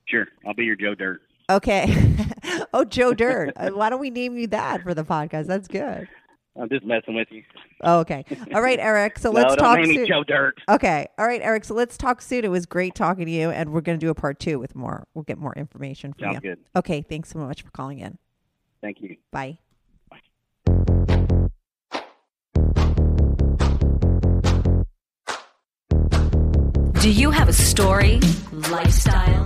[0.05, 1.21] Sure, I'll be your Joe Dirt.
[1.49, 2.15] Okay.
[2.73, 3.53] oh, Joe Dirt.
[3.73, 5.47] Why don't we name you that for the podcast?
[5.47, 6.07] That's good.
[6.59, 7.43] I'm just messing with you.
[7.81, 8.25] Oh, okay.
[8.53, 9.19] All right, Eric.
[9.19, 10.07] So no, let's don't talk name soon.
[10.07, 10.59] Joe Dirt.
[10.69, 11.07] Okay.
[11.17, 11.65] All right, Eric.
[11.65, 12.43] So let's talk soon.
[12.45, 14.75] It was great talking to you, and we're going to do a part two with
[14.75, 15.07] more.
[15.13, 16.49] We'll get more information from Sounds you.
[16.51, 16.59] good.
[16.75, 17.01] Okay.
[17.01, 18.17] Thanks so much for calling in.
[18.81, 19.17] Thank you.
[19.31, 19.59] Bye.
[27.01, 28.19] Do you have a story,
[28.51, 29.45] lifestyle,